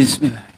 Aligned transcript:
Bismillah. 0.00 0.49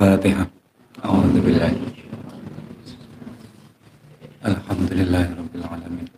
الفاتحة. 0.00 0.46
أعوذ 1.04 1.34
بالله. 1.44 1.72
الحمد 4.48 4.90
لله 4.96 5.26
رب 5.36 5.52
العالمين. 5.60 6.08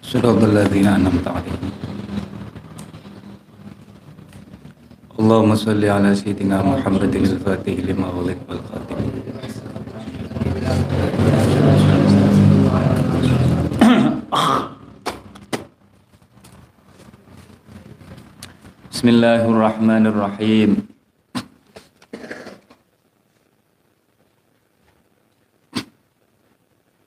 صراط 0.00 0.40
الذين 0.48 0.86
أنعمت 0.86 1.28
عليهم. 1.28 1.70
اللهم 5.20 5.52
صل 5.54 5.84
على 5.84 6.10
سيدنا 6.16 6.64
محمد 6.64 7.14
الفاتح 7.14 7.74
لما 7.84 8.08
والخاتم 8.16 8.73
Bismillahirrahmanirrahim. 19.04 20.80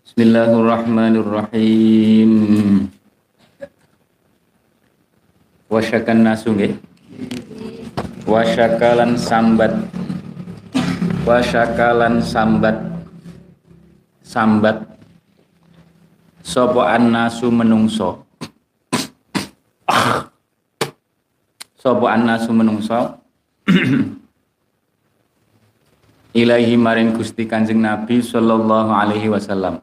Bismillahirrahmanirrahim. 0.06 2.32
Wasyakan 5.74 6.20
nasu 6.22 6.54
nggih. 6.54 6.78
Wasyakalan 8.30 9.18
sambat. 9.18 9.74
Wasyakalan 11.26 12.22
sambat. 12.22 12.78
Sambat. 14.22 14.86
Sapa 16.46 16.94
annasu 16.94 17.50
menungso. 17.50 18.22
Sapa 21.78 22.10
annasu 22.10 22.50
menungso. 22.50 23.22
Ilahi 26.42 26.74
maring 26.74 27.14
Gusti 27.14 27.46
Kanjeng 27.46 27.82
Nabi 27.86 28.18
sallallahu 28.22 28.90
alaihi 28.90 29.30
wasallam. 29.30 29.78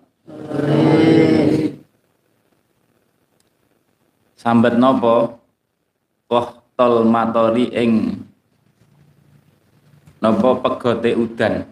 Sambat 4.35 4.75
nopo 4.75 5.39
kohtol 6.27 7.07
matori 7.07 7.71
ing 7.71 8.19
nopo 10.19 10.59
pegote 10.59 11.15
udan 11.15 11.63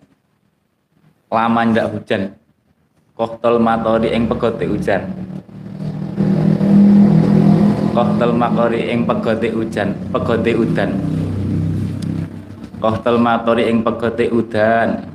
lama 1.29 1.61
ndak 1.67 1.99
hujan 1.99 2.33
kohtol 3.19 3.59
matori 3.59 4.15
ing 4.15 4.31
pegote 4.31 4.71
ujan 4.71 5.32
kohtol 7.93 8.33
makori 8.33 8.89
ing 8.89 9.05
pegote 9.05 9.53
ujan 9.53 9.93
pegote 10.09 10.53
udan. 10.57 10.91
Kohtol 12.83 13.17
matori 13.21 13.71
ing 13.71 13.85
pegote 13.85 14.27
udan. 14.33 15.07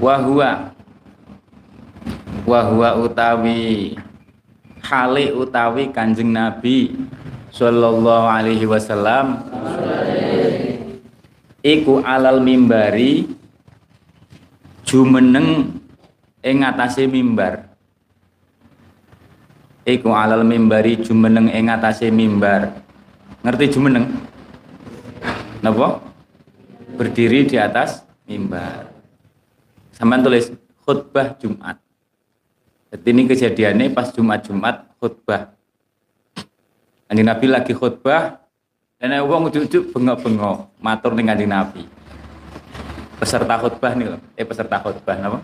Wahua 0.00 0.72
wahua 2.48 2.96
utawi 2.96 3.92
hale 4.80 5.36
utawi 5.36 5.92
kanjeng 5.92 6.32
Nabi 6.32 6.96
sallallahu 7.52 8.26
alaihi 8.30 8.64
wasallam. 8.64 9.44
Iku 11.60 12.00
alal 12.00 12.40
mimbari 12.40 13.28
jumeneng 14.88 15.76
ing 16.40 16.64
mimbar 17.12 17.69
iku 19.84 20.12
alal 20.12 20.44
mimbari 20.44 21.00
jumeneng 21.00 21.48
ing 21.52 21.68
mimbar. 22.12 22.72
Ngerti 23.40 23.64
jumeneng? 23.72 24.04
Napa? 25.64 26.00
Berdiri 26.96 27.48
di 27.48 27.56
atas 27.56 28.04
mimbar. 28.28 28.92
Sampean 29.96 30.24
tulis 30.24 30.52
khutbah 30.84 31.36
Jumat. 31.40 31.76
Jadi 32.90 33.08
ini 33.14 33.22
kejadiannya 33.30 33.94
pas 33.94 34.10
Jumat-Jumat 34.10 34.98
khutbah. 34.98 35.54
Kanjeng 37.06 37.26
Nabi 37.26 37.46
lagi 37.46 37.72
khutbah 37.72 38.42
dan 39.00 39.16
wong 39.24 39.48
ujuk-ujuk 39.48 39.94
bengok-bengok 39.96 40.76
matur 40.82 41.12
ning 41.16 41.28
Kanjeng 41.28 41.52
Nabi. 41.52 41.84
Peserta 43.20 43.60
khutbah 43.60 43.92
nih 43.92 44.16
loh 44.16 44.20
eh 44.36 44.44
peserta 44.44 44.80
khutbah 44.80 45.16
napa? 45.20 45.38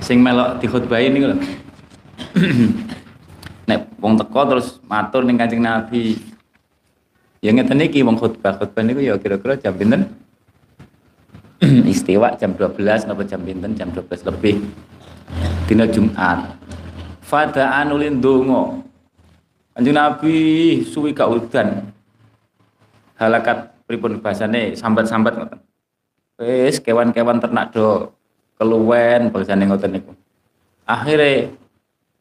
Sing 0.00 0.20
melok 0.24 0.56
di 0.60 0.66
khutbah 0.68 1.00
ini 1.00 1.20
loh 1.20 1.38
nek 3.68 3.80
wong 4.00 4.14
teko 4.20 4.40
terus 4.48 4.80
matur 4.86 5.24
ning 5.24 5.36
Kanjeng 5.36 5.62
Nabi. 5.64 6.16
Ya 7.44 7.52
ngeten 7.52 7.82
iki 7.82 8.00
wong 8.02 8.16
khutbah. 8.16 8.56
Khutbah 8.56 8.82
niku 8.82 9.00
ya 9.04 9.16
kira-kira 9.20 9.56
jam 9.60 9.76
pinten? 9.76 10.08
Istiwa 11.92 12.36
jam 12.36 12.56
12 12.56 13.08
napa 13.08 13.22
jam 13.24 13.40
pinten? 13.44 13.76
Jam 13.76 13.92
12 13.92 14.28
lebih. 14.32 14.64
Dina 15.68 15.84
Jumat. 15.90 16.56
Fada 17.22 17.82
anulin 17.82 18.22
donga. 18.22 18.80
Kanjeng 19.76 19.96
Nabi 19.96 20.36
suwi 20.86 21.12
ka 21.12 21.28
udan. 21.28 21.92
Halakat 23.16 23.72
pripun 23.84 24.20
bahasane? 24.20 24.76
Sambat-sambat 24.76 25.32
ngoten. 25.36 25.60
Wis 26.40 26.80
kewan-kewan 26.80 27.40
ternak 27.40 27.72
do. 27.72 28.12
Keluwen 28.56 29.28
bahasane 29.32 29.68
ngoten 29.68 30.00
niku. 30.00 30.12
Akhirnya 30.86 31.50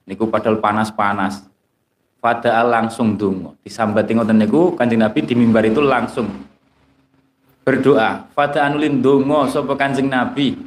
niku 0.08 0.30
padahal 0.30 0.62
panas-panas. 0.62 1.46
Padahal 2.22 2.74
langsung 2.74 3.14
dungo 3.14 3.54
disambati 3.62 4.18
ngoten 4.18 4.42
niku 4.42 4.74
kanjeng 4.74 5.06
Nabi 5.06 5.20
di 5.22 5.38
mimbar 5.38 5.62
itu 5.70 5.78
langsung 5.78 6.26
berdoa. 7.62 8.26
Pada 8.34 8.66
anulin 8.66 8.98
dungo 8.98 9.46
sapa 9.46 9.78
kanjeng 9.78 10.10
Nabi 10.10 10.58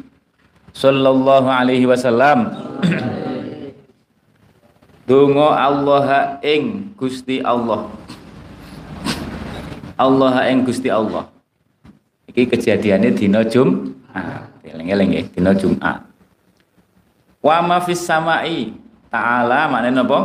sallallahu 0.70 1.48
alaihi 1.50 1.86
wasallam. 1.88 2.50
Dungo 5.08 5.48
Allah 5.48 6.36
ing 6.44 6.92
Gusti 6.92 7.40
Allah. 7.40 7.88
Allah 9.96 10.52
ing 10.52 10.68
Gusti 10.68 10.92
Allah. 10.92 11.32
Iki 12.28 12.44
kejadiannya 12.44 13.16
dina 13.16 13.40
Jumat 13.40 13.98
eling-eling 14.78 15.08
nggih 15.12 15.26
dina 15.34 15.52
Jumat 15.56 16.04
wa 17.42 17.56
ma 17.64 17.78
fis 17.82 18.00
samai 18.00 18.72
ta'ala 19.08 19.68
maknanya 19.68 20.04
apa? 20.04 20.20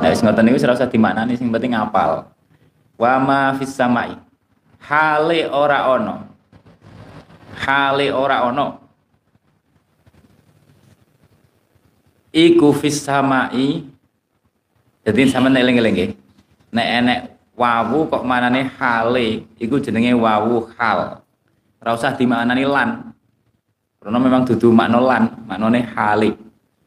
Nah 0.00 0.08
wis 0.10 0.22
ngoten 0.22 0.42
niku 0.46 0.62
ora 0.62 0.78
usah 0.78 0.90
dimaknani 0.90 1.34
sing 1.34 1.50
penting 1.50 1.74
ngapal. 1.74 2.30
Wa 2.96 3.18
ma 3.20 3.52
fis 3.58 3.74
samai. 3.74 4.16
Hale 4.86 5.50
ora 5.50 5.90
ono. 5.90 6.16
Hale 7.66 8.06
ora 8.14 8.46
ono. 8.46 8.66
Iku 12.30 12.70
fis 12.76 13.02
samai. 13.02 13.82
Jadi 15.06 15.20
sampean 15.30 15.58
eling-eling 15.58 15.94
nggih. 15.94 16.10
Nek 16.74 16.88
enek 17.02 17.20
wawu 17.56 18.10
kok 18.10 18.26
manane 18.26 18.68
hale, 18.76 19.46
iku 19.56 19.78
jenenge 19.78 20.12
wawu 20.12 20.66
hal. 20.76 21.22
Ora 21.80 21.90
usah 21.94 22.12
dimaknani 22.18 22.64
lan. 22.66 23.15
Karena 24.06 24.22
memang 24.22 24.46
dudu 24.46 24.70
makna 24.70 25.02
lan, 25.02 25.34
maknane 25.50 25.82
hale. 25.82 26.38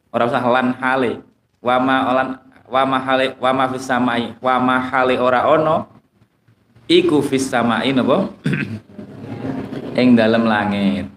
Ora 0.08 0.24
usah 0.24 0.40
lan 0.40 0.72
hale. 0.80 1.20
Wama 1.60 1.96
olan 2.08 2.28
wama 2.64 2.96
hale 2.96 3.36
wama 3.36 3.68
fis 3.76 3.84
samai, 3.84 4.32
wama 4.40 4.80
hale 4.88 5.20
ora 5.20 5.44
ono 5.44 5.84
iku 6.88 7.20
fis 7.20 7.44
samai 7.44 7.92
napa? 7.92 8.24
ing 10.00 10.16
dalam 10.16 10.48
langit. 10.48 11.12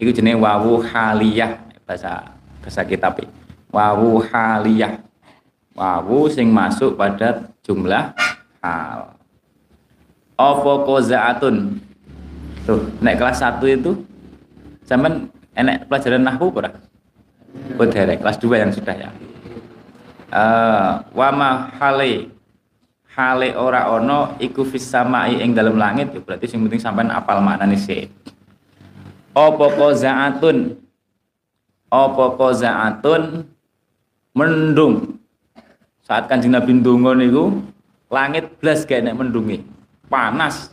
Iku 0.00 0.08
jenenge 0.08 0.40
wawu 0.40 0.80
haliyah 0.80 1.60
bahasa 1.84 2.32
bahasa 2.64 2.80
kitab. 2.88 3.20
Wawu 3.68 4.24
haliyah. 4.32 5.04
Wawu 5.76 6.32
sing 6.32 6.48
masuk 6.48 6.96
pada 6.96 7.52
jumlah 7.60 8.16
hal. 8.64 9.12
Apa 10.40 10.72
kozaatun? 10.88 11.76
Tuh, 12.64 12.88
naik 13.04 13.20
kelas 13.20 13.44
1 13.44 13.60
itu 13.68 13.92
Zaman 14.86 15.26
enek 15.58 15.90
pelajaran 15.90 16.22
nahwu 16.22 16.54
ora? 16.54 16.70
Oh, 17.74 17.86
derek 17.86 18.22
kelas 18.22 18.38
2 18.38 18.62
yang 18.62 18.70
sudah 18.70 18.94
ya. 18.94 19.10
Uh, 20.30 21.02
wama 21.14 21.70
hale 21.78 22.30
hale 23.14 23.48
ora 23.54 23.90
ono 23.90 24.34
iku 24.42 24.66
fis 24.66 24.86
samai 24.86 25.38
ing 25.38 25.54
dalam 25.54 25.78
langit 25.78 26.10
ya 26.10 26.20
berarti 26.20 26.50
sing 26.50 26.60
penting 26.66 26.82
sampean 26.82 27.10
apal 27.10 27.42
maknane 27.42 27.74
sih. 27.74 28.06
Apa 29.34 29.66
qazaatun? 29.74 30.78
Apa 31.90 32.24
qazaatun? 32.38 33.44
Mendung. 34.36 35.18
Saat 36.06 36.30
Kanjeng 36.30 36.54
Nabi 36.54 36.78
ndonga 36.78 37.16
niku 37.18 37.58
langit 38.06 38.54
blas 38.62 38.86
gak 38.86 39.02
enek 39.02 39.18
mendungi. 39.18 39.66
Panas. 40.06 40.70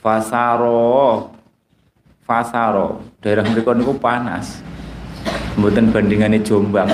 Fasaro 0.00 1.35
Fasaro. 2.26 3.00
Daerah 3.22 3.46
mereka 3.46 3.72
niku 3.72 3.94
panas. 3.94 4.60
Mboten 5.56 5.94
bandingannya 5.94 6.42
Jombang. 6.42 6.90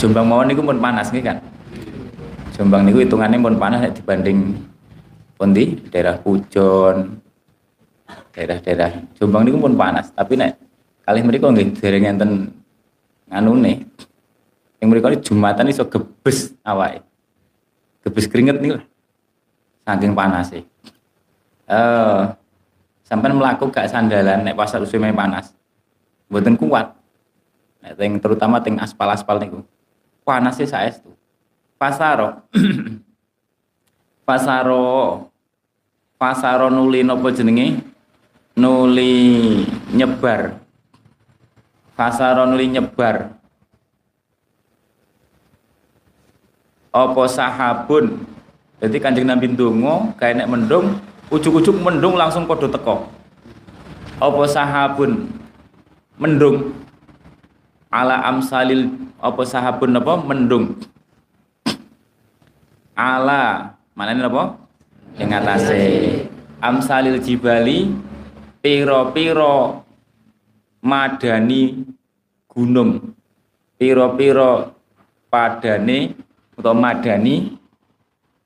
Jombang 0.00 0.26
mawon 0.26 0.50
niku 0.50 0.66
pun 0.66 0.82
panas 0.82 1.14
nih 1.14 1.22
kan 1.22 1.38
Jombang 2.58 2.82
niku 2.82 3.06
hitungannya 3.06 3.38
pun 3.38 3.54
panas 3.54 3.86
dibanding 3.94 4.58
pundi 5.38 5.78
daerah 5.94 6.18
Pujon 6.18 7.22
daerah-daerah. 8.34 8.98
Jombang 9.14 9.46
niku 9.46 9.62
pun 9.62 9.78
panas 9.78 10.10
tapi 10.10 10.34
nek 10.34 10.58
kali 11.06 11.22
mereka 11.22 11.54
nggih 11.54 11.78
dereng 11.78 12.18
enten 12.18 12.50
nganune 13.30 13.86
yang 14.82 14.88
mereka 14.90 15.14
ini 15.14 15.22
Jumatan 15.22 15.70
iso 15.70 15.86
gebes 15.86 16.50
awake. 16.66 17.06
Gebes 18.02 18.26
keringet 18.26 18.58
nih 18.58 18.74
lah 18.74 18.84
saking 19.86 20.14
panas 20.14 20.50
sih 20.50 20.62
uh, 21.66 22.34
sampai 23.12 23.28
melakukan 23.28 23.68
gak 23.68 23.92
sandalan 23.92 24.40
nek 24.40 24.56
pasar 24.56 24.80
usume 24.80 25.12
panas. 25.12 25.52
Mboten 26.32 26.56
kuat. 26.56 26.96
Nek 27.84 27.92
ting 28.00 28.16
terutama 28.16 28.56
ting 28.64 28.80
aspal-aspal 28.80 29.36
niku. 29.36 29.60
Saya 30.64 30.88
itu 30.88 31.12
pasaro. 31.76 32.40
Pasaro. 34.22 35.28
Pasaro 36.14 36.70
nuli 36.70 37.02
nopo 37.02 37.26
jenenge? 37.28 37.82
Nuli 38.54 39.66
nyebar. 39.90 40.62
Pasaro 41.98 42.46
nuli 42.46 42.70
nyebar. 42.70 43.34
Opo 46.94 47.26
sahabun? 47.26 48.24
Jadi 48.78 48.96
kanjeng 49.02 49.26
nabi 49.26 49.50
ndonga 49.50 50.14
kayak 50.16 50.38
nek 50.38 50.48
mendung 50.54 51.02
ujuk-ujuk 51.32 51.80
mendung 51.80 52.20
langsung 52.20 52.44
podo 52.44 52.68
teko 52.68 53.08
apa 54.22 54.42
sahabun 54.46 55.26
mendung? 56.14 56.78
Ala 57.90 58.22
amsalil 58.30 58.88
apa 59.18 59.42
sahabun 59.42 59.98
apa? 59.98 60.14
Mendung. 60.22 60.78
Ala 62.94 63.74
mana 63.98 64.14
ini 64.14 64.22
apa? 64.22 64.44
Yang 65.18 65.30
atasnya 65.42 65.82
amsalil 66.62 67.18
jibali 67.18 67.90
piro-piro 68.62 69.82
madani 70.80 71.82
gunung. 72.46 73.12
Piro-piro 73.76 74.72
padane 75.26 76.14
atau 76.54 76.72
madani 76.76 77.58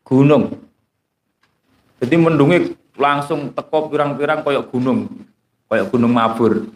gunung 0.01 0.66
jadi 1.97 2.15
mendungi 2.21 2.77
langsung 3.01 3.53
teko 3.57 3.89
pirang-pirang 3.89 4.45
koyok 4.45 4.69
gunung, 4.69 5.09
koyok 5.69 5.89
gunung 5.89 6.13
mabur. 6.13 6.69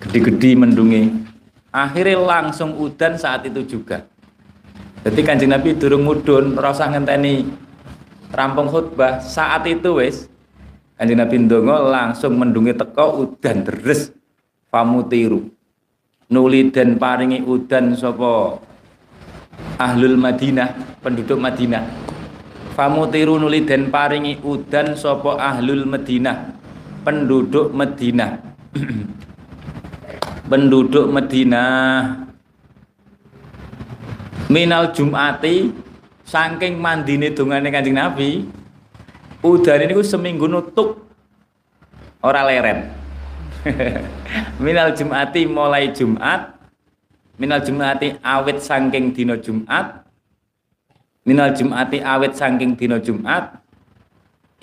Gede-gede 0.00 0.56
mendungi. 0.56 1.12
Akhirnya 1.68 2.16
langsung 2.16 2.72
udan 2.80 3.20
saat 3.20 3.44
itu 3.44 3.60
juga. 3.68 4.08
Jadi 5.04 5.20
kanjeng 5.20 5.52
Nabi 5.52 5.76
durung 5.76 6.08
mudun, 6.08 6.56
rasa 6.56 6.88
ngenteni 6.88 7.52
rampung 8.32 8.72
khutbah. 8.72 9.20
Saat 9.20 9.68
itu 9.68 10.00
wes 10.00 10.24
kanjeng 10.96 11.20
Nabi 11.20 11.44
ndonga 11.44 11.76
langsung 11.92 12.40
mendungi 12.40 12.72
teko 12.72 13.28
udan 13.28 13.68
deres 13.68 14.08
famutiru. 14.72 15.52
Nuli 16.32 16.72
dan 16.72 16.96
paringi 16.96 17.44
udan 17.44 17.92
sopo 17.96 18.60
ahlul 19.80 20.16
Madinah, 20.16 21.00
penduduk 21.00 21.40
Madinah 21.40 22.08
famutiru 22.78 23.42
nuli 23.42 23.66
den 23.66 23.90
paringi 23.90 24.38
udan 24.46 24.94
sapa 24.94 25.34
ahlul 25.34 25.82
Madinah 25.82 26.54
penduduk 27.02 27.74
Madinah. 27.74 28.38
penduduk 30.50 31.10
Madinah 31.10 32.22
minal 34.46 34.94
Jumati 34.94 35.74
saking 36.22 36.78
mandine 36.78 37.34
dongane 37.34 37.66
Kanjeng 37.74 37.98
Nabi 37.98 38.46
udan 39.42 39.82
ini 39.82 39.98
seminggu 39.98 40.46
nutuk 40.46 41.02
ora 42.22 42.46
leren. 42.46 42.94
Minal 44.62 44.94
Jumati 44.94 45.44
mulai 45.50 45.90
Jumat 45.90 46.54
minal 47.36 47.58
Jumati 47.58 48.14
awet 48.22 48.62
saking 48.62 49.10
dino 49.10 49.34
Jumat 49.34 50.07
minal 51.28 51.52
Jumati 51.52 52.00
awet 52.00 52.32
saking 52.32 52.72
dino 52.72 52.96
Jumat 52.96 53.60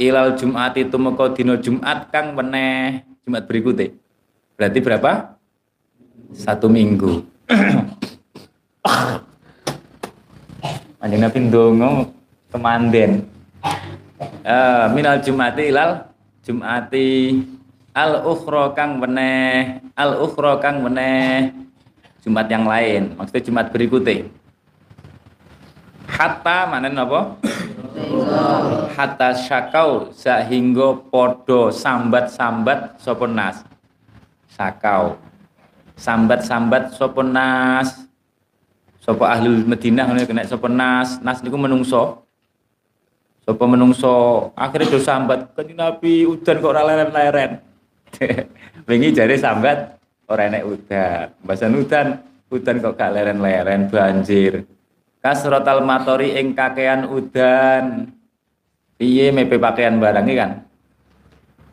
ilal 0.02 0.34
Jumati 0.34 0.90
tumeka 0.90 1.30
dino 1.38 1.62
Jumat 1.62 2.10
kang 2.10 2.34
meneh 2.34 3.06
Jumat 3.22 3.46
berikutnya 3.46 3.94
berarti 4.58 4.82
berapa? 4.82 5.38
Satu 6.34 6.66
minggu. 6.66 7.22
Anjing 11.06 11.22
Nabi 11.22 11.38
ndonga 11.46 12.10
kemanden. 12.50 13.30
Uh, 14.42 14.90
minal 14.98 15.22
Jumati 15.22 15.70
ilal 15.70 16.10
Jumati 16.42 17.46
al 17.94 18.26
ukhra 18.26 18.74
kang 18.74 18.98
meneh 18.98 19.86
al 19.94 20.18
ukhra 20.18 20.58
kang 20.58 20.82
meneh 20.82 21.54
Jumat 22.26 22.50
yang 22.50 22.66
lain. 22.66 23.14
Maksudnya 23.14 23.46
Jumat 23.46 23.70
berikutnya 23.70 24.26
hatta 26.16 26.58
mana 26.72 26.90
apa 26.92 27.20
hatta 28.96 29.30
syakau 29.36 30.10
sehingga 30.16 30.96
podo 31.12 31.70
sambat-sambat 31.70 32.98
sopon 32.98 33.36
nas 33.36 33.62
sakau 34.50 35.20
sambat-sambat 36.00 36.96
sopon 36.96 37.36
nas 37.36 38.06
Sopo 39.06 39.22
ahli 39.22 39.62
Madinah 39.70 40.10
ngono 40.10 40.26
kena 40.26 40.50
sopo 40.50 40.66
nas, 40.66 41.22
niku 41.22 41.62
menungso. 41.62 42.26
Sopo 43.46 43.70
menungso 43.70 44.50
akhirnya 44.58 44.90
do 44.90 44.98
sambat 44.98 45.54
kanjeng 45.54 45.78
Nabi 45.78 46.26
udan 46.26 46.58
kok 46.58 46.74
ora 46.74 46.82
leren-leren. 46.82 47.62
Wingi 48.90 49.14
jare 49.14 49.38
sambat 49.38 50.02
ora 50.26 50.50
enek 50.50 50.66
udan. 50.66 51.38
Bahasan 51.46 51.78
udan, 51.78 52.18
udan 52.50 52.82
kok 52.82 52.98
gak 52.98 53.14
leren-leren 53.14 53.94
banjir. 53.94 54.66
Kasrotal 55.26 55.82
matori 55.82 56.38
ing 56.38 56.54
kakean 56.54 57.10
udan. 57.10 58.14
Piye 58.94 59.34
mepe 59.34 59.58
pakaian 59.58 59.98
barang 59.98 60.30
kan? 60.38 60.52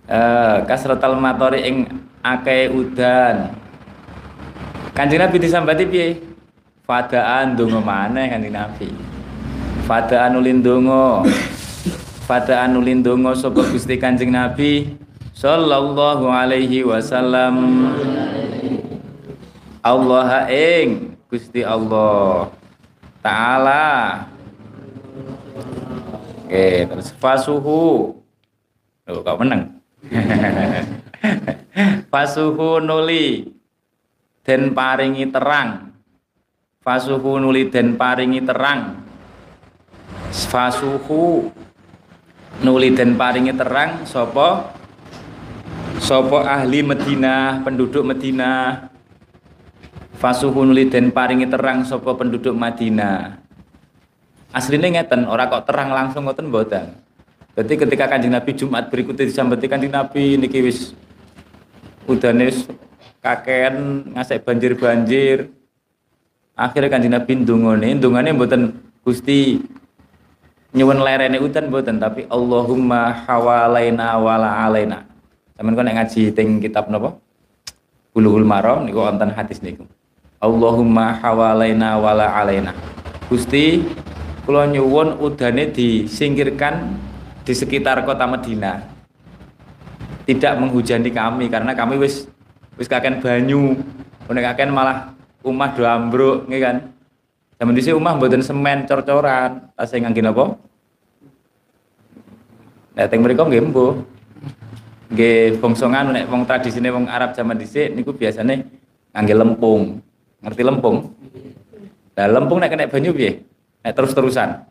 Eh, 0.08 0.56
kasrotal 0.64 1.20
matori 1.20 1.60
ing 1.68 1.84
akeh 2.24 2.72
udan. 2.72 3.52
Kanjeng 4.96 5.20
Nabi 5.20 5.36
disambati 5.36 5.84
piye? 5.84 6.24
Fadaan 6.88 7.52
dongo 7.52 7.84
mana 7.84 8.24
kan 8.24 8.40
Nabi. 8.40 8.88
Fadaan 9.84 10.40
ulin 10.40 10.64
dongo. 10.64 11.20
Fadaan 12.24 12.80
ulin 12.80 13.04
dongo 13.04 13.36
sapa 13.36 13.68
Gusti 13.68 14.00
Kanjeng 14.00 14.32
Nabi 14.32 14.96
sallallahu 15.36 16.24
alaihi 16.24 16.88
wasallam. 16.88 17.84
Allah 19.84 20.48
ing 20.48 21.20
Gusti 21.28 21.60
Allah 21.60 22.61
taala. 23.22 24.26
Oke, 26.44 26.84
terus 26.90 27.08
fasuhu. 27.16 28.18
Oh, 29.08 29.20
kau 29.24 29.38
menang. 29.40 29.80
fasuhu 32.12 32.82
nuli 32.82 33.48
den 34.44 34.76
paringi 34.76 35.30
terang 35.32 35.96
fasuhu 36.84 37.40
nuli 37.40 37.72
den 37.72 37.96
paringi 37.96 38.44
terang 38.44 39.00
fasuhu 40.28 41.48
nuli 42.60 42.88
den 42.92 43.16
paringi 43.16 43.56
terang 43.56 44.04
sopo 44.04 44.68
sopo 46.02 46.42
ahli 46.42 46.84
Medina 46.84 47.62
penduduk 47.64 48.04
Medina 48.04 48.91
fasuhu 50.22 50.62
nuli 50.62 50.86
den 50.86 51.10
paringi 51.10 51.50
terang 51.50 51.82
sopo 51.82 52.14
penduduk 52.14 52.54
Madinah. 52.54 53.42
Aslinya 54.54 55.02
ngeten 55.02 55.26
ora 55.26 55.50
kok 55.50 55.66
terang 55.66 55.90
langsung 55.90 56.30
ngoten 56.30 56.46
mboten. 56.46 56.94
Jadi 57.58 57.74
ketika 57.74 58.06
kanjeng 58.06 58.30
Nabi 58.30 58.54
Jumat 58.54 58.86
berikutnya 58.86 59.26
disambeti 59.26 59.66
kanjeng 59.66 59.90
Nabi 59.90 60.38
niki 60.38 60.62
wis 60.62 60.94
udane 62.06 62.54
kakean 63.18 64.06
ngasek 64.14 64.46
banjir-banjir. 64.46 65.50
Akhirnya 66.54 66.92
kanjeng 66.94 67.12
Nabi 67.18 67.32
ndungone 67.42 67.98
ndungane 67.98 68.30
mboten 68.30 68.62
Gusti 69.02 69.58
nyuwun 70.70 71.02
lerene 71.02 71.42
udan 71.42 71.66
mboten 71.66 71.98
tapi 71.98 72.30
Allahumma 72.30 73.26
hawalaina 73.26 74.22
wala 74.22 74.70
alaina. 74.70 75.02
Sampean 75.58 75.74
kok 75.74 75.84
ngaji 75.90 76.22
teng 76.30 76.62
kitab 76.62 76.86
napa? 76.86 77.18
Bulughul 78.14 78.46
Maram 78.46 78.86
niku 78.86 79.02
wonten 79.02 79.32
hadis 79.32 79.64
niku 79.64 79.88
Allahumma 80.42 81.22
hawalaina 81.22 82.02
wala 82.02 82.26
alaina 82.26 82.74
Gusti 83.30 83.86
kula 84.42 84.66
nyuwun 84.66 85.22
udane 85.22 85.70
disingkirkan 85.70 86.98
di 87.46 87.54
sekitar 87.54 88.02
kota 88.02 88.26
Madinah 88.26 88.82
tidak 90.26 90.58
menghujani 90.58 91.14
kami 91.14 91.46
karena 91.46 91.78
kami 91.78 92.02
wis 92.02 92.26
wis 92.74 92.90
kaken 92.90 93.22
banyu 93.22 93.78
nek 94.32 94.54
kaken 94.54 94.70
malah 94.72 95.12
umah 95.44 95.70
do 95.74 95.82
ambruk 95.84 96.48
nggih 96.48 96.60
kan. 96.62 96.76
Zaman 97.58 97.78
dhisik 97.78 97.94
umah 97.94 98.18
mboten 98.18 98.42
semen 98.42 98.90
cor-coran, 98.90 99.70
tasih 99.78 100.02
ngangge 100.02 100.22
napa? 100.24 100.58
Nek 102.98 103.06
teng 103.06 103.22
mriku 103.22 103.46
nggih 103.46 103.62
mbuh. 103.70 103.92
Nggih 105.12 105.60
bongsongan 105.62 106.10
nek 106.10 106.24
wong 106.26 106.42
tradisine 106.48 106.88
wong 106.90 107.06
Arab 107.06 107.36
zaman 107.36 107.54
dhisik 107.54 107.94
niku 107.94 108.10
biasane 108.16 108.66
ngangge 109.14 109.34
lempung. 109.36 110.02
Ngerti 110.42 110.62
lempung? 110.66 111.14
Lah 112.18 112.28
lempung 112.28 112.58
nek 112.58 112.70
kena 112.70 112.90
banyu 112.90 113.14
piye? 113.14 113.46
Nek 113.82 113.94
terus-terusan. 113.94 114.68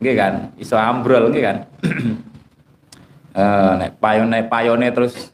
Nggih 0.00 0.14
kan, 0.16 0.34
iso 0.60 0.76
ambrol 0.76 1.30
nggih 1.32 1.44
kan. 1.44 1.56
eh 3.36 3.72
nek 3.76 4.00
payone 4.00 4.48
payone 4.48 4.88
terus 4.92 5.32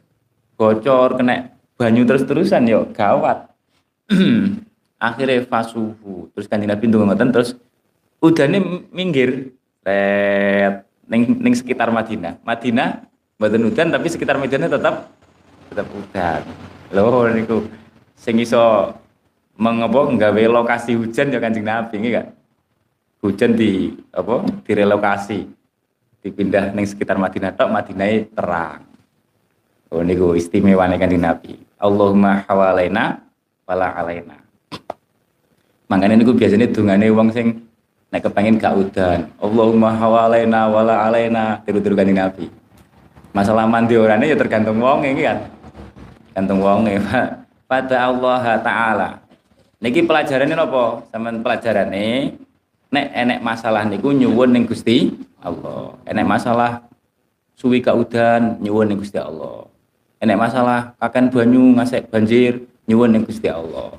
bocor 0.59 1.19
kena 1.19 1.55
banyu 1.79 2.03
terus-terusan 2.03 2.67
yo 2.67 2.91
gawat. 2.91 3.51
akhirnya 5.03 5.43
fasuhu 5.51 6.31
terus 6.31 6.47
kanjeng 6.47 6.71
Nabi 6.71 6.87
tunggu 6.87 7.11
ngoten 7.11 7.35
terus 7.35 7.59
udane 8.23 8.87
minggir 8.95 9.51
ret 9.83 10.87
ning 11.11 11.43
ning 11.43 11.55
sekitar 11.59 11.91
Madinah 11.91 12.39
Madinah 12.47 13.03
mboten 13.35 13.67
udan 13.67 13.91
tapi 13.91 14.07
sekitar 14.07 14.39
Madinah 14.39 14.71
tetap 14.71 15.11
tetap 15.75 15.87
udan 15.91 16.41
loh 16.95 17.27
niku 17.35 17.67
sing 18.15 18.39
iso 18.39 18.95
mengopo 19.63 20.11
nggawe 20.11 20.43
lokasi 20.51 20.99
hujan 20.99 21.31
ya 21.31 21.39
kanjeng 21.39 21.63
Nabi 21.63 21.95
nggih 22.03 22.15
kan 22.19 22.27
hujan 23.23 23.55
di 23.55 23.95
apa 24.11 24.43
direlokasi. 24.67 25.47
Dipindah 26.23 26.71
ning 26.71 26.87
sekitar 26.87 27.19
Madinah 27.19 27.51
tok 27.55 27.71
Madinah 27.71 28.31
terang. 28.31 28.83
Oh 29.91 30.03
niku 30.03 30.39
istimewane 30.39 30.99
kanjeng 30.99 31.23
Nabi. 31.23 31.59
Allahumma 31.79 32.47
hawalaina 32.47 33.19
wala 33.67 33.91
alaina. 33.95 34.39
Makanya 35.91 36.15
niku 36.15 36.35
biasanya 36.35 36.71
dungane 36.71 37.11
wong 37.11 37.35
sing 37.35 37.47
nek 38.15 38.23
kepengen 38.23 38.59
gak 38.59 38.75
udan. 38.79 39.35
Allahumma 39.43 39.91
hawalaina 39.99 40.71
wala 40.71 41.11
alaina. 41.11 41.59
Tiru-tiru 41.67 41.99
kanjeng 41.99 42.23
Nabi. 42.23 42.47
Masalah 43.35 43.67
mandi 43.67 43.99
orane 43.99 44.31
ya 44.31 44.39
tergantung 44.39 44.79
wong 44.79 45.03
ini 45.03 45.27
kan? 45.27 45.43
Tergantung 46.31 46.63
wong 46.63 46.87
pada 47.67 47.97
Allah 48.13 48.45
taala 48.63 49.22
niki 49.83 50.07
pelajarannya 50.07 50.57
apa 50.57 50.85
sampean 51.11 51.43
pelajarane 51.43 52.39
nek 52.93 53.07
enek 53.11 53.39
masalah 53.43 53.83
niku 53.83 54.15
nyuwun 54.15 54.55
ning 54.55 54.65
Gusti 54.71 55.11
Allah 55.43 55.99
enek 56.07 56.25
masalah 56.25 56.87
suwi 57.59 57.83
gak 57.83 57.99
udan 57.99 58.63
nyuwun 58.63 58.87
ning 58.87 59.03
Gusti 59.03 59.19
Allah 59.19 59.67
enek 60.23 60.39
masalah 60.39 60.95
kakan 61.03 61.35
banyu 61.35 61.75
ngasek 61.75 62.07
banjir 62.07 62.63
nyuwun 62.87 63.15
yang 63.15 63.25
Gusti 63.27 63.49
Allah. 63.51 63.95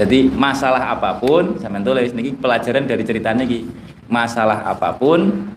Jadi 0.00 0.32
masalah 0.32 0.96
apa 0.96 1.20
pun, 1.20 1.60
sampean 1.60 1.84
tulis 1.84 2.12
niki 2.12 2.36
pelajaran 2.36 2.88
dari 2.88 3.04
ceritanya 3.04 3.44
iki. 3.44 3.68
Masalah 4.10 4.64
apa 4.66 4.96
pun 4.96 5.50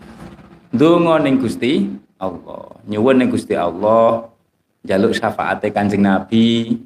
ndonga 0.72 1.20
ning 1.24 1.40
Gusti 1.40 1.88
Allah. 2.20 2.80
Nyuwun 2.88 3.16
ning 3.20 3.28
Gusti 3.32 3.56
Allah, 3.56 4.28
jaluk 4.84 5.16
syafaate 5.16 5.72
Kanjeng 5.72 6.04
Nabi. 6.04 6.76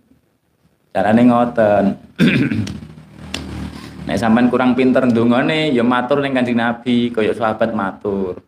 Carane 0.99 1.23
ngoten. 1.31 1.85
Nek 4.11 4.19
sampean 4.19 4.51
kurang 4.51 4.75
pinter 4.75 5.07
ndongane 5.07 5.71
ya 5.71 5.87
matur 5.87 6.19
ning 6.19 6.35
Kanjeng 6.35 6.59
Nabi, 6.59 7.15
kaya 7.15 7.31
sahabat 7.31 7.71
matur. 7.71 8.43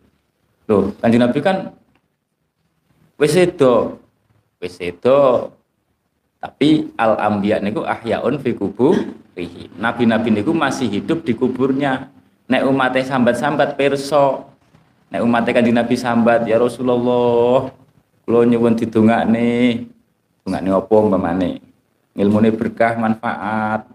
Loh, 0.67 0.91
Kanjeng 0.99 1.23
Nabi 1.23 1.39
kan 1.39 1.71
wis 3.15 3.39
sedo 3.39 4.03
wis 4.59 4.75
sedo. 4.75 5.55
Tapi 6.43 6.91
al 6.99 7.15
anbiya 7.23 7.63
niku 7.63 7.87
ahyaun 7.87 8.35
fi 8.43 8.51
kuburihim. 8.51 9.71
Nabi-nabi 9.79 10.35
niku 10.35 10.51
masih 10.51 10.91
hidup 10.91 11.23
di 11.23 11.31
kuburnya. 11.31 12.11
Nek 12.51 12.67
umatnya 12.67 13.07
sambat-sambat 13.07 13.79
perso. 13.79 14.43
Nek 15.07 15.23
umatnya 15.23 15.55
kanjeng 15.55 15.79
Nabi 15.79 15.95
sambat 15.95 16.43
ya 16.43 16.59
Rasulullah, 16.59 17.71
kula 18.27 18.43
nyuwun 18.43 18.75
didongakne. 18.75 19.87
Dongakne 20.43 20.69
apa 20.75 20.95
umpamane? 20.99 21.70
Ilmune 22.15 22.51
berkah 22.51 22.99
manfaat. 22.99 23.87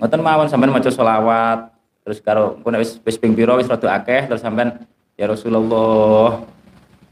Ngoten 0.00 0.20
mawon 0.20 0.48
sampean 0.48 0.72
maca 0.72 0.92
selawat, 0.92 1.72
terus 2.04 2.20
karo 2.20 2.60
pun 2.60 2.76
wis 2.80 3.00
wis 3.04 3.16
ping 3.16 3.36
pira 3.36 3.56
wis 3.56 3.68
rada 3.68 3.88
akeh 3.96 4.28
terus 4.28 4.40
sampean 4.44 4.84
ya 5.16 5.28
Rasulullah 5.28 6.40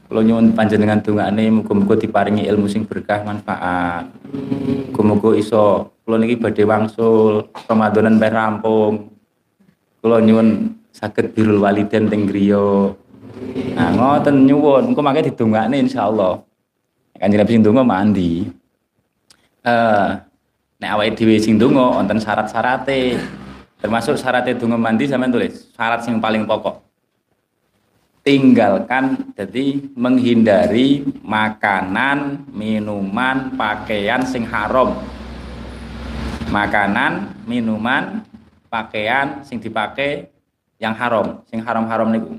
kalau 0.09 0.25
nyuwun 0.25 0.57
panjenengan 0.57 1.05
dongane 1.05 1.53
muga-muga 1.53 1.93
diparingi 2.01 2.49
ilmu 2.49 2.65
sing 2.65 2.81
berkah 2.89 3.21
manfaat. 3.21 4.09
Muga-muga 4.89 5.37
iso 5.37 5.93
kula 6.01 6.17
niki 6.17 6.41
badhe 6.41 6.65
wangsul 6.65 7.45
Ramadanan 7.69 8.17
bae 8.17 8.33
rampung. 8.33 9.13
Kula 10.01 10.17
nyuwun 10.17 10.73
saged 10.89 11.37
birul 11.37 11.61
waliden 11.61 12.09
teng 12.09 12.25
griya. 12.25 12.89
Nah, 13.77 13.89
ngoten 13.93 14.49
nyuwun, 14.49 14.89
engko 14.89 15.01
mangke 15.05 15.29
didongakne 15.29 15.77
insyaallah. 15.85 16.41
Kanjeng 17.21 17.39
Nabi 17.45 17.53
sing 17.53 17.63
donga 17.63 17.85
mandi. 17.85 18.49
Eh, 19.63 20.09
nek 20.79 20.91
awake 20.95 21.15
dhewe 21.19 21.35
sing 21.39 21.59
donga 21.59 21.99
wonten 21.99 22.19
syarat-syarate. 22.21 23.19
Termasuk 23.79 24.19
syaratnya 24.19 24.59
donga 24.59 24.75
mandi 24.75 25.07
sampean 25.07 25.31
tulis, 25.31 25.71
syarat 25.75 26.03
sing 26.03 26.19
paling 26.19 26.43
pokok 26.43 26.89
tinggalkan 28.29 29.33
jadi 29.33 29.79
menghindari 29.95 31.01
makanan, 31.23 32.45
minuman, 32.51 33.55
pakaian 33.55 34.21
sing 34.27 34.43
haram. 34.45 34.99
Makanan, 36.49 37.33
minuman, 37.49 38.21
pakaian 38.69 39.41
sing 39.41 39.61
dipakai 39.61 40.29
yang 40.77 40.93
haram, 40.93 41.41
sing 41.49 41.57
haram-haram 41.61 42.09
niku. 42.13 42.37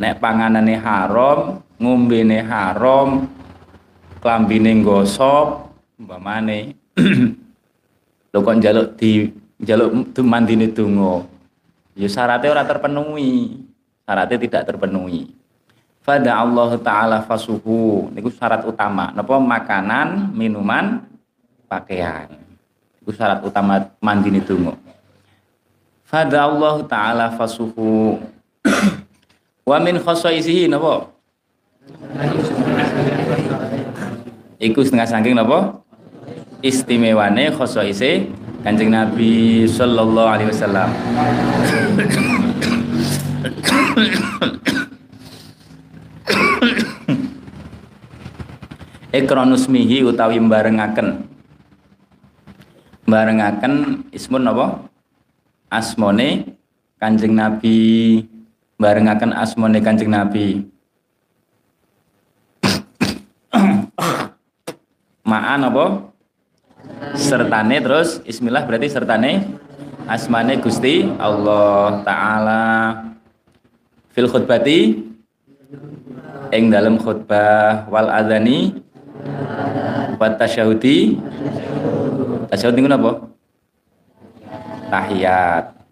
Nek 0.00 0.16
panganane 0.16 0.74
haram, 0.80 1.60
ngombene 1.76 2.40
haram, 2.40 3.28
klambine 4.24 4.72
gosok, 4.80 5.68
umpamane. 6.00 6.72
Lho 8.32 8.38
kok 8.40 8.56
njaluk 8.56 8.96
di 8.96 9.28
njaluk 9.60 10.16
mandine 10.24 10.72
donga? 10.72 11.28
Ya 11.92 12.08
syaratnya 12.08 12.48
ora 12.48 12.64
terpenuhi. 12.64 13.60
Syaratnya 14.08 14.40
tidak 14.40 14.62
terpenuhi. 14.64 15.28
Fada 16.00 16.40
Allah 16.40 16.72
Ta'ala 16.80 17.18
fasuhu. 17.20 18.08
Itu 18.16 18.32
syarat 18.32 18.64
utama. 18.64 19.12
Napa? 19.12 19.36
Makanan, 19.36 20.32
minuman, 20.32 21.04
pakaian. 21.68 22.32
Itu 23.04 23.12
syarat 23.12 23.44
utama 23.44 23.92
mandi 24.00 24.32
ini 24.32 24.40
tunggu 24.40 24.72
Fada 26.08 26.48
Allah 26.48 26.80
Ta'ala 26.88 27.26
fasuhu. 27.36 28.24
Wa 29.68 29.76
min 29.80 30.00
khosoisihi 30.00 30.72
Napa 30.72 31.12
Iku 34.64 34.80
setengah 34.80 35.04
sangking 35.04 35.36
Napa? 35.36 35.84
Istimewane 36.64 37.52
khosoisi 37.52 38.32
Kanjeng 38.64 38.88
Nabi 38.88 39.68
Sallallahu 39.68 40.24
Alaihi 40.24 40.48
Wasallam. 40.48 40.88
Ekronusmihi 49.12 50.00
utawi 50.00 50.40
barengaken 50.40 51.28
barengaken 53.04 54.08
ismun 54.16 54.48
apa 54.48 54.80
asmone 55.68 56.56
Kanjeng 56.96 57.36
Nabi. 57.36 57.76
Barengaken 58.80 59.36
asmone 59.36 59.84
Kanjeng 59.84 60.08
Nabi 60.08 60.73
Ma'an 65.34 65.66
apa? 65.66 66.14
Sertane 67.18 67.82
terus? 67.82 68.22
Bismillah 68.22 68.62
berarti 68.70 68.86
sertane? 68.86 69.42
Asmane 70.06 70.62
Gusti 70.62 71.10
Allah 71.18 72.06
taala. 72.06 72.66
Fil 74.14 74.30
khutbati? 74.30 74.94
Ing 76.54 76.70
dalam 76.70 77.02
khutbah. 77.02 77.90
Wal 77.90 78.14
adani 78.14 78.78
wa 80.22 80.30
tasyahudi? 80.38 81.18
Tasyahud 82.54 82.78
niku 82.78 82.86
napa? 82.86 83.26
Tahiyat. 84.86 85.82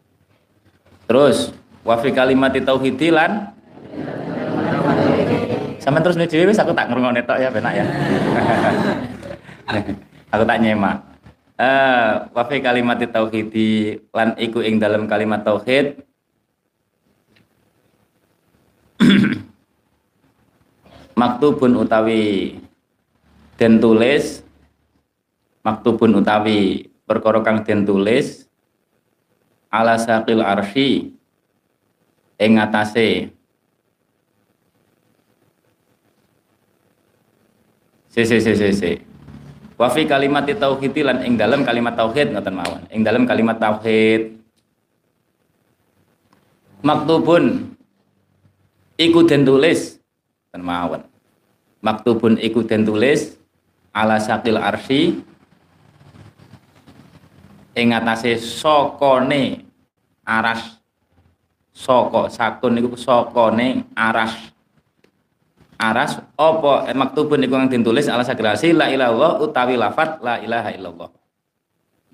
Terus 1.11 1.51
wa 1.83 1.99
fi 1.99 2.15
kalimati 2.15 2.63
tauhidi 2.63 3.11
lan? 3.11 3.51
Sama 5.83 5.99
terus 5.99 6.15
nih 6.15 6.31
wis 6.47 6.63
aku 6.63 6.71
tak 6.79 6.95
ngrungokne 6.95 7.27
tok 7.27 7.43
ya 7.43 7.51
benak 7.51 7.75
ya 7.75 7.83
aku 10.33 10.43
tak 10.47 10.59
nyemak. 10.61 11.13
Eh 11.61 12.13
wa 12.33 12.43
fi 12.49 12.59
kalimati 12.59 13.07
tauhidi 13.07 14.01
lan 14.11 14.35
iku 14.41 14.65
ing 14.65 14.83
dalam 14.83 15.07
kalimat 15.07 15.45
tauhid. 15.47 16.03
Maktubun 21.21 21.77
utawi 21.79 22.57
den 23.61 23.79
tulis. 23.79 24.43
Maktubun 25.63 26.19
utawi 26.19 26.91
perkara 27.07 27.45
kang 27.45 27.63
den 27.63 27.87
tulis. 27.87 28.49
Ala 29.73 29.97
saqil 29.97 30.43
arsy 30.45 31.17
ing 32.43 32.59
atase 32.59 33.31
si 38.13 38.23
si 38.27 38.37
si 38.43 38.53
si 38.53 38.69
si 38.75 39.12
wa 39.83 39.91
fi 39.91 40.07
kalimat 40.07 40.47
tauhid 40.47 40.95
lan 41.03 41.27
ing 41.27 41.35
dalam 41.35 41.67
kalimat 41.67 41.99
tauhid 41.99 42.31
ngoten 42.31 42.55
mawon. 42.55 42.83
Ing 42.95 43.03
dalam 43.03 43.27
kalimat 43.27 43.59
tauhid. 43.59 44.39
Maktubun 46.87 47.75
iku 48.95 49.27
den 49.27 49.43
tulis 49.43 49.99
ten 50.55 50.63
mawon. 50.63 51.03
Maktubun 51.83 52.39
iku 52.39 52.63
den 52.63 52.87
tulis 52.87 53.35
ala 53.91 54.23
sakil 54.23 54.55
arsi 54.55 55.19
ing 57.75 57.91
atase 57.91 58.39
sokone 58.39 59.67
aras. 60.23 60.79
Soko 61.75 62.31
sakun 62.31 62.79
sokone 62.95 63.91
aras 63.99 64.52
aras 65.83 66.23
apa 66.39 66.87
eh, 66.87 66.95
maktubun 66.95 67.43
iku 67.43 67.59
kang 67.59 67.67
ditulis 67.67 68.07
ala 68.07 68.23
sagrasi 68.23 68.71
la 68.71 68.87
ilallah 68.87 69.43
utawi 69.43 69.75
lafat 69.75 70.23
la 70.23 70.39
ilaha 70.39 70.71
illallah. 70.71 71.11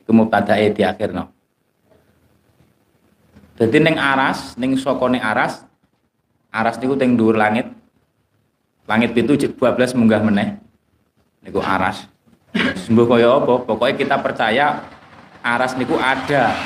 Iku 0.01 0.11
mubtadae 0.17 0.73
di 0.73 0.81
akhirno 0.89 1.29
dadi 3.59 3.83
ning 3.83 3.99
aras 3.99 4.55
ning 4.55 4.79
sokone 4.79 5.19
aras 5.19 5.67
aras 6.55 6.79
niku 6.81 6.97
teng 6.97 7.19
dhuwur 7.19 7.37
langit. 7.37 7.69
Langit 8.89 9.13
itu 9.13 9.53
12 9.53 9.61
munggah 10.01 10.25
meneh 10.25 10.57
niku 11.45 11.61
aras. 11.61 12.09
Sembuh 12.57 13.05
kaya 13.05 13.37
apa? 13.37 13.55
Pokoknya 13.69 13.95
kita 14.01 14.17
percaya 14.25 14.81
aras 15.45 15.77
niku 15.77 16.01
ada. 16.01 16.57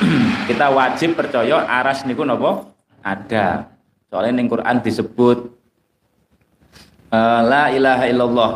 Kita 0.50 0.72
wajib 0.72 1.12
percaya 1.14 1.62
aras 1.68 2.02
niku 2.08 2.24
nopo 2.26 2.72
ada. 3.04 3.68
Soalnya 4.10 4.40
ning 4.40 4.50
Quran 4.50 4.82
disebut 4.82 5.59
uh, 7.10 7.40
la 7.44 7.62
ilaha 7.74 8.04
illallah. 8.06 8.50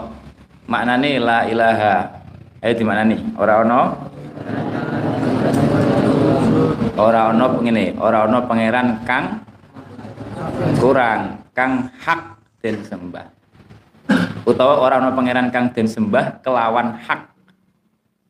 Maknane 0.64 1.20
la 1.20 1.38
ilaha. 1.50 1.94
Ayo 2.64 2.72
di 2.72 2.84
mana 2.86 3.04
nih 3.04 3.20
ora 3.36 3.60
ono? 3.60 3.80
Ora 6.96 7.20
ono 7.34 7.46
ngene. 7.60 7.98
Ora 8.00 8.24
ono 8.24 8.38
pangeran 8.48 9.04
kang 9.04 9.44
kurang 10.80 11.44
kang 11.52 11.92
hak 12.00 12.40
den 12.64 12.80
sembah. 12.80 13.26
Utawa 14.48 14.80
ora 14.80 14.94
ono 15.04 15.12
pangeran 15.12 15.52
kang 15.52 15.68
den 15.76 15.84
sembah 15.84 16.40
kelawan 16.40 16.96
hak 17.04 17.28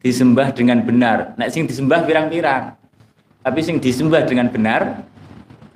disembah 0.03 0.51
dengan 0.51 0.83
benar. 0.83 1.39
Nek 1.39 1.49
sing 1.55 1.71
disembah 1.71 2.03
pirang-pirang 2.03 2.75
tapi 3.45 3.61
sing 3.61 3.77
disembah 3.79 4.25
dengan 4.27 4.51
benar 4.51 5.05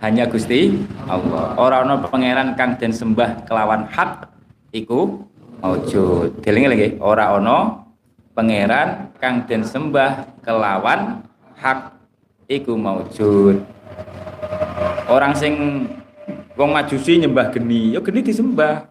hanya 0.03 0.27
Gusti 0.27 0.75
Allah. 1.07 1.55
Ora 1.55 1.87
ono 1.87 2.03
pangeran 2.11 2.59
kang 2.59 2.75
den 2.75 2.91
sembah 2.91 3.47
kelawan 3.47 3.87
hak 3.87 4.38
iku 4.73 5.25
maujud. 5.61 6.41
Dielingi 6.45 6.69
lagi, 6.69 6.89
ora 7.01 7.35
ono 7.37 7.89
pangeran 8.37 9.15
kang 9.19 9.49
den 9.49 9.67
sembah 9.67 10.43
kelawan 10.45 11.25
hak 11.59 11.97
iku 12.47 12.79
maujud. 12.79 13.65
Orang 15.09 15.35
sing 15.35 15.55
Wong 16.59 16.75
Majusi 16.75 17.23
nyembah 17.23 17.55
geni, 17.55 17.95
ya 17.95 18.03
geni 18.03 18.21
disembah. 18.21 18.91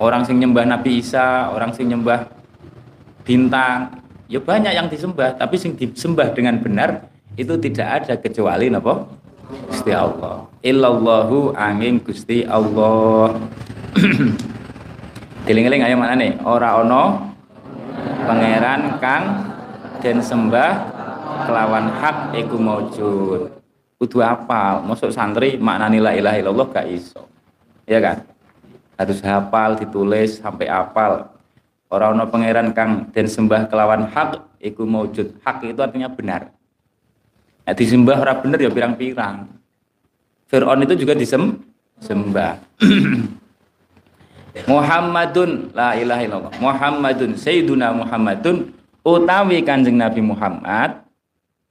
Orang 0.00 0.26
sing 0.26 0.40
nyembah 0.42 0.66
Nabi 0.66 0.98
Isa, 0.98 1.52
orang 1.54 1.70
sing 1.76 1.86
nyembah 1.86 2.26
bintang, 3.22 4.02
ya 4.26 4.42
banyak 4.42 4.72
yang 4.74 4.88
disembah, 4.90 5.38
tapi 5.38 5.54
sing 5.60 5.78
disembah 5.78 6.34
dengan 6.34 6.58
benar 6.58 7.06
itu 7.38 7.54
tidak 7.60 7.88
ada 8.02 8.14
kecuali 8.18 8.72
napa? 8.72 9.06
Gusti 9.50 9.92
Allah. 9.92 10.48
Illallahu 10.64 11.52
angin 11.52 12.00
Gusti 12.00 12.44
Allah. 12.48 13.36
Diling-eling 15.46 15.84
ayo 15.84 15.96
mana 16.00 16.16
nih? 16.16 16.40
Ora 16.40 16.80
ono 16.80 17.20
pangeran 18.24 18.96
kang 18.96 19.24
den 20.00 20.24
sembah 20.24 20.72
kelawan 21.44 21.92
hak 22.00 22.32
iku 22.32 22.56
maujud. 22.56 23.52
Kudu 24.00 24.18
apal, 24.24 24.84
masuk 24.84 25.12
santri 25.12 25.60
maknani 25.60 26.00
la 26.00 26.12
ilaha 26.16 26.36
illallah 26.40 26.66
gak 26.72 26.88
iso. 26.88 27.28
Ya 27.84 28.00
kan? 28.00 28.24
Harus 28.96 29.20
hafal, 29.20 29.76
ditulis 29.76 30.40
sampai 30.40 30.66
apal. 30.70 31.28
Orang 31.92 32.18
ono 32.18 32.24
pangeran 32.26 32.72
kang 32.72 33.12
den 33.12 33.28
sembah 33.28 33.68
kelawan 33.68 34.08
hak 34.08 34.58
iku 34.64 34.88
maujud. 34.88 35.36
Hak 35.44 35.62
itu 35.62 35.78
artinya 35.78 36.08
benar. 36.08 36.50
Nah, 37.64 37.72
disembah 37.72 38.20
ora 38.20 38.36
bener 38.36 38.60
ya 38.60 38.70
pirang-pirang. 38.70 39.48
Fir'aun 40.48 40.84
itu 40.84 40.94
juga 41.00 41.16
disembah. 41.16 42.60
Muhammadun 44.70 45.74
la 45.74 45.98
ilaha 45.98 46.22
illallah. 46.22 46.54
Muhammadun 46.60 47.34
Sayyiduna 47.34 47.90
Muhammadun 47.90 48.70
utawi 49.02 49.64
Kanjeng 49.66 49.98
Nabi 49.98 50.22
Muhammad 50.22 51.02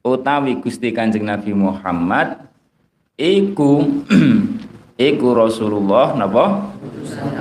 utawi 0.03 0.59
Gusti 0.59 0.91
Kanjeng 0.91 1.23
Nabi 1.23 1.55
Muhammad 1.55 2.43
iku 3.15 4.03
iku 4.99 5.27
Rasulullah 5.31 6.11
napa 6.13 6.75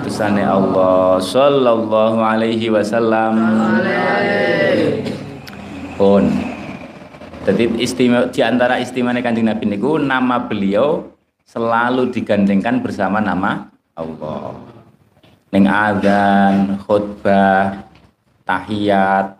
Tusane 0.02 0.42
Allah 0.42 1.22
sallallahu 1.22 2.18
alaihi 2.18 2.70
wasallam 2.70 3.34
pun 5.94 6.51
jadi 7.42 7.74
istimewa 7.82 8.30
di 8.30 8.38
antara 8.38 8.78
istimewanya 8.78 9.18
Kanjeng 9.18 9.50
Nabi 9.50 9.66
niku 9.66 9.98
nama 9.98 10.38
beliau 10.38 11.10
selalu 11.42 12.14
digandengkan 12.14 12.78
bersama 12.78 13.18
nama 13.18 13.66
Allah. 13.98 14.54
Ning 15.50 15.66
adzan, 15.66 16.78
khutbah, 16.86 17.82
tahiyat. 18.46 19.34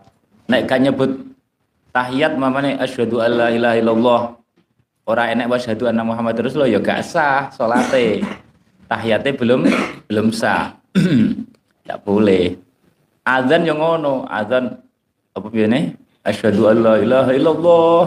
Nek 0.51 0.67
gak 0.67 0.83
nyebut 0.83 1.11
tahiyat 1.95 2.35
mamane 2.35 2.75
asyhadu 2.75 3.23
alla 3.23 3.47
ilaha 3.55 3.75
illallah. 3.79 4.21
Ora 5.07 5.31
enek 5.31 5.47
wa 5.47 5.55
asyhadu 5.55 5.87
anna 5.87 6.03
Muhammad 6.03 6.35
Rasulullah 6.43 6.67
ya 6.67 6.83
gak 6.83 7.07
sah 7.07 7.47
salate. 7.55 8.19
Tahiyate 8.91 9.31
belum 9.31 9.63
belum 10.11 10.27
sah. 10.35 10.75
Tidak 11.81 11.99
boleh. 12.03 12.59
Adzan 13.23 13.63
yang 13.63 13.79
ngono, 13.79 14.27
adzan 14.27 14.75
apa 15.31 15.47
biasanya? 15.47 16.02
Asyhadu 16.23 16.71
an 16.71 16.77
la 16.83 16.95
ilaha 16.99 17.31
illallah. 17.35 17.99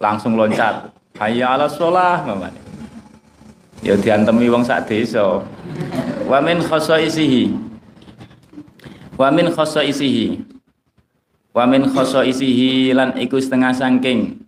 Langsung 0.00 0.36
loncat. 0.36 0.90
Hayya 1.20 1.54
ala 1.54 1.70
sholah 1.70 2.26
mamane. 2.26 2.58
Ya 3.84 3.94
diantemi 3.94 4.50
wong 4.50 4.64
sak 4.66 4.88
desa. 4.90 5.44
Wa 6.26 6.40
min 6.40 6.60
khasaisihi. 6.64 7.54
Wa 9.14 9.30
min 9.30 9.52
khasaisihi. 9.52 10.42
Wa 11.54 11.64
min 11.70 11.86
khasaisihi 11.86 12.96
lan 12.96 13.14
iku 13.14 13.38
setengah 13.38 13.70
saking 13.70 14.42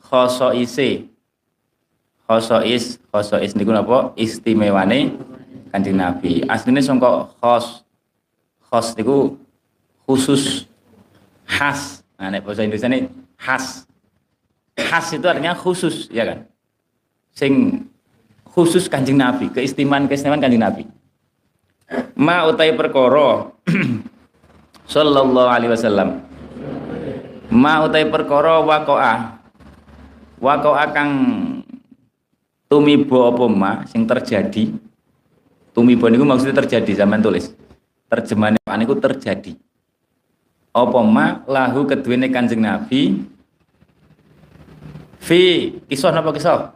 khasaise. 0.00 1.10
Khasais 2.30 3.02
khasais 3.10 3.58
niku 3.58 3.74
napa? 3.74 4.14
Istimewane 4.14 5.18
Kanjeng 5.74 5.98
Nabi. 5.98 6.46
Asline 6.46 6.78
sangka 6.78 7.26
khos 7.42 7.82
khos 8.70 8.94
niku 8.94 9.34
khusus 10.06 10.70
khas 11.46 11.99
Nah, 12.20 12.28
nek 12.28 12.44
bahasa 12.44 12.60
Indonesia 12.68 12.92
ini 12.92 13.08
khas. 13.40 13.88
Khas 14.76 15.16
itu 15.16 15.24
artinya 15.24 15.56
khusus, 15.56 16.12
ya 16.12 16.28
kan? 16.28 16.44
Sing 17.32 17.80
khusus 18.44 18.92
Kanjeng 18.92 19.16
Nabi, 19.16 19.48
keistimewaan-keistimewaan 19.48 20.44
Kanjeng 20.44 20.60
Nabi. 20.60 20.84
Ma 22.20 22.44
utai 22.44 22.76
perkara 22.76 23.48
sallallahu 24.92 25.48
alaihi 25.48 25.72
wasallam. 25.72 26.20
Ma 27.48 27.88
utai 27.88 28.04
perkara 28.04 28.60
waqa'a. 28.68 29.40
Waqa'a 30.44 30.84
kang 30.92 31.12
tumibo 32.68 33.32
apa 33.32 33.44
ma 33.48 33.72
sing 33.88 34.04
terjadi. 34.04 34.76
Tumibo 35.72 36.04
niku 36.12 36.28
maksudnya 36.28 36.60
terjadi 36.60 37.00
zaman 37.00 37.24
tulis. 37.24 37.48
Terjemahan 38.12 38.60
niku 38.76 38.92
terjadi 39.00 39.56
apa 40.70 40.98
ma? 41.02 41.42
Lahu 41.46 41.86
keduwene 41.86 42.30
Kanjeng 42.30 42.62
Nabi. 42.62 43.26
Fi 45.20 45.40
kisah 45.90 46.14
napa 46.14 46.32
kisah? 46.32 46.72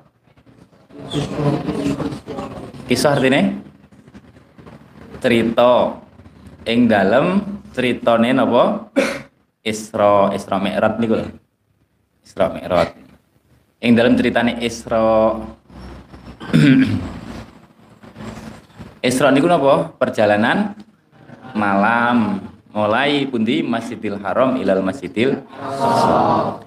Kisah 2.90 3.16
artinya 3.16 3.54
cerita. 5.22 6.02
Ing 6.64 6.88
dalem 6.88 7.60
ceritane 7.72 8.32
napa? 8.32 8.88
Isra 9.64 10.28
Isra 10.36 10.60
Mi'raj 10.60 11.00
niku 11.00 11.16
Isra 12.20 12.52
Mi'raj. 12.52 12.92
Ing 13.80 13.96
dalem 13.96 14.16
ceritane 14.16 14.60
Isra. 14.60 15.40
Isra 19.08 19.28
niku 19.32 19.48
napa? 19.48 19.96
Perjalanan 19.96 20.76
malam 21.56 22.40
mulai 22.74 23.30
pundi 23.30 23.62
Masjidil 23.62 24.18
Haram 24.18 24.58
ilal 24.58 24.82
Masjidil 24.82 25.46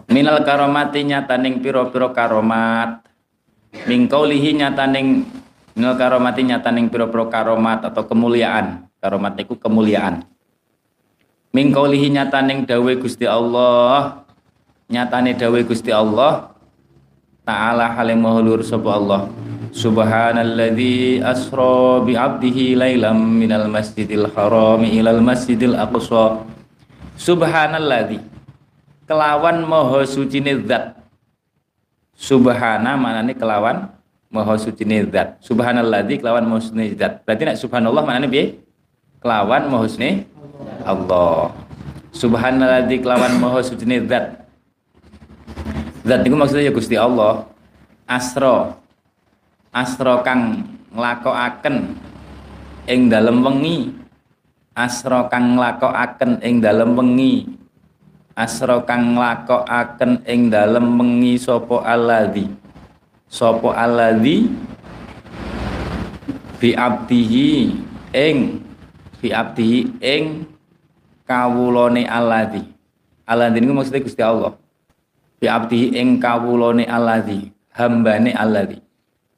minal 0.08 0.40
karomati 0.48 1.04
nyataning 1.04 1.60
piro-piro 1.60 2.16
karomat. 2.16 3.04
Mingkaulihi 3.86 4.56
nyataning 4.56 5.28
minal 5.76 6.00
karomati 6.00 6.48
nyataning 6.48 6.88
piro-piro 6.88 7.28
karomat 7.28 7.84
atau 7.84 8.08
kemuliaan. 8.08 8.88
Karomat 9.04 9.36
itu 9.38 9.60
kemuliaan. 9.60 10.24
Mingkaulihi 11.52 12.08
nyataning 12.16 12.64
dawe 12.64 12.92
Gusti 12.98 13.28
Allah. 13.28 14.24
Nyatane 14.88 15.36
dawe 15.36 15.60
Gusti 15.68 15.92
Allah. 15.92 16.56
Ta'ala 17.44 17.96
halim 17.96 18.24
mahulur 18.24 18.64
Allah 18.64 19.32
Subhanalladzi 19.74 21.20
asra 21.20 22.04
bi 22.06 22.14
'abdihi 22.16 22.78
lailam 22.80 23.18
minal 23.36 23.68
masjidil 23.68 24.30
haram 24.32 24.84
ilal 24.86 25.20
masjidil 25.20 25.76
aqsa. 25.76 26.44
Subhanalladzi 27.18 28.22
kelawan 29.10 29.66
maha 29.66 30.06
sucine 30.06 30.62
zat. 30.64 30.96
Subhana 32.18 32.96
manane 32.96 33.34
kelawan 33.34 33.92
maha 34.30 34.56
sucine 34.60 35.08
zat. 35.10 35.42
Subhanalladzi 35.44 36.22
kelawan 36.22 36.46
maha 36.48 36.62
sucine 36.64 36.94
zat. 36.96 37.24
Berarti 37.28 37.44
nek 37.48 37.58
subhanallah 37.58 38.04
manane 38.06 38.28
piye? 38.30 38.46
Kelawan 39.20 39.68
maha 39.68 39.86
sucine 39.90 40.30
Allah. 40.86 41.52
Subhanalladzi 42.14 42.96
kelawan 43.02 43.34
maha 43.42 43.60
sucine 43.66 44.04
zat. 44.06 44.46
Zat 46.08 46.24
niku 46.24 46.40
maksudnya 46.40 46.70
ya 46.70 46.74
Gusti 46.74 46.96
Allah. 46.96 47.50
Asra 48.08 48.87
asra 49.78 50.26
kang 50.26 50.66
nglakokaken 50.90 51.94
ing 52.90 53.14
dalem 53.14 53.46
wengi. 53.46 53.94
Asra 54.74 55.30
kang 55.30 55.54
nglakokaken 55.58 56.42
ing 56.42 56.66
dalem 56.66 56.98
wengi. 56.98 57.46
Asra 58.34 58.82
kang 58.86 59.14
nglakokaken 59.14 60.26
ing 60.26 60.50
dalem 60.50 60.98
wengi 60.98 61.38
sapa 61.38 61.86
alladzi? 61.86 62.50
Sapa 63.30 63.78
alladzi? 63.78 64.50
Bi 66.58 66.74
abdihi 66.74 67.70
ing 68.18 68.38
bi 69.22 69.30
abdihi 69.30 70.02
ing 70.02 70.50
kawulane 71.30 72.10
alladzi. 72.10 72.66
Alladzi 73.30 73.58
niku 73.62 73.74
maksudnya 73.78 74.02
Gusti 74.02 74.24
Allah. 74.26 74.58
Bi 75.38 75.46
abdihi 75.46 75.94
ing 76.02 76.18
kawulane 76.18 76.90
alladzi 76.90 77.54
hambane 77.78 78.34
alladzi 78.34 78.87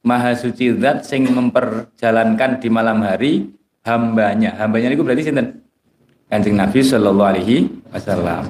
Maha 0.10 0.34
suci 0.34 0.74
zat 0.82 1.06
sing 1.06 1.30
memperjalankan 1.30 2.58
di 2.58 2.67
malam 2.74 3.06
hari 3.06 3.54
hambanya. 3.86 4.58
Hambanya 4.58 4.89
itu 4.89 5.06
berarti 5.06 5.30
sinten? 5.30 5.62
Kanjeng 6.34 6.58
Nabi 6.58 6.82
sallallahu 6.82 7.30
alaihi 7.30 7.69
wasallam. 7.93 8.50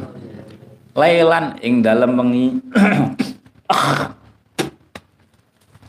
Lailan 0.95 1.60
ing 1.60 1.84
dalam 1.84 2.15
wengi 2.15 2.60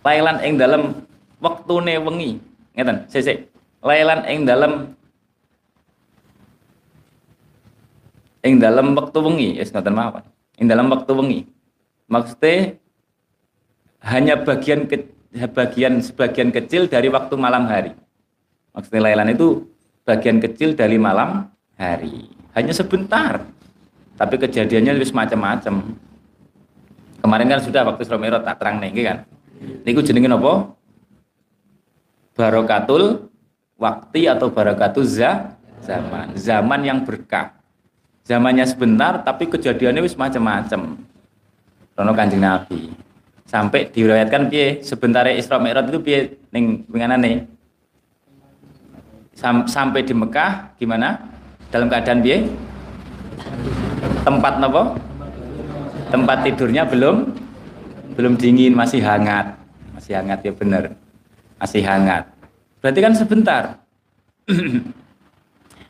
Lailan 0.07 0.39
ing 0.43 0.55
dalam 0.59 0.83
wektune 1.39 1.95
wengi. 2.03 2.31
Ngeten, 2.75 3.07
sik 3.07 3.47
Lailan 3.87 4.27
ing 4.27 4.43
dalam 4.43 4.73
ing 8.43 8.59
dalam 8.59 8.99
waktu 8.99 9.19
wengi, 9.23 9.49
yes 9.63 9.71
ngoten 9.71 9.95
mawon. 9.95 10.25
Ing 10.59 10.67
dalam 10.67 10.91
waktu 10.91 11.13
wengi. 11.15 11.41
Maksudnya 12.11 12.75
hanya 14.03 14.35
bagian 14.41 14.89
ke, 14.89 15.05
bagian 15.31 16.03
sebagian 16.03 16.51
kecil 16.51 16.91
dari 16.91 17.07
waktu 17.07 17.35
malam 17.39 17.71
hari. 17.71 17.95
Maksudnya 18.75 19.11
Lailan 19.11 19.31
itu 19.35 19.67
bagian 20.03 20.43
kecil 20.43 20.75
dari 20.75 20.99
malam 20.99 21.47
hari. 21.79 22.31
Hanya 22.55 22.75
sebentar. 22.75 23.47
Tapi 24.19 24.35
kejadiannya 24.37 25.01
lebih 25.01 25.15
macam-macam. 25.15 25.97
Kemarin 27.21 27.47
kan 27.49 27.61
sudah 27.63 27.83
waktu 27.87 28.05
Isra 28.05 28.19
tak 28.43 28.57
terang 28.59 28.83
nih 28.83 29.05
kan. 29.07 29.19
Niku 29.87 30.01
jenenge 30.05 30.29
napa? 30.29 30.73
Barokatul 32.35 33.29
waktu 33.77 34.29
atau 34.29 34.49
barakatul 34.49 35.05
za, 35.05 35.57
zaman. 35.85 36.37
Zaman 36.37 36.81
yang 36.85 36.99
berkah. 37.05 37.61
Zamannya 38.25 38.69
sebentar 38.69 39.21
tapi 39.25 39.49
kejadiannya 39.49 40.05
wis 40.05 40.15
macam-macam. 40.15 41.01
Rono 41.97 42.13
Kanjeng 42.15 42.41
Nabi. 42.45 43.10
Sampai 43.51 43.91
diriwayatkan 43.91 44.47
piye 44.47 44.79
sebentar 44.87 45.27
Isra 45.27 45.59
Mi'raj 45.59 45.91
itu 45.91 45.99
piye 45.99 46.39
ning 46.55 46.87
nih 46.87 47.51
Sam, 49.35 49.67
sampai 49.67 50.07
di 50.07 50.15
Mekah 50.15 50.79
gimana? 50.79 51.19
Dalam 51.75 51.91
keadaan 51.91 52.23
piye? 52.23 52.47
Tempat 54.23 54.63
nopo? 54.63 54.95
Tempat 56.15 56.47
tidurnya 56.47 56.87
belum 56.87 57.27
belum 58.15 58.39
dingin, 58.39 58.71
masih 58.71 59.03
hangat. 59.03 59.59
Masih 59.99 60.15
hangat 60.15 60.47
ya 60.47 60.53
benar. 60.55 60.95
Masih 61.59 61.83
hangat. 61.83 62.31
Berarti 62.79 63.01
kan 63.03 63.15
sebentar. 63.19 63.63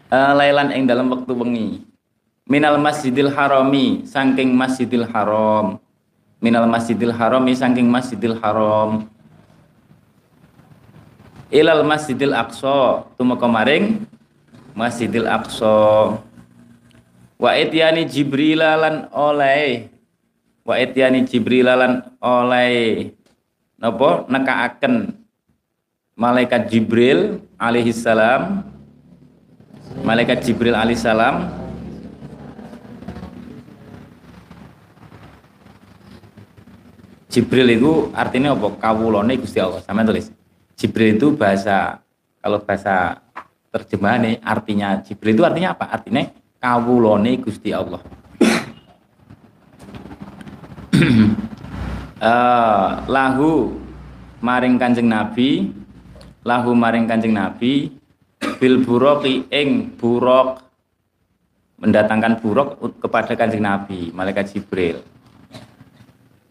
uh, 0.08 0.32
lailan 0.38 0.72
ing 0.72 0.88
dalam 0.88 1.12
waktu 1.12 1.32
wengi. 1.36 1.84
Minal 2.48 2.80
Masjidil 2.80 3.28
Harami, 3.36 4.08
saking 4.08 4.56
Masjidil 4.56 5.04
Haram. 5.12 5.76
Minal 6.40 6.64
Masjidil 6.64 7.12
Harami 7.12 7.52
saking 7.52 7.84
Masjidil 7.84 8.40
Haram. 8.40 9.06
Ilal 11.52 11.84
Masjidil 11.84 12.32
Aqsa, 12.32 13.04
tumeka 13.20 13.44
maring 13.44 14.08
Masjidil 14.72 15.28
Aqsa. 15.28 16.16
Wa 17.36 17.50
ityani 17.56 18.08
Jibril 18.08 18.64
lan 18.64 19.12
oleh. 19.12 19.92
Wa 20.64 20.80
ityani 20.80 21.28
Jibril 21.28 21.68
lan 21.68 22.08
oleh. 22.24 23.12
Napa? 23.76 24.24
Nekaaken 24.28 25.20
malaikat 26.20 26.68
Jibril 26.68 27.40
alaihi 27.56 27.96
salam 27.96 28.60
malaikat 30.04 30.44
Jibril 30.44 30.76
alaihi 30.76 31.00
salam 31.00 31.48
Jibril 37.30 37.78
itu 37.78 38.10
artinya 38.10 38.58
apa? 38.58 38.74
Kawulone 38.82 39.38
Gusti 39.38 39.62
Allah. 39.62 39.78
Sama 39.86 40.02
tulis. 40.02 40.34
Jibril 40.74 41.14
itu 41.14 41.30
bahasa 41.38 42.02
kalau 42.42 42.58
bahasa 42.58 43.22
terjemahan 43.70 44.26
nih 44.26 44.34
artinya 44.42 44.98
Jibril 45.06 45.38
itu 45.38 45.44
artinya 45.46 45.78
apa? 45.78 45.94
Artinya 45.94 46.26
kawulone 46.58 47.38
Gusti 47.38 47.70
Allah. 47.70 48.02
uh, 52.18 52.90
lahu 53.14 53.78
maring 54.42 54.76
Kanjeng 54.80 55.06
Nabi 55.06 55.70
lahu 56.42 56.74
maring 56.74 57.06
Kanjeng 57.06 57.32
Nabi 57.36 57.92
bil 58.58 58.84
buroki 58.84 59.46
ing 59.52 59.96
burok 59.96 60.64
mendatangkan 61.80 62.40
buruk 62.40 62.76
kepada 63.00 63.32
Kanjeng 63.36 63.64
Nabi 63.64 64.12
malaikat 64.12 64.52
Jibril 64.52 65.00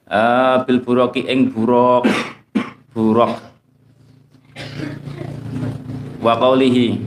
uh, 0.10 0.66
bil 0.66 0.82
buroki 0.82 1.24
ing 1.30 1.54
buruk 1.54 2.10
buruk 2.92 3.38
wa 6.20 6.34
qaulihi 6.36 7.00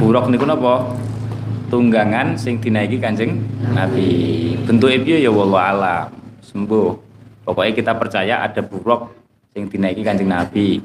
buruk 0.00 0.32
niku 0.32 0.48
napa 0.48 0.96
tunggangan 1.70 2.34
sing 2.34 2.58
dinaiki 2.58 2.98
Kanjeng 2.98 3.38
Nabi. 3.70 4.52
Bentuk 4.66 4.90
piye 5.06 5.22
ya 5.22 5.30
wallahu 5.30 5.62
alam. 5.62 6.10
Sembuh. 6.42 6.98
Pokoknya 7.46 7.72
kita 7.72 7.92
percaya 7.94 8.34
ada 8.42 8.60
buruk 8.60 9.14
sing 9.54 9.70
dinaiki 9.70 10.02
Kanjeng 10.02 10.28
Nabi. 10.28 10.82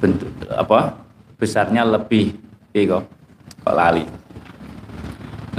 Bentuk 0.00 0.32
apa? 0.48 0.96
Besarnya 1.36 1.84
lebih 1.84 2.34
piye 2.72 2.88
kok? 2.88 3.04
Kok 3.62 3.74
lali. 3.76 4.04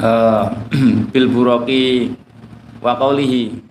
Uh, 0.01 0.49
bil 1.13 1.29
buroki 1.29 2.09
wa 2.81 2.97
qaulihi. 2.97 3.68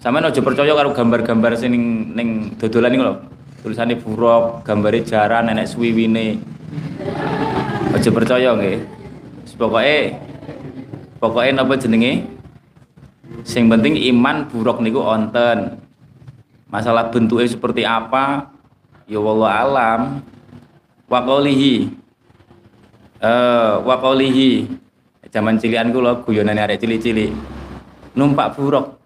Sampeyan 0.00 0.32
aja 0.32 0.40
percaya 0.40 0.72
karo 0.72 0.96
gambar-gambar 0.96 1.60
sing 1.60 1.76
ning 2.16 2.56
dodolan 2.56 2.88
niku 2.88 3.04
lho. 3.04 3.14
Tulisane 3.60 4.00
buruk, 4.00 4.64
gambare 4.64 5.04
jaran, 5.04 5.52
nenek 5.52 5.68
suwiwine. 5.68 6.40
Aja 7.92 8.08
percaya 8.08 8.56
nggih. 8.56 8.80
Pokoknya 9.60 10.16
pokoknya 11.20 11.60
napa 11.60 11.76
jenenge? 11.76 12.24
Sing 13.44 13.68
penting 13.68 14.00
iman 14.08 14.48
buruk 14.48 14.80
niku 14.80 15.04
onten. 15.04 15.76
Masalah 16.72 17.12
bentuknya 17.12 17.52
seperti 17.52 17.84
apa? 17.84 18.48
Ya 19.04 19.20
wallah 19.20 19.52
alam. 19.52 20.00
Wa 21.12 21.20
qaulihi. 21.20 21.92
Eh 23.20 23.72
wa 23.84 24.00
qaulihi. 24.00 24.64
Zaman 25.28 25.60
cilian 25.60 25.92
kula 25.92 26.24
guyonane 26.24 26.64
arek 26.64 26.80
cilik-cilik. 26.80 27.36
Numpak 28.16 28.56
buruk 28.56 28.99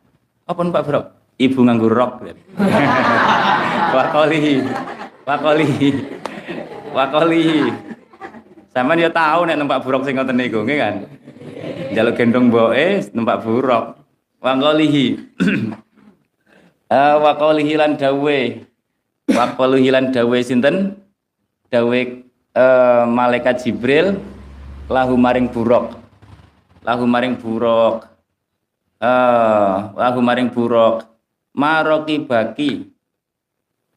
apa 0.45 0.61
numpak 0.61 0.85
buruk 0.85 1.05
ibu 1.41 1.61
nganggur 1.65 1.93
rok 1.93 2.13
wa 3.95 4.03
qaulihi 4.13 4.55
wa 5.25 5.35
qaulihi 5.41 5.89
wa 6.93 7.05
qaulihi 7.11 7.95
sama 8.75 8.99
dia 8.99 9.07
tahu 9.07 9.47
nek 9.47 9.55
numpak 9.55 9.87
buruk 9.87 10.03
sing 10.03 10.19
ngoten 10.19 10.35
niku, 10.35 10.67
nggih 10.67 10.79
kan? 10.83 10.95
Jaluk 11.95 12.19
gendong 12.19 12.51
mboke 12.51 13.07
numpak 13.15 13.47
buruk. 13.47 13.95
Wa 14.43 14.53
qalihi. 14.59 15.15
uh, 16.91 17.15
wa 17.23 17.33
qalihi 17.39 17.79
lan 17.79 17.95
dawe. 17.95 18.39
Wa 19.31 19.45
qalihi 19.55 19.89
lan 19.95 20.11
dawe 20.11 20.39
sinten? 20.43 20.99
Dawe 21.71 22.01
uh, 22.59 23.07
malaikat 23.07 23.63
Jibril 23.63 24.19
lahu 24.91 25.15
maring 25.15 25.47
buruk. 25.55 25.95
Lahu 26.83 27.07
maring 27.07 27.39
buruk. 27.39 28.11
Uh, 29.05 29.93
lahu 30.01 30.25
maring 30.25 30.49
buruk. 30.49 31.05
Maroki 31.53 32.25
baki. 32.25 32.89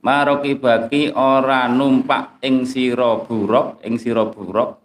Maroki 0.04 0.60
baki 0.60 1.16
ora 1.16 1.72
numpak 1.72 2.44
ing 2.44 2.68
sira 2.68 3.16
buruk 3.24 3.80
ing 3.88 3.96
sira 3.96 4.28
buruk. 4.28 4.84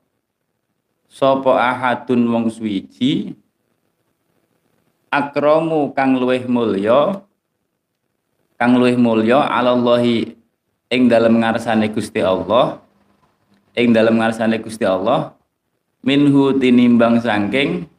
Sapa 1.10 1.58
ahadun 1.58 2.22
wong 2.30 2.44
suwiji? 2.54 3.34
Akramu 5.12 5.90
kang 5.92 6.16
luweh 6.16 6.46
mulya 6.48 7.20
kang 8.56 8.80
luweh 8.80 8.96
mulya 8.96 9.44
alallahi 9.44 10.32
ing 10.88 11.02
dalem 11.10 11.36
ngarsane 11.42 11.92
Gusti 11.92 12.24
Allah 12.24 12.80
ing 13.76 13.92
dalem 13.92 14.16
ngarsane 14.16 14.56
Gusti 14.56 14.88
Allah 14.88 15.36
minhu 16.00 16.56
tinimbang 16.56 17.20
sangking 17.20 17.91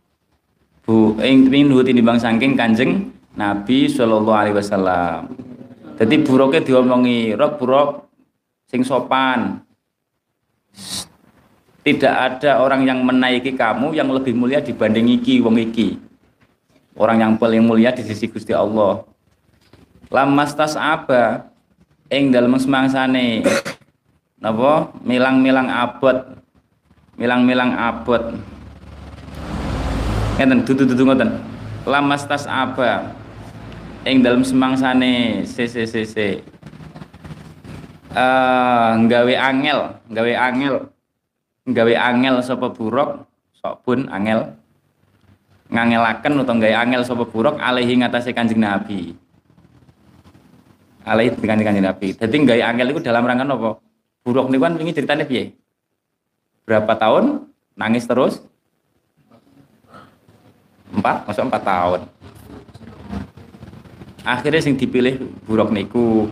bu 0.83 1.15
ing 1.23 1.47
minhu 1.47 1.79
tinimbang 1.81 2.19
sangking 2.19 2.59
Kanjeng 2.59 3.11
Nabi 3.33 3.87
sallallahu 3.87 4.37
alaihi 4.37 4.57
wasallam 4.59 5.31
jadi 5.93 6.25
buruknya 6.25 6.61
diomongi, 6.65 7.37
rok 7.37 7.61
buruk 7.61 7.89
sing 8.65 8.81
sopan. 8.81 9.61
Tidak 11.83 12.13
ada 12.15 12.63
orang 12.63 12.87
yang 12.87 13.03
menaiki 13.03 13.53
kamu 13.53 13.93
yang 13.93 14.09
lebih 14.09 14.33
mulia 14.33 14.63
dibanding 14.63 15.19
iki 15.19 15.43
wong 15.43 15.59
iki. 15.59 15.99
Orang 16.97 17.21
yang 17.21 17.33
paling 17.37 17.61
mulia 17.61 17.93
di 17.93 18.01
sisi 18.01 18.25
Gusti 18.31 18.55
Allah. 18.55 19.03
Lamas 20.09 20.55
tas 20.55 20.73
apa? 20.79 21.51
Ing 22.09 22.33
dalam 22.33 22.55
semangsane 22.57 23.45
napa 24.41 24.91
milang-milang 25.07 25.69
abot. 25.69 26.39
Milang-milang 27.19 27.77
abot. 27.77 28.33
Ngeten 30.37 30.65
dudu-dudu. 30.65 31.03
Lamas 31.83 32.23
tas 32.25 32.47
apa? 32.47 33.13
ing 34.03 34.19
dalam 34.19 34.43
semangsane 34.43 35.43
CCCC 35.47 36.43
uh, 38.11 38.91
nggawe 38.99 39.33
angel 39.39 39.79
nggawe 40.11 40.33
angel. 40.35 40.75
Nggawe 41.63 41.93
angel 41.95 42.35
sapa 42.43 42.67
buruk 42.71 43.23
sok 43.55 43.75
pun 43.87 43.99
angel. 44.11 44.51
Ngangelaken 45.71 46.43
utawa 46.43 46.55
nggawe 46.59 46.75
angel 46.83 47.01
sapa 47.07 47.23
buruk 47.23 47.55
alaihi 47.57 47.95
ngatasé 48.03 48.35
Kanjeng 48.35 48.59
Nabi. 48.59 49.15
Alaihi 51.07 51.35
dengan 51.39 51.63
Kanjeng 51.63 51.87
Nabi. 51.87 52.07
Dadi 52.19 52.35
nggawe 52.43 52.63
angel 52.67 52.91
itu 52.91 52.99
dalam 52.99 53.23
rangka 53.23 53.47
apa 53.47 53.79
buruk 54.23 54.51
niku 54.51 54.63
kan 54.67 54.75
wingi 54.75 54.95
ceritane 54.95 55.23
piye? 55.23 55.55
Berapa 56.67 56.95
tahun? 56.99 57.47
Nangis 57.73 58.05
terus 58.05 58.43
empat 60.93 61.27
masuk 61.27 61.43
empat 61.49 61.63
tahun 61.65 62.01
akhirnya 64.23 64.62
sing 64.63 64.75
dipilih 64.79 65.19
buruk 65.43 65.73
niku 65.73 66.32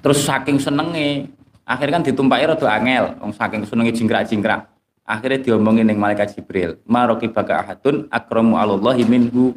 Terus 0.00 0.24
saking 0.24 0.56
senenge, 0.56 1.28
akhirnya 1.68 2.00
kan 2.00 2.04
ditumpaki 2.04 2.44
rada 2.48 2.68
angel, 2.72 3.04
wong 3.20 3.32
saking 3.36 3.68
senenge 3.68 3.92
jingkrak-jingkrak. 3.92 4.64
Akhirnya 5.04 5.38
diomongin 5.44 5.84
ning 5.84 6.00
malaikat 6.00 6.32
Jibril, 6.32 6.80
"Maroki 6.88 7.28
baka 7.28 7.60
ahadun 7.60 8.08
akramu 8.08 8.56
alallahi 8.56 9.04
minhu." 9.04 9.52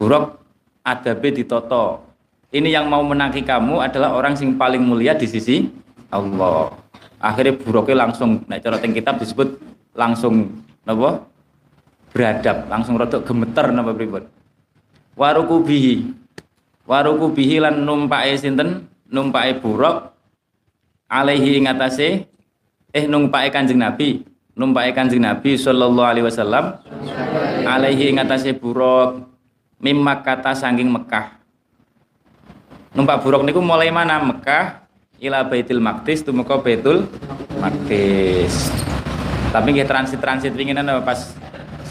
Buruk 0.00 0.42
adabe 0.82 1.30
ditoto. 1.30 2.02
Ini 2.50 2.74
yang 2.74 2.90
mau 2.90 3.06
menangi 3.06 3.46
kamu 3.46 3.80
adalah 3.80 4.18
orang 4.18 4.34
sing 4.34 4.58
paling 4.58 4.82
mulia 4.82 5.14
di 5.14 5.30
sisi 5.30 5.70
Allah. 6.10 6.74
Akhirnya 7.22 7.54
buruknya 7.54 8.02
langsung, 8.08 8.42
nek 8.50 8.66
cara 8.66 8.82
kitab 8.82 9.22
disebut 9.22 9.62
langsung 9.94 10.50
napa? 10.82 11.22
Beradab, 12.12 12.68
langsung 12.68 13.00
rotok 13.00 13.24
gemeter 13.24 13.72
napa 13.72 13.96
pripun. 13.96 14.28
Warukubihi. 15.16 16.12
Warukubihi 16.84 17.56
lan 17.64 17.84
numpake 17.88 18.36
sinten? 18.36 18.88
Numpake 19.12 19.60
buruk 19.60 20.12
alaihi 21.08 21.60
ing 21.60 21.68
atase 21.68 22.24
eh 22.92 23.04
numpake 23.04 23.52
Kanjeng 23.52 23.76
Nabi, 23.76 24.24
numpake 24.56 24.96
Kanjeng 24.96 25.20
Nabi 25.20 25.60
sallallahu 25.60 26.08
alaihi 26.08 26.24
wasallam 26.24 26.80
alaihi 27.68 28.08
ing 28.08 28.16
atase 28.16 28.56
buruk 28.56 29.28
mimma 29.84 30.24
kata 30.24 30.56
sangking 30.56 30.88
Mekah. 30.88 31.36
Numpak 32.96 33.20
buruk 33.20 33.44
niku 33.44 33.60
mulai 33.60 33.92
mana? 33.92 34.20
Mekah 34.20 34.84
ila 35.20 35.44
Baitul 35.44 35.80
Maqdis 35.80 36.24
tumeka 36.24 36.56
Baitul 36.60 37.04
Maqdis. 37.60 38.72
Tapi 39.52 39.76
nggih 39.76 39.84
transit-transit 39.84 40.56
winginan 40.56 41.04
pas 41.04 41.36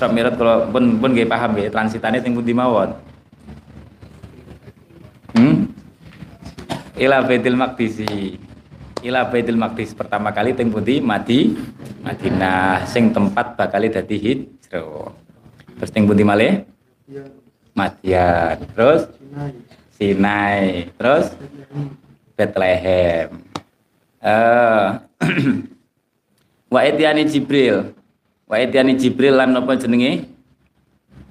Sob 0.02 0.18
Mirat 0.18 0.34
kalau 0.34 0.66
pun 0.74 0.98
pun 0.98 1.14
nggih 1.14 1.30
paham 1.30 1.54
nggih 1.54 1.70
transitannya 1.70 2.26
teng 2.26 2.34
pundi 2.34 2.58
mawon. 2.58 2.90
Hmm? 5.38 5.70
Ila 6.98 7.22
Baitul 7.22 7.54
Maqdis 7.54 8.02
ila 9.06 9.30
Baitul 9.30 9.62
Maqdis 9.62 9.94
pertama 9.94 10.34
kali 10.34 10.58
teng 10.58 10.74
pundi 10.74 10.98
Madi 10.98 11.54
Madinah 12.02 12.82
sing 12.90 13.14
tempat 13.14 13.54
bakal 13.54 13.86
dadi 13.86 14.18
hijrah. 14.18 15.14
Terus 15.78 15.94
teng 15.94 16.10
pundi 16.10 16.26
malih? 16.26 16.66
Madian. 17.78 18.58
Terus 18.74 19.06
Sinai. 20.02 20.90
Terus 20.98 21.30
Bethlehem. 22.34 23.38
Eh 24.18 24.88
Wa 26.74 26.90
etiani 26.90 27.22
Jibril. 27.30 28.01
Wa 28.52 28.60
etiani 28.60 29.00
Jibril 29.00 29.40
lan 29.40 29.56
napa 29.56 29.80
jenenge? 29.80 30.28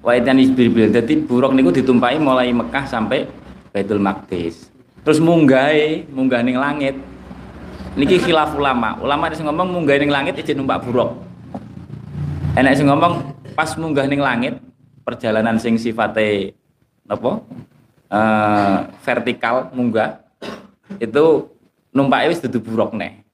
Wa 0.01 0.17
etiani 0.17 0.49
Jibril. 0.49 0.89
Dadi 0.89 1.21
buruk 1.21 1.53
niku 1.53 1.69
ditumpahi 1.69 2.17
mulai 2.17 2.49
Mekah 2.49 2.89
sampai 2.89 3.29
Baitul 3.69 4.01
Maqdis. 4.01 4.73
Terus 5.05 5.21
munggahe, 5.21 6.09
munggah 6.09 6.41
ning 6.41 6.57
langit 6.57 6.97
niki 7.95 8.23
khilaf 8.23 8.55
ulama 8.55 8.95
ulama 9.03 9.27
sing 9.35 9.43
ngomong 9.43 9.67
munggah 9.67 9.99
ning 9.99 10.07
langit 10.07 10.39
izin 10.39 10.63
numpak 10.63 10.79
buruk 10.87 11.11
enak 12.55 12.79
sing 12.79 12.87
ngomong 12.87 13.35
pas 13.51 13.75
munggah 13.75 14.07
ning 14.07 14.23
langit 14.23 14.55
perjalanan 15.03 15.59
sing 15.59 15.75
sifate 15.75 16.55
napa 17.03 17.43
uh, 18.07 18.77
vertikal 19.03 19.67
munggah 19.75 20.23
itu 21.03 21.51
numpake 21.91 22.31
wis 22.31 22.39
dudu 22.39 22.63
buruk 22.63 22.95
nih 22.95 23.27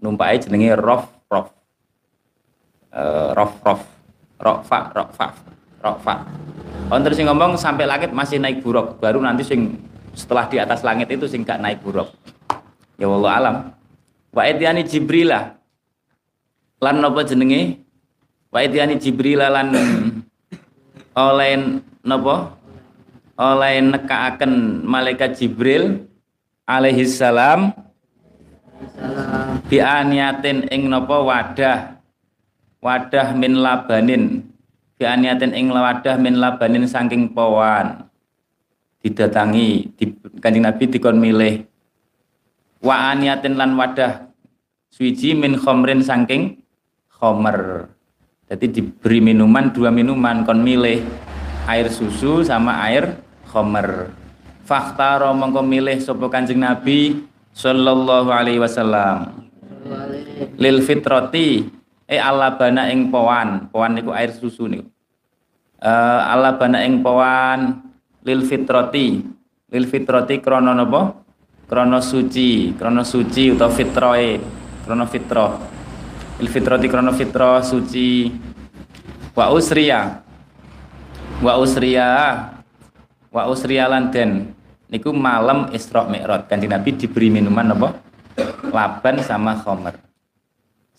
numpake 0.00 0.48
jenenge 0.48 0.72
rof 0.80 1.04
rof 1.28 1.52
uh, 2.94 3.32
rof 3.34 3.58
rof. 3.62 3.82
Rokfa 4.40 4.88
rokfa 4.96 5.36
rokfa. 5.84 6.14
Wonten 6.88 7.12
sing 7.12 7.28
ngomong 7.28 7.60
sampai 7.60 7.84
langit 7.84 8.08
masih 8.08 8.40
naik 8.40 8.64
buruk, 8.64 8.96
baru 8.96 9.20
nanti 9.20 9.44
sing 9.44 9.76
setelah 10.16 10.48
di 10.48 10.56
atas 10.56 10.80
langit 10.80 11.12
itu 11.12 11.28
sing 11.28 11.44
gak 11.44 11.60
naik 11.60 11.84
buruk. 11.84 12.08
Ya 12.96 13.04
Allah 13.04 13.32
alam. 13.36 13.56
Wa 14.32 14.48
idyani 14.48 14.88
jibrila. 14.88 15.60
Lan 16.80 17.04
napa 17.04 17.20
jenenge? 17.28 17.84
Wa 18.48 18.64
idyani 18.64 18.96
jibrila 18.96 19.52
lan 19.52 19.76
oleh 21.12 21.84
napa? 22.00 22.56
Oleh 23.36 23.76
nekaaken 23.84 24.84
malaikat 24.88 25.36
jibril 25.36 26.08
alaihi 26.64 27.04
salam. 27.04 27.76
Bi 29.68 29.84
aniyatin 29.84 30.64
ing 30.72 30.88
napa 30.88 31.20
wadah 31.20 31.99
wadah 32.80 33.36
min 33.36 33.60
labanin. 33.60 34.44
Aniyatin 35.00 35.56
ing 35.56 35.72
wadah 35.72 36.20
min 36.20 36.36
labanin 36.36 36.84
saking 36.84 37.32
pawan 37.32 38.04
didatangi 39.00 39.88
di, 39.96 40.04
kanjeng 40.44 40.68
Nabi 40.68 40.84
dikon 40.92 41.16
milih. 41.16 41.64
Wa 42.84 43.12
aniyatin 43.12 43.56
lan 43.56 43.76
wadah 43.80 44.28
suci 44.92 45.32
min 45.32 45.56
khomrin 45.56 46.04
saking 46.04 46.60
khomer. 47.08 47.88
Jadi 48.52 48.66
diberi 48.76 49.24
minuman 49.24 49.72
dua 49.72 49.88
minuman 49.88 50.44
kon 50.44 50.60
milih 50.60 51.00
air 51.64 51.88
susu 51.88 52.44
sama 52.44 52.76
air 52.84 53.16
khomer. 53.48 54.12
Fakta 54.68 55.16
mongko 55.32 55.64
milih 55.64 55.96
sapa 55.96 56.28
kanjeng 56.28 56.60
nabi 56.60 57.24
sallallahu 57.56 58.28
alaihi 58.28 58.60
wasallam. 58.60 59.48
Lil 60.60 60.84
fitroti 60.84 61.79
eh 62.10 62.18
ala 62.18 62.58
bana 62.58 62.90
ing 62.90 63.14
powan. 63.14 63.70
Powan 63.70 63.94
niku 63.94 64.10
air 64.10 64.34
susu 64.34 64.66
niku. 64.66 64.90
Uh, 65.78 66.20
ala 66.26 66.58
bana 66.58 66.82
ing 66.82 67.06
powan 67.06 67.78
lil 68.26 68.42
fitroti. 68.42 69.22
Lil 69.70 69.86
fitroti 69.86 70.42
krana 70.42 70.74
napa 70.74 71.14
krono 71.70 72.02
suci. 72.02 72.74
Krono 72.74 73.06
suci 73.06 73.54
atau 73.54 73.70
fitroe. 73.70 74.42
Krono 74.82 75.06
fitro. 75.06 75.46
Il 76.42 76.50
fitroti 76.50 76.90
krono 76.90 77.14
fitro 77.14 77.62
suci. 77.62 78.26
Wa 79.38 79.54
usriya. 79.54 80.18
Wa 81.38 81.54
usriya. 81.62 82.10
Wa 83.30 83.46
usriya 83.46 83.86
lan 83.86 84.10
den. 84.10 84.50
Niku 84.90 85.14
malam 85.14 85.70
Isra 85.70 86.02
Mi'raj. 86.10 86.50
Kanjeng 86.50 86.74
Nabi 86.74 86.90
diberi 86.98 87.30
minuman 87.30 87.70
apa 87.70 88.10
laban 88.74 89.22
sama 89.22 89.58
khomer 89.60 90.09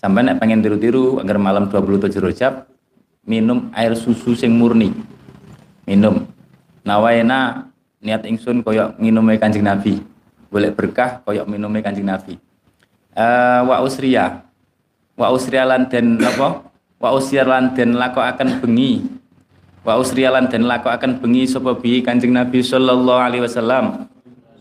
sampai 0.01 0.25
nek 0.25 0.41
pengen 0.41 0.65
tiru-tiru 0.65 1.21
agar 1.21 1.37
malam 1.37 1.69
27 1.69 2.17
Rajab 2.17 2.65
minum 3.21 3.69
air 3.77 3.93
susu 3.93 4.33
sing 4.33 4.49
murni. 4.57 4.89
Minum. 5.85 6.25
Nawaina 6.81 7.69
niat 8.01 8.25
ingsun 8.25 8.65
koyok 8.65 8.97
minumnya 8.97 9.37
kanjeng 9.37 9.61
Nabi. 9.61 10.01
Boleh 10.49 10.73
berkah 10.73 11.21
koyok 11.21 11.45
minumnya 11.45 11.85
kanjeng 11.85 12.09
Nabi. 12.09 12.41
Uh, 13.13 13.61
wa 13.69 13.85
usriya. 13.85 14.41
Wa 15.13 15.29
usriya 15.29 15.69
lan 15.69 15.85
den 15.85 16.17
apa? 16.17 16.65
Wa 16.97 17.13
usriya 17.13 17.45
lan 17.45 17.77
den 17.77 17.93
lako 17.93 18.25
akan 18.25 18.57
bengi. 18.57 19.05
Wa 19.85 20.01
usriya 20.01 20.33
lan 20.33 20.49
den 20.49 20.65
lako 20.65 20.89
akan 20.89 21.21
bengi 21.21 21.45
sapa 21.45 21.77
bi 21.77 22.01
kanjeng 22.01 22.33
Nabi 22.33 22.65
sallallahu 22.65 23.21
alaihi 23.21 23.45
wasallam? 23.45 24.09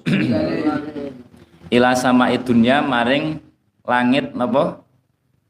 Ila 1.77 1.95
sama 1.97 2.29
dunya 2.37 2.83
maring 2.83 3.39
langit 3.87 4.35
napa 4.35 4.83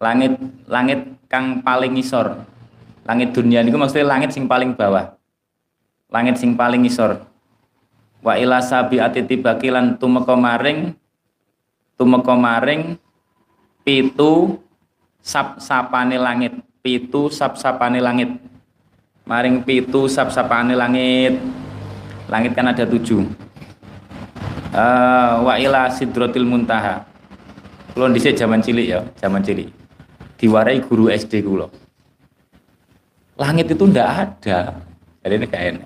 langit 0.00 0.32
langit 0.64 1.00
kang 1.28 1.60
paling 1.60 1.92
ngisor. 1.92 2.48
Langit 3.04 3.36
dunia 3.36 3.60
niku 3.60 3.76
maksudnya 3.76 4.08
langit 4.08 4.32
sing 4.32 4.48
paling 4.48 4.72
bawah. 4.72 5.12
Langit 6.08 6.40
sing 6.40 6.56
paling 6.56 6.80
ngisor. 6.88 7.20
Wa 8.24 8.40
ila 8.40 8.64
sabi 8.64 8.96
atiti 8.96 9.36
bakilan 9.36 10.00
tumeka 10.00 10.36
maring 10.36 10.96
tumeka 12.00 12.32
maring 12.32 12.96
pitu 13.84 14.56
sap 15.20 15.60
sapane 15.60 16.16
langit. 16.16 16.56
Pitu 16.80 17.28
sap 17.28 17.60
sapane 17.60 18.00
langit. 18.00 18.40
Maring 19.28 19.60
pitu 19.68 20.08
sap 20.08 20.32
sapane 20.32 20.72
langit. 20.72 21.36
Langit 22.24 22.56
kan 22.56 22.72
ada 22.72 22.88
tujuh. 22.88 23.28
Uh, 24.72 25.44
wa 25.44 25.60
ila 25.60 25.92
sidrotil 25.92 26.48
muntaha. 26.48 27.04
Kulon 27.92 28.16
dhisik 28.16 28.38
zaman 28.38 28.64
cilik 28.64 28.86
ya 28.86 29.02
zaman 29.18 29.44
cilik 29.44 29.79
diwarai 30.40 30.80
guru 30.80 31.12
SD 31.12 31.44
kulo 31.44 31.68
langit 33.40 33.72
itu 33.72 33.88
ndak 33.88 34.08
ada. 34.12 34.76
Jadi 35.24 35.34
ini 35.40 35.46
kayak 35.48 35.66
ini. 35.72 35.84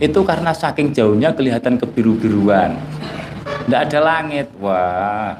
Itu 0.00 0.24
karena 0.24 0.56
saking 0.56 0.96
jauhnya 0.96 1.36
kelihatan 1.36 1.76
kebiru-biruan. 1.76 2.72
Tidak 3.68 3.80
ada 3.92 3.98
langit. 4.00 4.48
Wah. 4.56 5.36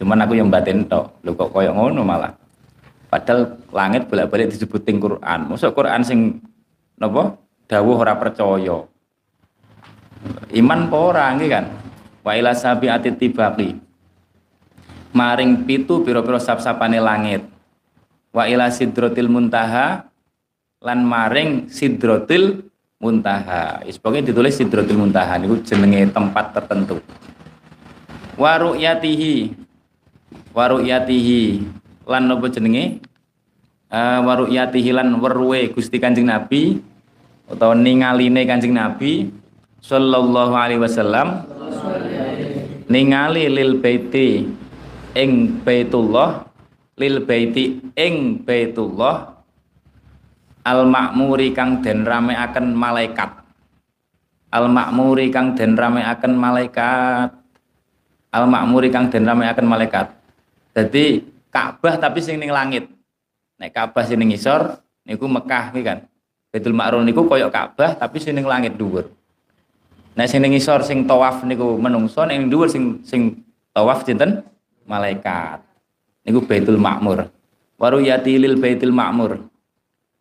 Cuman 0.00 0.24
aku 0.24 0.40
yang 0.40 0.48
batin 0.48 0.88
tok. 0.88 1.20
Lu 1.20 1.36
kok 1.36 1.52
koyok 1.52 1.76
ngono 1.76 2.00
malah. 2.00 2.32
Padahal 3.12 3.60
langit 3.68 4.08
bolak-balik 4.08 4.48
disebutin 4.48 4.96
Quran. 4.96 5.52
Masuk 5.52 5.76
Quran 5.76 6.00
sing 6.00 6.40
nopo 6.96 7.36
dawuh 7.68 8.00
ora 8.00 8.16
percaya. 8.16 8.88
Iman 10.56 10.88
po 10.88 11.12
ora 11.12 11.28
kan? 11.36 11.68
Wa 12.24 12.32
ila 12.38 12.56
sabi 12.56 12.88
tibaqi 12.88 13.91
maring 15.12 15.68
pitu 15.68 16.04
piro-piro 16.04 16.40
sap-sapane 16.40 16.98
langit 16.98 17.44
wa 18.32 18.48
ila 18.48 18.72
sidrotil 18.72 19.28
muntaha 19.28 20.08
lan 20.82 21.04
maring 21.06 21.70
sidrotil 21.70 22.72
muntaha. 23.02 23.82
Pokoknya 23.98 24.30
ditulis 24.30 24.54
Sidratul 24.54 25.02
Muntaha 25.02 25.34
niku 25.42 25.58
jenenge 25.66 26.06
tempat 26.14 26.54
tertentu. 26.54 27.02
wa 28.32 28.56
ru'yatihi 28.56 29.52
wa 30.56 30.64
ru'yatihi 30.72 31.42
lan 32.08 32.32
napa 32.32 32.48
jenenge 32.48 33.04
uh, 33.92 34.24
wa 34.24 34.32
ru'yatihi 34.40 34.88
lan 34.88 35.12
weruhe 35.20 35.68
Gusti 35.68 36.00
Kanjeng 36.00 36.32
Nabi 36.32 36.80
utawa 37.44 37.76
ningaline 37.76 38.48
Kanjeng 38.48 38.72
Nabi 38.72 39.28
sallallahu 39.84 40.56
alaihi 40.56 40.80
wasallam 40.80 41.44
ningali 42.88 43.52
lil 43.52 43.84
baiti 43.84 44.48
ing 45.12 45.60
baitullah 45.60 46.48
lil 46.96 47.24
baiti 47.24 47.80
ing 47.96 48.40
baitullah 48.44 49.32
al 50.62 50.86
makmuri 50.86 51.52
kang 51.52 51.82
den 51.82 52.06
rameaken 52.06 52.72
malaikat. 52.72 53.30
Al 54.52 54.68
makmuri 54.68 55.32
kang 55.32 55.56
den 55.56 55.74
rameaken 55.74 56.32
malaikat. 56.36 57.30
Al 58.32 58.44
makmuri 58.48 58.88
kang 58.88 59.08
den 59.08 59.24
rameaken 59.28 59.66
malaikat. 59.68 60.12
Jadi 60.72 61.28
Ka'bah 61.52 62.00
tapi 62.00 62.24
sing 62.24 62.40
ning 62.40 62.48
langit. 62.48 62.88
Nek 63.60 63.76
Ka'bah 63.76 64.08
sing 64.08 64.16
ning 64.16 64.32
ngisor 64.32 64.80
niku 65.04 65.28
Mekah 65.28 65.76
iki 65.76 65.84
kan. 65.84 66.08
Baitul 66.52 66.72
Ma'run 66.72 67.04
niku 67.04 67.28
koyok 67.28 67.52
Ka'bah 67.52 67.92
tapi 67.96 68.16
sing 68.20 68.32
ning 68.36 68.48
langit 68.48 68.76
dhuwur. 68.80 69.12
Nah 70.16 70.24
sing 70.24 70.40
ning 70.40 70.56
ngisor 70.56 70.80
sing 70.84 71.04
tawaf 71.04 71.44
niku 71.44 71.76
menungso 71.76 72.24
ning 72.24 72.48
dhuwur 72.48 72.72
sing 72.72 73.04
sing 73.04 73.44
tawaf 73.76 74.04
sinten 74.08 74.44
malaikat. 74.86 75.62
Niku 76.22 76.44
Baitul 76.46 76.78
Ma'mur. 76.78 77.28
Waruyati 77.76 78.38
lil 78.38 78.58
Baitul 78.58 78.94
Ma'mur. 78.94 79.42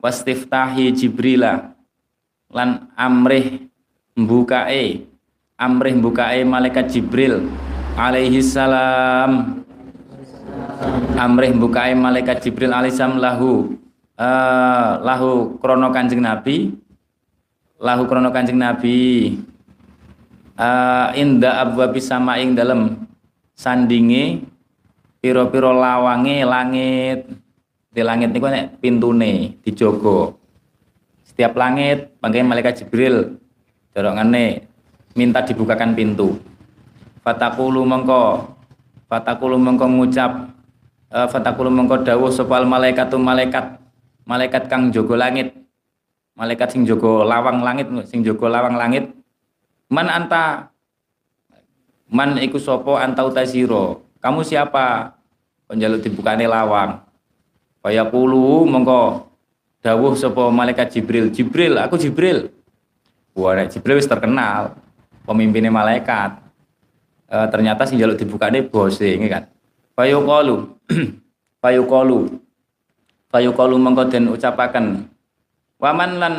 Wastiftahi 0.01 0.89
Jibrila. 0.93 1.73
Lan 2.51 2.91
amrih 2.99 3.69
mbukae 4.17 5.11
amrih 5.61 5.93
mbukae 5.93 6.41
malaikat 6.41 6.89
Jibril 6.89 7.45
alaihi 7.93 8.41
salam. 8.41 9.61
Amrih 11.13 11.53
bukai 11.53 11.93
malaikat 11.93 12.41
Jibril 12.41 12.73
alaihissalam 12.73 13.21
lahu 13.21 13.77
uh, 14.17 14.97
lahu 15.05 15.61
krono 15.61 15.93
kanjeng 15.93 16.25
Nabi. 16.25 16.73
Lahu 17.77 18.09
krono 18.09 18.33
kanjeng 18.33 18.57
Nabi. 18.57 19.37
Uh, 20.57 21.13
inda 21.13 21.61
abwabi 21.61 22.01
sama 22.01 22.41
ing 22.41 22.57
dalam 22.57 23.05
sandingi 23.53 24.45
piro-piro 25.21 25.71
lawange 25.71 26.43
langit. 26.43 27.29
Di 27.91 28.01
langit 28.01 28.31
niku 28.31 28.47
nek 28.49 28.81
pintune 28.81 29.61
dijogo. 29.61 30.39
Setiap 31.27 31.55
langit 31.55 32.15
bangkai 32.19 32.43
malaikat 32.43 32.83
Jibril 32.83 33.35
dorongane 33.91 34.67
minta 35.15 35.43
dibukakan 35.43 35.93
pintu. 35.93 36.39
Fatakulu 37.21 37.83
mengko 37.83 38.55
fatakulu 39.11 39.59
mengko 39.59 39.85
ngucap 39.91 40.55
uh, 41.11 41.27
fatakulu 41.27 41.67
mengko 41.67 41.99
dawuh 41.99 42.31
sopal 42.31 42.63
malaikatu 42.63 43.19
malaikat 43.19 43.77
malaikat 44.23 44.71
kang 44.71 44.89
jogo 44.89 45.19
langit. 45.19 45.51
Malaikat 46.39 46.71
sing 46.71 46.87
jogo 46.87 47.27
lawang 47.27 47.59
langit 47.59 47.91
sing 48.07 48.23
jogo 48.23 48.47
lawang 48.47 48.79
langit. 48.79 49.11
Man 49.91 50.07
anta 50.07 50.71
man 52.07 52.39
iku 52.39 52.55
sopo 52.55 52.95
anta 52.95 53.27
utaziro 53.27 54.10
kamu 54.21 54.45
siapa? 54.45 55.17
Konjaluk 55.65 56.05
dibukane 56.05 56.45
lawang. 56.45 57.01
Kaya 57.81 58.05
kulu 58.05 58.69
mengko 58.69 59.25
dawuh 59.81 60.13
sopo 60.13 60.53
malaikat 60.53 60.93
Jibril. 60.93 61.33
Jibril 61.33 61.81
aku 61.81 61.97
Jibril. 61.97 62.53
Wah 63.33 63.57
Jibril 63.65 63.97
wis 63.97 64.05
terkenal 64.05 64.77
pemimpinnya 65.25 65.73
malaikat. 65.73 66.37
E, 67.25 67.35
ternyata 67.49 67.89
sing 67.89 67.97
jaluk 67.97 68.21
dibukane 68.21 68.61
bose 68.61 69.17
ini 69.17 69.25
kan? 69.25 69.49
Fayuqalu 69.97 70.69
fayuqalu 71.63 72.37
fayuqalu 73.33 73.75
mengko 73.81 74.03
den 74.11 74.29
ucapaken 74.29 75.07
waman 75.81 76.11
lan 76.21 76.35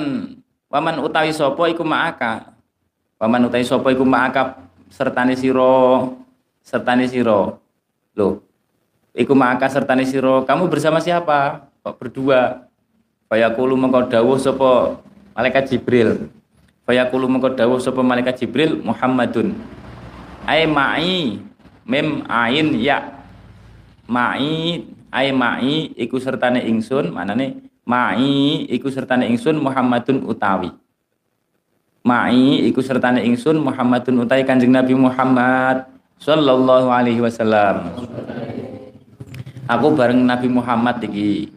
waman 0.71 1.03
utawi 1.03 1.35
sapa 1.35 1.67
iku 1.67 1.83
ma'aka? 1.83 2.55
Waman 3.19 3.51
utawi 3.51 3.67
sapa 3.67 3.91
iku 3.91 4.07
ma'aka 4.07 4.61
sertane 4.93 5.35
sira 5.35 6.07
sertane 6.63 7.09
sira 7.09 7.62
lho 8.17 8.53
iku 9.17 9.33
ma'aka 9.37 9.69
sertane 9.69 10.09
sira. 10.09 10.45
Kamu 10.45 10.69
bersama 10.69 10.99
siapa? 10.99 11.69
Kok 11.85 11.97
berdua? 12.01 12.69
Fayaqulu 13.29 13.77
mengko 13.77 14.37
sapa 14.37 15.01
malaikat 15.33 15.73
Jibril. 15.73 16.29
Fayaqulu 16.85 17.29
mengko 17.29 17.57
sapa 17.81 18.01
malaikat 18.05 18.45
Jibril 18.45 18.81
Muhammadun. 18.85 19.57
Ai 20.45 20.69
ma'i 20.69 21.41
mem 21.89 22.25
ain 22.29 22.77
ya. 22.77 23.25
Ma'i 24.05 24.85
ai 25.09 25.33
ma'i 25.33 25.93
iku 25.97 26.21
sertane 26.21 26.61
ingsun 26.69 27.15
manane 27.15 27.71
ma'i 27.89 28.67
iku 28.69 28.93
sertane 28.93 29.29
ingsun 29.33 29.57
Muhammadun 29.61 30.29
utawi. 30.29 30.69
Ma'i 32.03 32.67
iku 32.69 32.83
sertane 32.83 33.23
ingsun 33.25 33.63
Muhammadun 33.63 34.27
utawi 34.27 34.43
Kanjeng 34.43 34.75
Nabi 34.75 34.93
Muhammad 34.93 35.92
sallallahu 36.23 36.87
alaihi 36.87 37.19
wasallam. 37.19 37.99
Aku 39.67 39.91
bareng 39.99 40.23
Nabi 40.23 40.47
Muhammad 40.47 41.03
iki. 41.03 41.51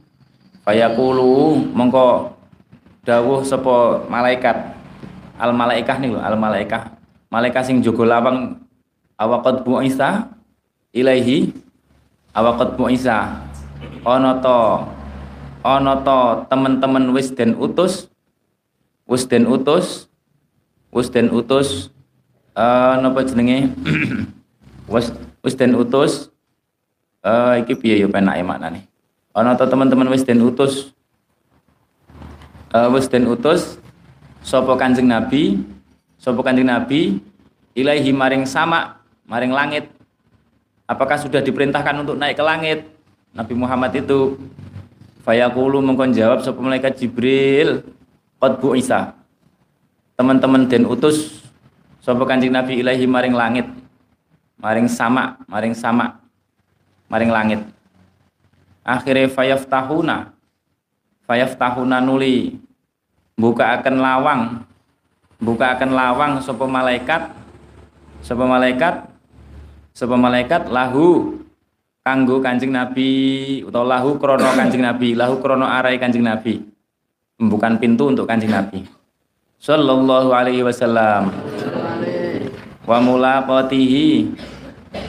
Fayaqulu 0.66 1.62
mongko 1.78 2.34
dawuh 3.06 3.46
sapa 3.46 4.02
malaikat. 4.10 4.74
Al 5.38 5.54
malaikah 5.54 6.02
nih 6.02 6.18
al 6.18 6.34
malaikah. 6.34 6.98
Malaikat 7.30 7.70
sing 7.70 7.86
jogo 7.86 8.02
lawang. 8.02 8.58
Awaqad 9.22 9.62
bu'isa 9.62 10.34
ilaihi. 10.90 11.54
Awaqad 12.34 12.74
bu'isa. 12.74 13.46
Ana 14.02 14.42
to 14.42 14.90
ana 15.62 15.94
to 16.02 16.20
teman-teman 16.50 17.14
wis 17.14 17.30
den 17.30 17.54
utus. 17.62 18.10
Wis 19.06 19.30
den 19.30 19.46
utus. 19.46 20.10
Wis 20.90 21.14
den 21.14 21.30
utus. 21.30 21.94
Uh, 22.56 22.96
napa 23.04 23.20
jenenge 23.28 23.68
wis 24.90 25.14
wis 25.42 25.56
den 25.58 25.74
utus 25.74 26.30
uh, 27.26 27.58
iki 27.58 27.74
piye 27.78 28.02
yo 28.02 28.08
penake 28.10 28.42
maknane 28.46 28.86
ana 29.34 29.58
to 29.58 29.66
teman-teman 29.66 30.10
wis 30.10 30.26
den 30.26 30.42
utus 30.42 30.94
uh, 32.74 32.90
wis 32.94 33.10
den 33.10 33.26
utus 33.26 33.82
sapa 34.46 34.74
kanjeng 34.78 35.10
nabi 35.10 35.62
sapa 36.22 36.42
kanjeng 36.46 36.70
nabi 36.70 37.20
ilaihi 37.76 38.16
maring 38.16 38.48
sama 38.48 39.04
maring 39.28 39.52
langit. 39.52 39.92
Apakah 40.86 41.18
sudah 41.20 41.42
diperintahkan 41.42 41.98
untuk 42.02 42.16
naik 42.16 42.38
ke 42.40 42.44
langit? 42.46 42.80
Nabi 43.36 43.54
Muhammad 43.58 43.92
itu 43.94 44.40
Fayaqulu 45.26 45.82
mengkon 45.82 46.14
jawab 46.14 46.46
sapa 46.46 46.62
malaikat 46.62 47.02
Jibril 47.02 47.82
qad 48.38 48.62
Isa. 48.78 49.18
Teman-teman 50.16 50.70
den 50.70 50.86
utus 50.86 51.44
sapa 52.00 52.24
Kanjeng 52.24 52.54
Nabi 52.54 52.80
ilahi 52.80 53.04
maring 53.10 53.36
langit. 53.36 53.68
Maring 54.60 54.88
sama, 54.88 55.40
maring 55.46 55.76
sama. 55.76 56.20
Maring 57.12 57.32
langit. 57.32 57.62
Akhirnya 58.86 59.30
fayaftahuna. 59.30 60.32
Fayaftahuna 61.26 62.00
nuli 62.00 62.60
buka 63.36 63.82
akan 63.82 63.96
lawang. 63.98 64.42
Buka 65.42 65.76
akan 65.76 65.90
lawang 65.92 66.34
sapa 66.40 66.64
malaikat 66.64 67.28
sapa 68.24 68.48
malaikat 68.48 69.04
sapa 69.92 70.16
malaikat 70.16 70.72
lahu 70.72 71.38
kanggo 72.06 72.38
Kanjeng 72.40 72.70
Nabi 72.70 73.10
utawa 73.66 73.98
lahu 73.98 74.22
krono 74.22 74.46
Kanjeng 74.54 74.86
Nabi, 74.86 75.18
lahu 75.18 75.42
krono 75.42 75.66
arai 75.66 75.98
Kanjeng 75.98 76.22
Nabi. 76.22 76.62
Membukan 77.42 77.82
pintu 77.82 78.14
untuk 78.14 78.30
Kanjeng 78.30 78.54
Nabi. 78.54 78.86
Sallallahu 79.58 80.30
alaihi 80.30 80.62
wasallam. 80.62 81.34
Wa 82.86 83.02
mulaqatihi 83.02 84.38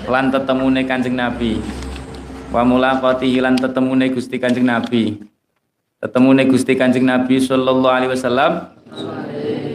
lan 0.09 0.33
tetemune 0.33 0.83
Kanjeng 0.89 1.15
Nabi. 1.15 1.61
Wa 2.51 2.65
mulaqatihi 2.65 3.39
lan 3.45 3.61
tetemune 3.61 4.09
Gusti 4.11 4.41
Kanjeng 4.41 4.65
Nabi. 4.65 5.21
Tetemune 6.01 6.49
Gusti 6.49 6.73
Kanjeng 6.73 7.05
Nabi 7.05 7.37
sallallahu 7.39 7.93
alaihi 7.93 8.13
wasallam. 8.17 8.53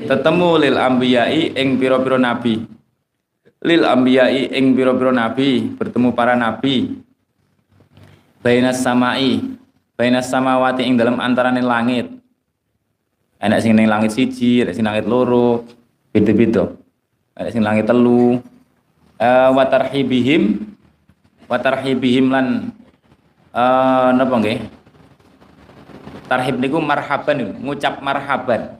Tetemu 0.09 0.59
lil 0.59 0.75
ambiyai 0.75 1.55
ing 1.55 1.79
pira-pira 1.79 2.19
nabi 2.19 2.67
lil 3.61 3.85
ambiyai 3.85 4.49
ing 4.57 4.73
biro-biro 4.73 5.13
nabi 5.13 5.69
bertemu 5.77 6.17
para 6.17 6.33
nabi 6.33 6.97
bainas 8.41 8.81
samai 8.81 9.53
bainas 9.93 10.33
samawati 10.33 10.81
ing 10.81 10.97
dalam 10.97 11.21
antaraning 11.21 11.63
langit 11.63 12.09
enak 13.37 13.61
sing 13.61 13.77
ning 13.77 13.85
langit 13.85 14.17
siji 14.17 14.65
enak 14.65 14.73
sing 14.73 14.81
langit 14.81 15.05
loro 15.05 15.61
beda-beda 16.09 16.73
enak 17.35 17.51
sing 17.51 17.63
langit 17.63 17.87
telu. 17.87 18.39
Uh, 19.21 19.49
wa 19.53 19.69
tarhibihim 19.69 20.73
wa 21.45 21.57
lan 21.59 22.73
uh, 23.53 24.09
napa 24.15 24.33
nggih? 24.41 24.59
Tarhib 26.31 26.63
niku 26.63 26.79
marhaban 26.79 27.59
ngucap 27.59 27.99
marhaban. 27.99 28.79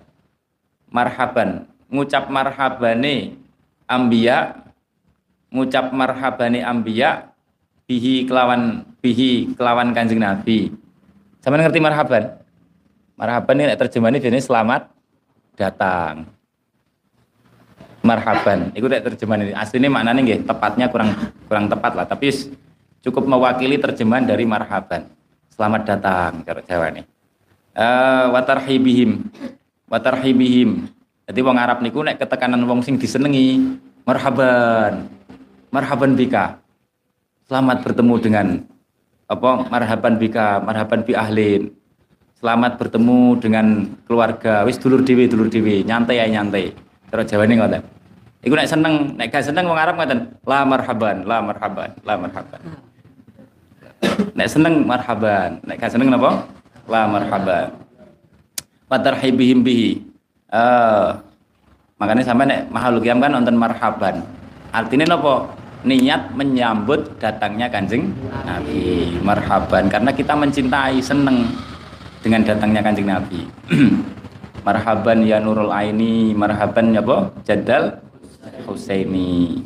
Marhaban. 0.87 1.67
Ngucap 1.91 2.31
marhabane 2.31 3.35
ambia 3.85 4.63
ngucap 5.51 5.91
marhabani 5.91 6.63
ambiya. 6.63 7.27
Bihi 7.91 8.23
kelawan 8.23 8.87
bihi 9.03 9.51
kelawan 9.59 9.91
kanjeng 9.91 10.23
Nabi. 10.23 10.71
Sama 11.43 11.59
ngerti 11.59 11.83
marhaban? 11.83 12.39
Marhaban 13.19 13.59
ini 13.59 13.75
terjemahannya 13.75 14.23
ini 14.23 14.39
selamat 14.39 14.87
datang. 15.59 16.40
Marhaban, 18.01 18.73
itu 18.73 18.89
tak 18.89 19.13
terjemahan 19.13 19.45
ini. 19.45 19.53
Aslinya 19.53 19.89
maknanya 19.93 20.21
nggih, 20.25 20.39
tepatnya 20.49 20.89
kurang 20.89 21.13
kurang 21.45 21.69
tepat 21.69 21.93
lah, 21.93 22.05
tapi 22.09 22.33
cukup 23.05 23.29
mewakili 23.29 23.77
terjemahan 23.77 24.25
dari 24.25 24.41
marhaban. 24.41 25.05
Selamat 25.53 25.85
datang 25.85 26.41
cara 26.41 26.61
Jawa 26.65 26.89
ini. 26.89 27.05
Uh, 27.77 28.33
watarhibihim, 28.33 29.29
watarhibihim. 29.85 30.89
Jadi 31.29 31.39
wong 31.45 31.57
Arab 31.61 31.85
niku 31.85 32.01
nek 32.01 32.17
ketekanan 32.17 32.65
wong 32.65 32.81
sing 32.81 32.97
disenengi, 32.97 33.77
marhaban, 34.01 35.05
marhaban 35.69 36.17
bika. 36.17 36.57
Selamat 37.45 37.85
bertemu 37.85 38.15
dengan 38.17 38.47
apa 39.29 39.69
marhaban 39.69 40.17
bika, 40.17 40.57
marhaban 40.57 41.05
bi 41.05 41.13
ahlin. 41.13 41.69
Selamat 42.41 42.81
bertemu 42.81 43.37
dengan 43.37 43.85
keluarga. 44.09 44.65
Wis 44.65 44.81
dulur 44.81 45.05
dewi, 45.05 45.29
dulur 45.29 45.45
dewi, 45.45 45.85
nyantai 45.85 46.17
ya 46.17 46.25
nyantai. 46.25 46.73
Jawa 47.11 47.43
ini 47.43 47.59
ngoten. 47.59 47.83
Iku 48.41 48.57
nek 48.57 48.69
seneng, 48.71 49.13
nek 49.19 49.29
gak 49.29 49.45
seneng 49.45 49.69
wong 49.69 49.77
Arab 49.77 50.01
ngoten, 50.01 50.33
la 50.49 50.65
marhaban, 50.65 51.27
la 51.29 51.37
marhaban, 51.45 51.89
la 52.01 52.13
marhaban. 52.17 52.61
Nek 54.33 54.47
seneng 54.49 54.81
marhaban, 54.81 55.61
nek 55.61 55.77
gak 55.77 55.93
seneng 55.93 56.09
napa? 56.09 56.49
La 56.89 57.05
marhaban. 57.05 57.77
Watarhibihim 58.89 59.61
bihi. 59.61 60.01
Uh, 60.49 61.21
makanya 62.01 62.25
sampai 62.25 62.49
nek 62.49 62.61
makhluk 62.73 63.05
kan 63.05 63.29
nonton 63.29 63.53
marhaban. 63.53 64.25
Artinya 64.73 65.13
napa? 65.13 65.53
Niat 65.81 66.33
menyambut 66.33 67.21
datangnya 67.21 67.69
kanjeng 67.69 68.09
Nabi. 68.45 69.17
Marhaban 69.21 69.85
karena 69.85 70.09
kita 70.09 70.33
mencintai, 70.33 70.97
seneng 70.97 71.45
dengan 72.25 72.41
datangnya 72.41 72.81
kanjeng 72.81 73.05
Nabi. 73.05 73.45
marhaban 74.61 75.25
ya 75.25 75.41
Nurul 75.41 75.73
Aini, 75.73 76.33
marhaban 76.37 76.93
ya 76.93 77.01
apa? 77.01 77.33
Jadal 77.45 77.97
Husaini. 78.65 79.65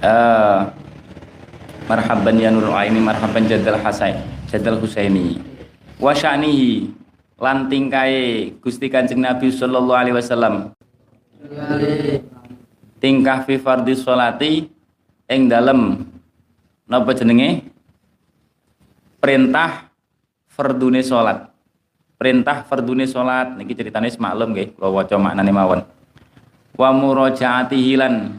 Uh, 0.00 0.68
marhaban 1.84 2.40
ya 2.40 2.48
Nurul 2.48 2.72
Aini, 2.72 3.00
marhaban 3.00 3.44
Jadal 3.44 3.80
Hasan, 3.80 4.16
Jadal 4.48 4.80
Husaini. 4.80 5.40
Wa 6.00 6.16
sya'nihi 6.16 6.88
lan 7.36 7.68
tingkai 7.68 8.56
Gusti 8.64 8.88
Kanjeng 8.88 9.20
Nabi 9.20 9.52
sallallahu 9.52 10.00
alaihi 10.00 10.16
wasallam. 10.16 10.72
Tingkah 13.00 13.44
fi 13.48 13.56
fardhi 13.56 13.96
sholati 13.96 14.68
ing 15.28 15.48
dalem 15.48 16.04
napa 16.88 17.12
jenenge? 17.16 17.64
Perintah 19.20 19.92
fardune 20.48 21.04
salat. 21.04 21.49
Perintah 22.20 22.68
fardune 22.68 23.08
salat 23.08 23.56
niki 23.56 23.72
ceritane 23.72 24.12
semaklum 24.12 24.52
nggih, 24.52 24.76
kula 24.76 24.92
waca 24.92 25.16
maknane 25.16 25.48
mawon. 25.56 25.80
Wa 26.76 26.92
murajaatihi 26.92 27.96
lan 27.96 28.36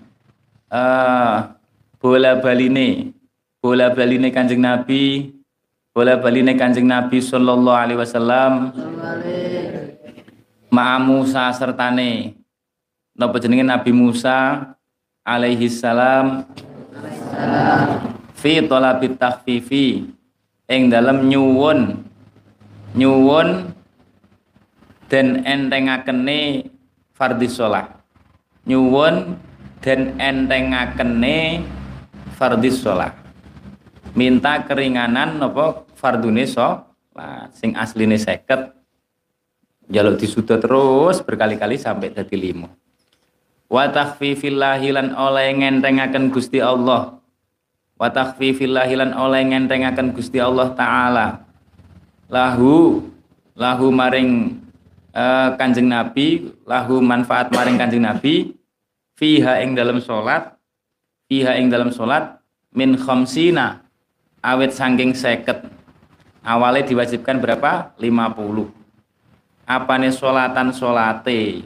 uh, 0.70 1.50
bola 1.98 2.38
baline 2.38 3.10
bola 3.58 3.90
baline 3.90 4.30
Kanjeng 4.30 4.62
Nabi 4.62 5.34
bola 5.98 6.22
baline 6.22 6.54
Kanjeng 6.54 6.86
Nabi 6.86 7.26
sallallahu 7.26 7.74
alaihi 7.74 7.98
wasallam 7.98 8.70
ma'a 10.70 10.98
Musa 11.02 11.50
sertane. 11.50 12.38
Napa 13.18 13.42
jenenge 13.42 13.66
Nabi 13.66 13.92
Musa 13.92 14.72
alaihi 15.26 15.68
salam? 15.74 16.46
Fi 18.38 18.62
talabit 18.66 19.18
takhfifi. 19.18 20.06
Ing 20.70 20.88
dalam 20.88 21.28
nyuwun 21.28 22.08
nyuwun 22.96 23.71
dan 25.12 25.44
entengakene 25.44 26.72
fardhi 27.12 27.52
sholat. 27.52 27.92
Nyuwun 28.64 29.36
dan 29.84 30.16
entengakene 30.16 31.68
fardhis 32.40 32.80
sholat. 32.80 33.12
Minta 34.16 34.64
keringanan 34.64 35.36
nopo 35.36 35.92
fardune 36.00 36.48
sholat 36.48 36.88
sing 37.52 37.76
asline 37.76 38.16
seket. 38.16 38.72
Jaluk 39.92 40.16
disuda 40.16 40.56
terus 40.56 41.20
berkali-kali 41.20 41.76
sampai 41.76 42.16
dadi 42.16 42.40
limo 42.40 42.72
wa 43.72 43.88
takhfifillahi 43.88 44.92
lan 44.92 45.16
oleh 45.16 45.56
ngentengaken 45.56 46.28
Gusti 46.28 46.60
Allah. 46.60 47.16
Wa 47.96 48.12
takhfifillahi 48.12 49.00
lan 49.00 49.16
oleh 49.16 49.48
ngentengaken 49.48 50.12
Gusti 50.12 50.44
Allah 50.44 50.76
taala. 50.76 51.28
Lahu 52.28 53.08
lahu 53.56 53.88
maring 53.96 54.60
uh, 55.16 55.56
Kanjeng 55.56 55.88
Nabi 55.88 56.52
lahu 56.68 57.00
manfaat 57.00 57.52
maring 57.52 57.80
Kanjeng 57.80 58.04
Nabi 58.04 58.56
fiha 59.16 59.64
ing 59.64 59.76
dalam 59.76 60.00
salat 60.04 60.56
fiha 61.32 61.56
ing 61.60 61.72
dalam 61.72 61.94
salat 61.94 62.40
min 62.72 62.96
khamsina 62.96 63.84
awet 64.44 64.72
sangking 64.74 65.16
seket. 65.16 65.68
Awalnya 66.42 66.90
diwajibkan 66.90 67.38
berapa? 67.38 67.94
50 68.02 68.82
apa 69.72 69.94
nih 69.96 70.12
solatan 70.12 70.76
solate 70.76 71.64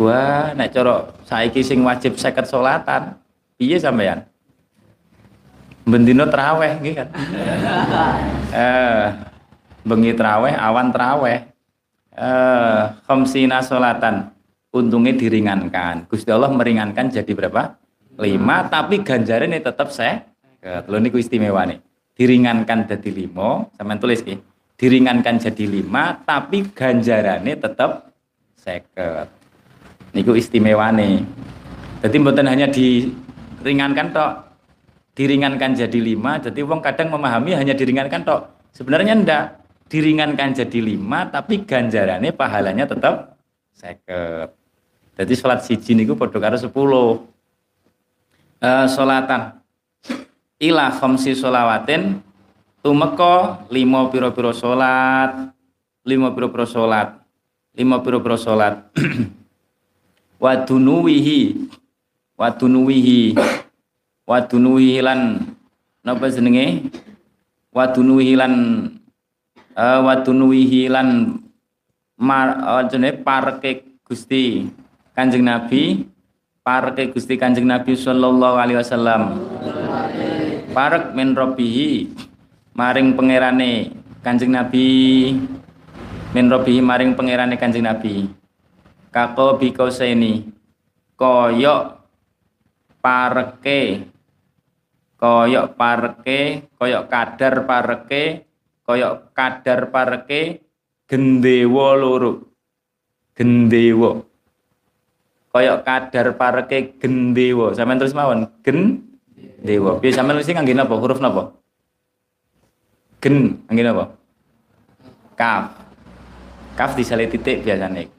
wah 0.00 0.56
nek 0.56 0.72
coro 0.72 1.12
saiki 1.28 1.60
sing 1.60 1.84
wajib 1.84 2.16
seket 2.16 2.48
solatan 2.48 3.20
iya 3.60 3.76
sampean 3.76 4.24
bendino 5.84 6.24
teraweh 6.24 6.80
gitu 6.80 6.96
kan? 7.04 7.08
Eh 8.54 9.06
bengi 9.82 10.14
teraweh 10.14 10.54
awan 10.54 10.94
teraweh 10.94 11.44
eh 12.14 12.82
khamsina 13.04 13.60
untungnya 14.74 15.14
diringankan. 15.14 16.10
Gusti 16.10 16.30
Allah 16.30 16.50
meringankan 16.50 17.10
jadi 17.10 17.30
berapa? 17.34 17.78
Lima. 18.18 18.66
Tapi 18.70 19.02
ganjarannya 19.02 19.62
tetap 19.62 19.90
saya 19.90 20.22
kalau 20.62 20.98
ini 20.98 21.10
istimewa 21.14 21.66
nih. 21.66 21.78
Diringankan 22.14 22.86
jadi 22.86 23.10
lima. 23.10 23.66
Sama 23.74 23.98
tulis 23.98 24.22
nih 24.22 24.38
diringankan 24.74 25.38
jadi 25.38 25.64
lima 25.70 26.18
tapi 26.26 26.66
ganjarannya 26.74 27.54
tetap 27.54 28.10
seket 28.58 29.30
niku 30.14 30.34
istimewa 30.34 30.90
nih. 30.94 31.22
Jadi 32.02 32.16
bukan 32.20 32.46
hanya 32.46 32.68
diringankan 32.68 34.12
tok. 34.12 34.32
Diringankan 35.14 35.78
jadi 35.78 35.98
lima 36.02 36.42
jadi 36.42 36.60
wong 36.66 36.82
kadang 36.82 37.14
memahami 37.14 37.54
hanya 37.54 37.74
diringankan 37.74 38.26
tok. 38.26 38.40
Sebenarnya 38.74 39.14
ndak 39.14 39.44
diringankan 39.88 40.56
jadi 40.56 40.78
lima 40.80 41.28
tapi 41.28 41.62
ganjarannya 41.62 42.32
pahalanya 42.32 42.88
tetap 42.88 43.36
seket. 43.74 44.54
Jadi 45.14 45.32
sholat 45.38 45.62
siji 45.62 45.94
niku 45.94 46.18
padha 46.18 46.38
karo 46.42 46.58
sepuluh. 46.58 47.22
Uh, 48.58 48.86
sholatan. 48.90 49.62
Ila 50.58 50.90
khamsi 50.90 51.36
sholawatin. 51.38 52.18
Tumeka 52.82 53.64
lima 53.70 54.10
piro-piro 54.10 54.50
sholat. 54.50 55.54
Lima 56.02 56.34
piro-piro 56.34 56.66
sholat. 56.66 57.14
Lima 57.76 58.02
piro-piro 58.02 58.34
sholat. 58.34 58.90
Wadunuwihi. 60.42 61.70
Wadunuwihi. 62.34 63.38
Wadunuwihi 64.26 64.98
lan 65.04 65.46
napa 66.02 66.26
jenenge? 66.32 66.90
Wadunuwihi 67.70 68.34
lan 68.34 68.52
uh, 69.76 70.00
lan 70.90 71.38
mar 72.18 72.48
uh, 72.62 72.82
jenenge 72.86 73.22
parke 73.22 74.00
Gusti 74.06 74.70
Kanjeng 75.14 75.46
Nabi 75.46 76.14
parke 76.64 77.12
Gusti 77.12 77.36
Kanjeng 77.36 77.68
Nabi 77.68 77.92
sallallahu 77.92 78.56
alaihi 78.56 78.80
wasallam. 78.80 79.36
Parek 80.72 81.12
min 81.12 81.36
robbihi 81.36 82.08
maring 82.72 83.12
pangerane 83.12 83.92
Kanjeng 84.24 84.56
Nabi. 84.56 84.88
Min 86.34 86.50
maring 86.82 87.12
pangerane 87.14 87.60
Kanjeng 87.60 87.84
Nabi. 87.84 88.26
Kako 89.12 89.60
bikauseni 89.60 90.50
koyok 91.14 91.82
pareke 92.98 94.10
koyok 95.20 95.66
pareke 95.78 96.66
koyok 96.74 97.04
kadar 97.06 97.54
pareke 97.68 98.48
koyok 98.84 99.32
kadar 99.32 99.88
pareke 99.88 100.60
gendewa 101.08 101.96
loro. 101.96 102.44
Gendewa. 103.34 104.22
Koyok 105.50 105.78
kadar 105.82 106.26
pareke 106.36 107.00
gendewa. 107.00 107.72
Sampean 107.72 107.98
terus 107.98 108.14
mawon? 108.14 108.46
Gendewa 108.60 109.98
piye 109.98 110.12
sampean 110.12 110.36
nulis 110.38 110.48
ngangge 110.52 110.76
napa 110.76 110.94
huruf 110.94 111.18
napa? 111.18 111.56
Gen 113.24 113.64
ngangge 113.66 113.84
napa 113.84 114.04
kaf. 115.34 115.80
Kaf 116.74 116.98
disale 116.98 117.30
titik 117.30 117.62
biasanya 117.62 118.10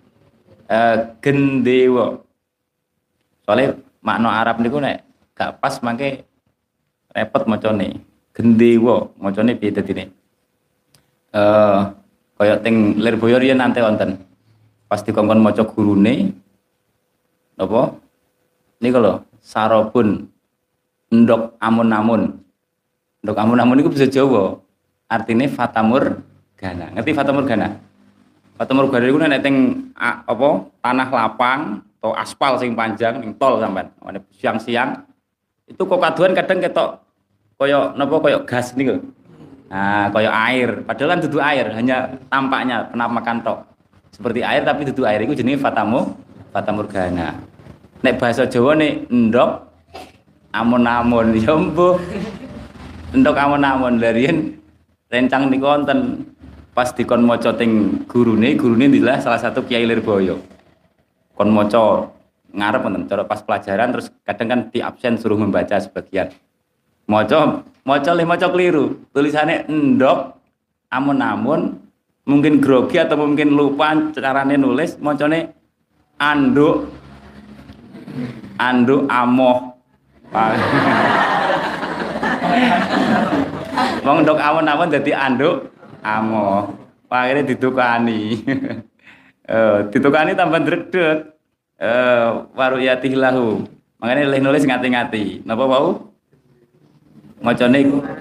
uh, 0.72 0.98
gendewa. 1.20 2.24
Soalnya 3.46 3.78
makna 4.02 4.42
Arab 4.42 4.64
niku 4.64 4.80
nek 4.82 5.06
gak 5.36 5.60
pas 5.60 5.78
mangke 5.84 6.24
repot 7.14 7.46
macane. 7.46 8.00
Gendewa. 8.36 9.12
Macane 9.20 9.60
piye 9.60 9.72
dadine? 9.76 10.25
Eh 11.36 11.80
kaya 12.40 12.56
teng 12.64 12.96
Lirboyo 12.96 13.36
riyen 13.44 13.60
nante 13.60 13.84
wonten. 13.84 14.16
Pas 14.88 15.04
dikongkon 15.04 15.44
maca 15.44 15.68
gurune 15.68 16.32
napa? 17.60 18.00
Niku 18.80 19.00
lho, 19.04 19.24
sarobun 19.44 20.32
ndok 21.12 21.60
amun-amun. 21.60 22.40
Ndok 23.24 23.36
amun-amun 23.36 23.76
niku 23.80 23.92
bisa 23.92 24.08
Jawa. 24.08 24.56
Artinya 25.12 25.48
fatamur 25.52 26.24
gana. 26.56 26.92
Ngerti 26.96 27.12
fatamur 27.12 27.44
gana? 27.44 27.76
Fatamur 28.56 28.88
gana 28.88 29.04
niku 29.04 29.20
nek 29.20 29.44
teng 29.44 29.56
apa 30.00 30.48
tanah 30.80 31.08
lapang 31.12 31.62
atau 32.00 32.12
aspal 32.16 32.56
sing 32.62 32.78
panjang 32.78 33.20
ning 33.20 33.36
tol 33.36 33.60
sampean. 33.60 33.92
Siang-siang 34.40 35.04
itu 35.68 35.82
kok 35.82 36.00
kaduan 36.00 36.32
kadang 36.38 36.62
ketok 36.64 37.04
koyo 37.60 37.92
napa 37.98 38.16
koyo 38.24 38.40
gas 38.48 38.72
niku. 38.76 39.04
Nah, 39.76 40.08
koyo 40.08 40.32
air. 40.32 40.88
Padahal 40.88 41.10
kan 41.12 41.20
duduk 41.20 41.44
air, 41.44 41.68
hanya 41.76 42.16
tampaknya 42.32 42.88
penampakan 42.88 43.44
tok. 43.44 43.60
Seperti 44.16 44.40
air 44.40 44.64
tapi 44.64 44.88
duduk 44.88 45.04
air 45.04 45.28
itu 45.28 45.36
jenis 45.36 45.60
fatamu 45.60 46.16
fatamurgana. 46.56 47.36
Nek 48.00 48.16
bahasa 48.16 48.48
Jawa 48.48 48.80
nih 48.80 49.04
endok 49.12 49.68
amun-amun 50.56 51.36
ya 51.44 51.52
mbuh. 51.60 52.00
Endok 53.12 53.36
amun-amun 53.36 54.00
darian 54.00 54.56
rencang 55.12 55.52
di 55.52 55.60
konten 55.60 56.24
pas 56.72 56.96
dikon 56.96 57.28
maca 57.28 57.52
teng 57.52 58.04
gurune, 58.08 58.56
gurune 58.56 58.88
adalah 58.88 59.20
salah 59.20 59.44
satu 59.44 59.68
kiai 59.68 59.84
Lirboyo. 59.84 60.40
Kon 61.36 61.52
maca 61.52 62.16
ngarep 62.56 62.80
wonten 62.80 63.12
cara 63.12 63.28
pas 63.28 63.44
pelajaran 63.44 63.92
terus 63.92 64.08
kadang 64.24 64.48
kan 64.48 64.60
di 64.72 64.80
absen 64.80 65.20
suruh 65.20 65.36
membaca 65.36 65.76
sebagian. 65.76 66.32
Maca 67.06 67.62
maca 67.86 68.12
le 68.18 68.26
maca 68.26 68.50
keliru. 68.50 69.06
Tulisannya 69.14 69.70
endok 69.70 70.34
amun-amun 70.90 71.78
mungkin 72.26 72.58
grogi 72.58 72.98
atau 72.98 73.22
mungkin 73.22 73.54
lupa 73.54 73.94
carane 74.18 74.58
nulis 74.58 74.98
macane 74.98 75.54
anduk 76.18 76.90
anduk 78.58 79.06
amoh 79.06 79.78
Wong 84.06 84.22
ndok 84.22 84.38
awon-awon 84.38 84.94
dadi 84.94 85.12
anduk 85.14 85.74
amoh. 86.06 86.70
Akhirnya 87.10 87.48
ditukani. 87.48 88.44
eh 89.56 89.78
ditukani 89.90 90.36
tambah 90.36 90.62
dredeg. 90.68 91.32
Eh 91.80 92.28
waru 92.54 92.78
yatih 92.84 93.16
lahu. 93.16 93.64
Makanya 94.04 94.30
leh 94.30 94.42
nulis 94.44 94.68
ngati-ngati. 94.68 95.48
Napa 95.48 95.64
wau? 95.64 96.12
Macane 97.44 97.80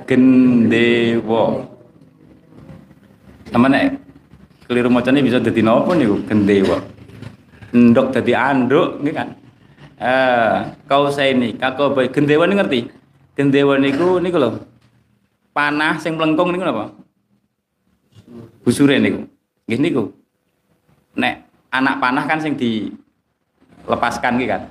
gendewa. 0.09 1.63
Sama 3.55 3.71
nek 3.71 3.95
keliru 4.67 4.91
macane 4.91 5.23
bisa 5.23 5.39
dadi 5.39 5.63
napa 5.63 5.95
niku 5.95 6.19
gendewa. 6.27 6.83
Ndok 7.71 8.11
dadi 8.11 8.33
anduk 8.35 8.99
nggih 9.03 9.15
kan. 9.15 9.29
Eh, 9.95 10.55
kau 10.91 11.07
saya 11.07 11.31
ini, 11.31 11.55
kakak 11.55 11.95
baik 11.95 12.11
gendewa 12.11 12.51
ini 12.51 12.59
ngerti? 12.59 12.81
Gendewa 13.39 13.79
niku 13.79 14.19
niku 14.19 14.39
loh. 14.43 14.59
Panah 15.55 16.03
sing 16.03 16.19
melengkung 16.19 16.51
niku 16.51 16.67
napa? 16.67 16.91
Busure 18.67 18.99
niku. 18.99 19.31
Nggih 19.71 19.81
niku. 19.81 20.03
Nek 21.15 21.47
anak 21.71 22.03
panah 22.03 22.27
kan 22.27 22.43
sing 22.43 22.59
dilepaskan 22.59 24.43
iki 24.43 24.51
kan. 24.51 24.63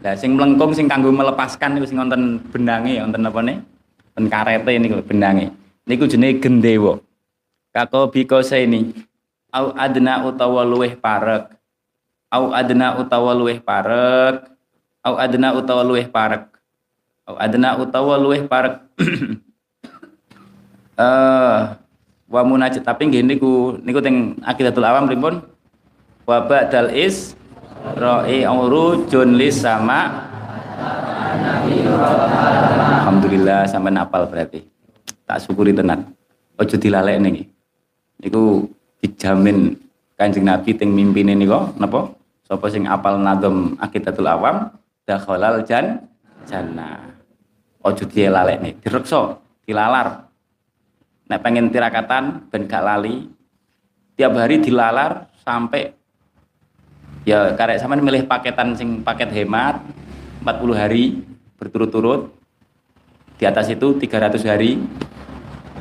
Lah 0.00 0.14
sing 0.14 0.38
melengkung 0.38 0.70
sing 0.70 0.86
kanggo 0.86 1.10
melepaskan 1.10 1.74
niku 1.74 1.90
sing 1.90 1.98
wonten 1.98 2.38
bendange 2.54 3.02
wonten 3.02 3.26
apa 3.26 3.40
ne? 3.42 3.54
Wonten 4.20 4.28
karete 4.28 4.76
niku 4.76 5.00
bendange. 5.00 5.48
Niku 5.88 6.04
jenenge 6.04 6.44
gendewa. 6.44 7.00
Kako 7.72 8.12
biko 8.12 8.44
ini. 8.52 8.92
Au 9.48 9.72
adna 9.72 10.28
utawa 10.28 10.60
luweh 10.68 10.92
parek. 10.92 11.48
Au 12.28 12.52
adna 12.52 13.00
utawa 13.00 13.32
luweh 13.32 13.58
parek 13.64 14.50
au 15.00 15.16
adna 15.16 15.56
utawa 15.56 15.82
luweh 15.82 16.06
parek 16.12 16.44
au 17.24 17.34
adna 17.40 17.80
utawa 17.80 18.14
luweh 18.20 18.44
parek 18.44 18.84
eh 21.00 21.58
wa 22.30 22.40
munajat 22.44 22.84
tapi 22.84 23.08
nggih 23.08 23.24
niku 23.24 23.80
niku 23.80 23.98
teng 24.04 24.36
akidatul 24.44 24.84
awam 24.84 25.08
pripun 25.08 25.40
wa 26.28 26.38
ba'dal 26.44 26.92
is 26.92 27.32
ra'i 27.96 28.44
urujun 28.44 29.34
lis 29.40 29.64
sama 29.64 30.29
Alhamdulillah 33.00 33.66
sampai 33.66 33.92
napal 33.92 34.26
berarti. 34.28 34.64
Tak 35.26 35.42
syukuri 35.42 35.74
tenan. 35.74 36.12
Ojo 36.60 36.76
dilalek 36.76 37.16
nih 37.22 37.48
niku 38.20 38.68
dijamin 39.00 39.72
kanjeng 40.20 40.44
Nabi 40.44 40.76
teng 40.76 40.92
mimpine 40.92 41.32
niku 41.32 41.72
napa? 41.80 42.12
Sapa 42.44 42.66
sing 42.68 42.84
apal 42.84 43.16
nadom 43.22 43.78
akidatul 43.80 44.28
awam 44.28 44.68
dakhalal 45.08 45.64
jan 45.64 46.04
jannah. 46.44 47.14
Ojo 47.80 48.04
nih 48.04 48.76
direkso 48.82 49.40
dilalar. 49.64 50.28
Nek 51.30 51.40
pengen 51.40 51.70
tirakatan 51.70 52.50
ben 52.50 52.66
gak 52.66 52.82
lali. 52.82 53.30
Tiap 54.18 54.36
hari 54.36 54.60
dilalar 54.60 55.32
sampai 55.40 55.94
ya 57.24 57.56
karek 57.56 57.80
sama 57.80 57.96
milih 57.96 58.28
paketan 58.28 58.76
sing 58.76 59.00
paket 59.00 59.32
hemat 59.32 59.80
40 60.44 60.76
hari 60.76 61.22
berturut-turut 61.60 62.32
di 63.36 63.44
atas 63.44 63.68
itu 63.68 63.94
300 64.00 64.40
hari 64.48 64.80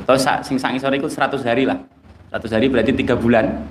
atau 0.04 0.16
sing 0.44 0.60
sangi 0.60 0.78
sore 0.78 1.00
itu 1.00 1.08
100 1.08 1.40
hari 1.48 1.64
lah 1.64 1.80
100 2.36 2.56
hari 2.56 2.68
berarti 2.68 2.92
tiga 2.92 3.16
bulan 3.16 3.64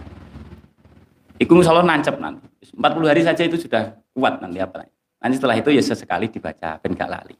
itu 1.39 1.53
insya 1.53 1.77
Allah 1.77 1.87
nancep 1.87 2.17
nanti 2.17 2.49
40 2.73 3.11
hari 3.11 3.23
saja 3.23 3.43
itu 3.45 3.61
sudah 3.61 3.95
kuat 4.17 4.41
nanti 4.43 4.59
apa 4.59 4.89
Nanti 5.19 5.35
setelah 5.35 5.59
itu 5.59 5.75
ya 5.75 5.83
sesekali 5.83 6.31
dibaca 6.31 6.79
ben 6.79 6.95
gak 6.95 7.11
lali. 7.11 7.35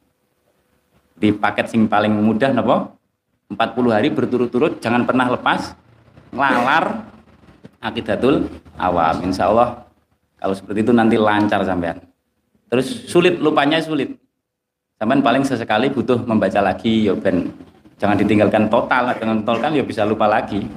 Di 1.15 1.31
paket 1.31 1.71
sing 1.71 1.87
paling 1.87 2.11
mudah 2.11 2.51
napa? 2.51 2.95
40 3.49 3.95
hari 3.95 4.07
berturut-turut 4.13 4.77
jangan 4.77 5.07
pernah 5.07 5.31
lepas 5.31 5.73
ngelalar 6.35 7.07
akidatul 7.79 8.51
awam. 8.75 9.15
Insya 9.23 9.47
Allah 9.47 9.87
kalau 10.39 10.55
seperti 10.55 10.83
itu 10.83 10.91
nanti 10.91 11.15
lancar 11.15 11.63
sampean. 11.63 12.03
Terus 12.67 12.87
sulit 13.07 13.39
lupanya 13.39 13.79
sulit. 13.79 14.15
Sampean 14.99 15.23
paling 15.23 15.47
sesekali 15.47 15.87
butuh 15.87 16.27
membaca 16.27 16.59
lagi 16.59 17.07
ya 17.07 17.15
ben 17.15 17.47
jangan 17.95 18.19
ditinggalkan 18.19 18.67
total, 18.67 19.15
jangan 19.15 19.47
total 19.47 19.57
kan 19.63 19.71
ya 19.71 19.83
bisa 19.87 20.03
lupa 20.03 20.27
lagi. 20.27 20.67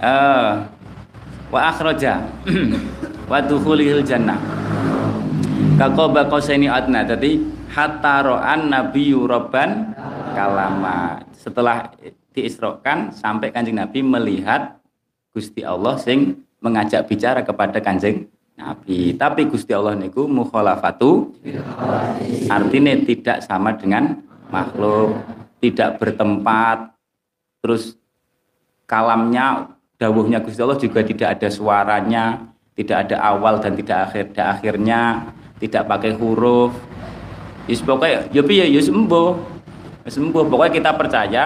Uh, 0.00 0.64
wa 1.52 1.68
akhraja 1.68 2.24
wa 3.30 3.38
dukhulil 3.44 4.00
jannah 4.00 4.40
Kakoba 5.76 6.24
ini 6.56 6.72
adna. 6.72 7.04
Jadi 7.04 7.36
hatta 7.68 8.24
ro'an 8.24 8.72
Nabi 8.72 9.12
Rabban 9.12 9.92
kalama. 10.32 11.20
Setelah 11.36 11.92
diisrokan 12.32 13.12
sampai 13.12 13.52
kanjeng 13.52 13.76
Nabi 13.76 14.00
melihat 14.00 14.80
Gusti 15.36 15.60
Allah 15.60 16.00
sing 16.00 16.40
mengajak 16.64 17.04
bicara 17.04 17.44
kepada 17.44 17.84
kanjeng 17.84 18.24
Nabi. 18.56 19.12
Tapi 19.12 19.46
Gusti 19.52 19.76
Allah 19.76 19.92
niku 19.92 20.24
mukhalafatu 20.24 21.36
artinya 22.48 22.92
tidak 23.04 23.44
sama 23.44 23.76
dengan 23.76 24.24
makhluk, 24.48 25.12
tidak 25.60 26.00
bertempat. 26.00 26.96
Terus 27.60 28.00
kalamnya 28.88 29.76
dawuhnya 30.00 30.40
Gusti 30.40 30.60
Allah 30.64 30.80
juga 30.80 31.04
tidak 31.04 31.36
ada 31.36 31.48
suaranya, 31.52 32.24
tidak 32.72 33.08
ada 33.08 33.16
awal 33.20 33.60
dan 33.60 33.76
tidak 33.76 34.08
akhir 34.08 34.32
tidak 34.32 34.48
akhirnya 34.58 35.00
tidak 35.60 35.82
pakai 35.84 36.12
huruf. 36.16 36.72
Yus 37.66 37.82
pokoknya 37.82 38.30
ya 38.30 38.42
ya 38.46 38.80
sembuh 38.80 39.28
sembuh 40.06 40.42
pokoknya 40.46 40.72
kita 40.78 40.90
percaya 40.94 41.44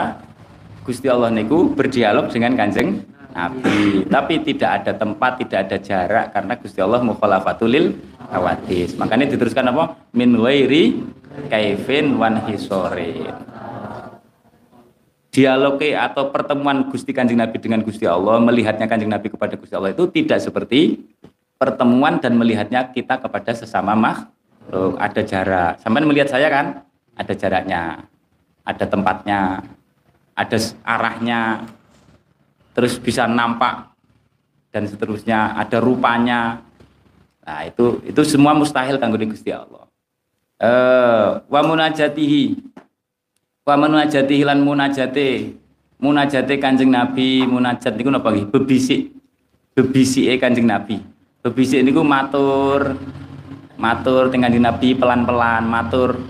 Gusti 0.85 1.09
Allah 1.09 1.33
niku 1.33 1.73
berdialog 1.73 2.29
dengan 2.29 2.53
kanjeng 2.61 3.01
Nabi 3.33 4.05
tapi 4.07 4.35
tidak 4.43 4.71
ada 4.83 4.93
tempat 4.97 5.41
tidak 5.41 5.59
ada 5.69 5.77
jarak 5.81 6.27
karena 6.35 6.55
Gusti 6.59 6.79
Allah 6.83 7.01
mukhalafatulil 7.01 7.97
awadis 8.31 8.95
makanya 8.99 9.31
diteruskan 9.31 9.71
apa? 9.71 9.97
Min 10.15 10.37
wairi 10.39 10.99
kaifin 11.49 12.19
wan 12.19 12.43
hisorin 12.51 13.31
dialog 15.31 15.79
atau 15.79 16.35
pertemuan 16.35 16.91
Gusti 16.91 17.15
Kanjeng 17.15 17.39
Nabi 17.39 17.57
dengan 17.63 17.87
Gusti 17.87 18.05
Allah 18.05 18.43
melihatnya 18.43 18.91
Kanjeng 18.91 19.11
Nabi 19.11 19.31
kepada 19.31 19.55
Gusti 19.55 19.75
Allah 19.79 19.95
itu 19.95 20.11
tidak 20.11 20.43
seperti 20.43 20.99
pertemuan 21.61 22.19
dan 22.19 22.41
melihatnya 22.41 22.89
kita 22.91 23.21
kepada 23.21 23.53
sesama 23.53 23.93
makhluk. 23.93 24.97
Ada 24.97 25.21
jarak. 25.23 25.73
Sampai 25.85 26.03
melihat 26.09 26.33
saya 26.33 26.49
kan? 26.49 26.83
Ada 27.15 27.37
jaraknya 27.37 28.11
ada 28.65 28.85
tempatnya 28.89 29.41
ada 30.33 30.59
arahnya 30.89 31.41
terus 32.75 32.97
bisa 32.99 33.27
nampak 33.27 33.91
dan 34.71 34.87
seterusnya 34.87 35.59
ada 35.59 35.83
rupanya. 35.83 36.63
Nah 37.43 37.67
itu 37.67 37.99
itu 38.07 38.23
semua 38.23 38.55
mustahil 38.55 38.97
kanggo 38.99 39.19
Gusti 39.19 39.51
Allah. 39.51 39.91
Eh 40.61 41.29
wa 41.51 41.61
munajatihi 41.67 42.63
wa 43.67 43.75
munajatihi 43.75 44.43
lan 44.47 44.63
munajate 44.63 45.59
munajate 46.01 46.55
Kanjeng 46.57 46.93
Nabi 46.95 47.45
munajat 47.45 47.99
niku 47.99 48.11
napa 48.13 48.31
nggih? 48.31 48.47
Bebisik. 48.55 49.11
Bebisike 49.75 50.39
Kanjeng 50.39 50.71
Nabi. 50.71 51.03
Bebisik 51.43 51.83
niku 51.83 52.07
matur 52.07 52.95
matur 53.81 54.31
teng 54.31 54.45
Kanjeng 54.47 54.63
Nabi 54.63 54.95
pelan-pelan 54.95 55.67
matur 55.67 56.21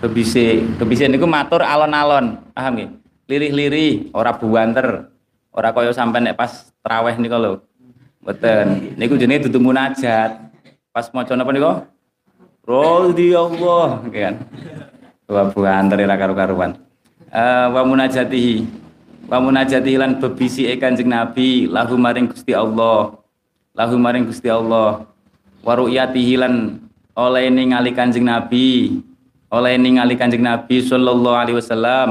bebisik. 0.00 0.80
Bebisik 0.80 1.12
niku 1.12 1.28
matur 1.28 1.60
alon-alon. 1.60 2.40
Paham 2.56 2.72
nggih? 2.80 2.90
Lirih-lirih 3.26 4.14
ora 4.14 4.38
buanter 4.38 5.10
ora 5.56 5.72
kaya 5.72 5.90
sampai 5.96 6.20
nek 6.20 6.36
pas 6.36 6.68
traweh 6.84 7.16
niku 7.16 7.40
lho. 7.40 7.52
Mboten. 8.20 8.92
Niku 9.00 9.16
jenenge 9.16 9.48
dudu 9.48 9.58
munajat. 9.64 10.36
Pas 10.92 11.08
maca 11.08 11.32
napa 11.32 11.50
niku? 11.56 11.72
Rodi 12.68 13.32
Allah 13.32 14.04
kan? 14.12 14.34
Wa 15.24 15.48
buanter 15.48 16.04
ora 16.04 16.16
karu-karuan. 16.20 16.76
Uh, 17.32 17.66
wa 17.72 17.82
munajatihi. 17.88 18.68
Wa 19.26 19.40
munajatihi 19.40 19.96
lan 19.96 20.20
bebisi 20.20 20.68
Kanjeng 20.76 21.08
Nabi 21.08 21.66
lahu 21.66 21.96
maring 21.96 22.28
Gusti 22.28 22.52
Allah. 22.52 23.16
Lahu 23.72 23.96
maring 23.96 24.28
Gusti 24.28 24.52
Allah. 24.52 25.08
Wa 25.64 25.72
ru'yatihi 25.72 26.36
lan 26.36 26.84
oleh 27.16 27.48
ningali 27.48 27.96
Kanjeng 27.96 28.28
Nabi. 28.28 29.00
Oleh 29.48 29.74
ningali 29.80 30.20
Kanjeng 30.20 30.44
Nabi 30.44 30.84
sallallahu 30.84 31.38
alaihi 31.38 31.56
wasallam. 31.58 32.08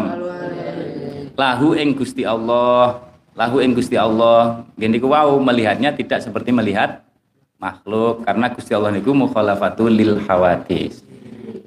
Lahu 1.36 1.76
ing 1.76 1.93
Gusti 1.96 2.24
Allah 2.24 3.06
lahu 3.36 3.59
ing 3.61 3.75
Gusti 3.75 3.99
Allah. 3.99 4.65
Gini 4.79 4.97
ku 4.97 5.11
wow 5.11 5.36
melihatnya 5.38 5.91
tidak 5.93 6.23
seperti 6.23 6.55
melihat 6.55 7.03
makhluk. 7.59 8.23
Karena 8.23 8.49
Gusti 8.49 8.71
Allah 8.73 8.95
niku 8.95 9.11
mukhalafatul 9.11 9.91
lil 9.91 10.23
hawadis. 10.25 11.03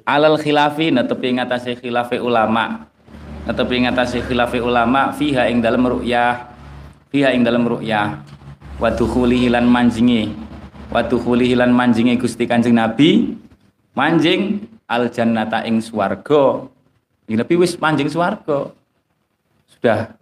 Alal 0.03 0.41
khilafi 0.41 0.89
netepi 0.89 1.37
ngatasé 1.37 1.77
khilafe 1.77 2.17
ulama. 2.17 2.89
Netepi 3.45 3.85
ngatasé 3.85 4.25
khilafe 4.25 4.59
ulama 4.59 5.13
fiha 5.13 5.47
ing 5.47 5.61
dalam 5.61 5.85
ru'yah. 5.85 6.49
Fiha 7.13 7.31
ing 7.31 7.45
dalam 7.45 7.63
ru'yah. 7.63 8.17
Wa 8.81 8.89
dukhulihi 8.89 9.53
lan 9.53 9.69
manjingi. 9.69 10.33
Wa 10.89 11.05
dukhulihi 11.05 11.53
lan 11.53 11.69
manjingi 11.69 12.17
Gusti 12.17 12.49
Kanjeng 12.49 12.73
Nabi. 12.73 13.37
Manjing 13.93 14.65
al 14.89 15.13
jannata 15.13 15.61
ing 15.69 15.77
swarga. 15.85 16.65
Nabi 17.29 17.53
wis 17.61 17.77
manjing 17.77 18.09
swarga. 18.09 18.73
Sudah 19.69 20.18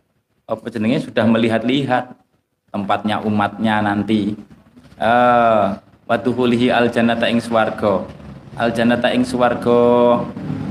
apa 0.47 0.71
jenenge 0.71 1.03
sudah 1.03 1.27
melihat-lihat 1.27 2.15
tempatnya 2.71 3.19
umatnya 3.19 3.83
nanti. 3.83 4.31
Eh 4.95 5.65
wa 6.07 6.15
dukhulihi 6.15 6.71
al 6.71 6.87
jannata 6.87 7.27
ing 7.27 7.43
swarga. 7.43 8.07
Al 8.55 8.71
jannata 8.71 9.11
ing 9.11 9.27
swarga. 9.27 10.23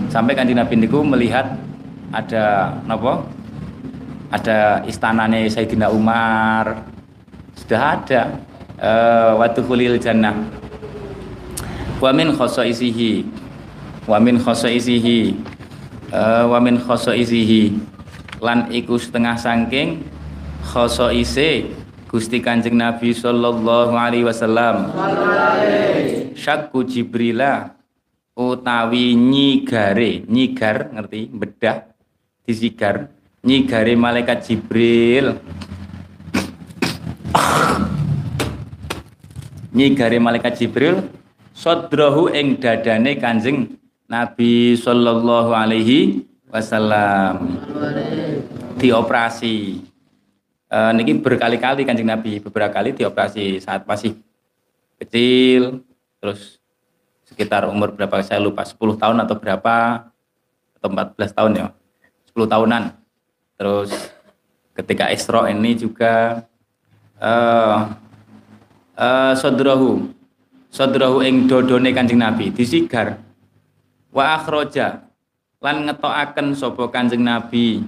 Sampai 0.08 0.32
kanjeng 0.32 0.56
Nabi 0.56 0.80
niku 0.80 1.04
melihat 1.04 1.60
ada 2.08 2.72
napa? 2.88 3.20
Ada 4.32 4.80
istanane 4.88 5.44
Sayyidina 5.44 5.92
Umar. 5.92 6.80
Sudah 7.52 8.00
ada. 8.00 8.22
Uh, 8.80 9.44
wa 9.44 9.46
dukhulil 9.52 10.00
jannah. 10.00 10.40
Wa 12.00 12.16
min 12.16 12.32
khasaisihi. 12.32 13.28
Wa 14.08 14.16
min 14.24 14.40
khasaisihi. 14.40 15.36
Uh, 16.16 16.48
wa 16.48 16.64
min 16.64 16.80
lan 18.40 18.68
iku 18.68 19.00
setengah 19.00 19.36
saking 19.40 20.04
khasaise 20.66 21.72
Gusti 22.06 22.38
Kanjeng 22.38 22.78
Nabi 22.78 23.10
sallallahu 23.12 23.92
alaihi 23.92 24.24
wasallam. 24.24 24.94
Syakku 26.38 26.86
Jibrila 26.86 27.74
utawi 28.38 29.12
nyigare 29.18 30.22
nyigar 30.24 30.92
ngerti? 30.94 31.28
Bedah 31.28 31.82
disigar. 32.46 33.10
Nyigare 33.42 33.98
malaikat 33.98 34.46
Jibril. 34.46 35.36
Nyigare 39.76 40.16
malaikat 40.22 40.56
Jibril 40.56 41.04
sodrahu 41.52 42.32
ing 42.32 42.56
dadane 42.56 43.18
Kanjeng 43.20 43.76
Nabi 44.06 44.78
sallallahu 44.78 45.50
alaihi 45.50 46.24
wasallam 46.48 47.58
dioperasi. 48.76 49.82
Uh, 50.66 50.90
niki 50.98 51.14
berkali-kali 51.22 51.86
Kanjeng 51.86 52.10
Nabi 52.10 52.42
beberapa 52.42 52.74
kali 52.74 52.90
dioperasi 52.90 53.62
saat 53.62 53.86
masih 53.86 54.18
kecil 54.98 55.86
terus 56.18 56.58
sekitar 57.22 57.70
umur 57.70 57.94
berapa 57.94 58.18
saya 58.26 58.42
lupa 58.42 58.66
10 58.66 58.98
tahun 58.98 59.16
atau 59.22 59.38
berapa 59.38 60.10
atau 60.82 60.88
14 60.90 61.38
tahun 61.38 61.52
ya 61.54 61.66
10 62.34 62.50
tahunan. 62.50 62.82
Terus 63.56 63.90
ketika 64.74 65.08
Isra 65.14 65.46
ini 65.54 65.78
juga 65.78 66.44
uh, 67.22 67.94
uh, 68.98 69.32
sodrahu 69.38 70.10
sodrahu 70.68 71.22
ing 71.22 71.46
dodone 71.46 71.94
Kanjeng 71.94 72.20
Nabi 72.20 72.50
disigar. 72.50 73.22
Wa 74.10 74.40
akhroja 74.40 75.06
lan 75.62 75.86
ngetokaken 75.86 76.58
sapa 76.58 76.84
Kanjeng 76.90 77.22
Nabi 77.22 77.86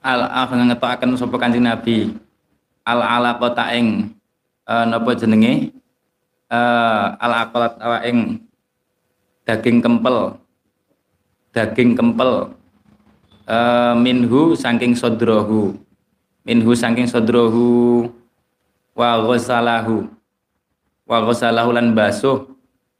al 0.00 0.28
ngetokaken 0.48 1.16
sapa 1.16 1.36
Kanjeng 1.36 1.64
Nabi. 1.64 2.16
Al 2.84 3.00
alaqata 3.04 3.70
ing 3.76 4.16
uh, 4.64 4.84
napa 4.88 5.12
jenenge? 5.14 5.70
Uh, 6.50 7.14
al 7.20 7.32
aqalat 7.46 7.78
ing 8.08 8.40
daging 9.46 9.78
kempel. 9.84 10.40
Daging 11.52 11.94
kempel. 11.94 12.56
Uh, 13.50 13.98
minhu 13.98 14.54
saking 14.54 14.94
sodrohu 14.94 15.74
minhu 16.44 16.72
saking 16.72 17.06
sodrohu 17.06 18.08
wa 18.96 19.20
ghasalahu. 19.22 20.08
Wa 21.04 21.18
ghasalahu 21.26 21.74
lan 21.74 21.92
basuh 21.92 22.46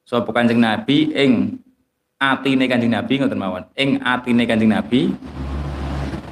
sapa 0.02 0.30
Kanjeng 0.34 0.58
Nabi 0.58 1.14
ing 1.14 1.58
atine 2.18 2.66
Kanjeng 2.66 2.92
Nabi 2.92 3.18
ngoten 3.18 3.38
mawon. 3.38 3.64
Ing 3.78 4.02
atine 4.02 4.44
Kanjeng 4.44 4.74
Nabi 4.74 5.14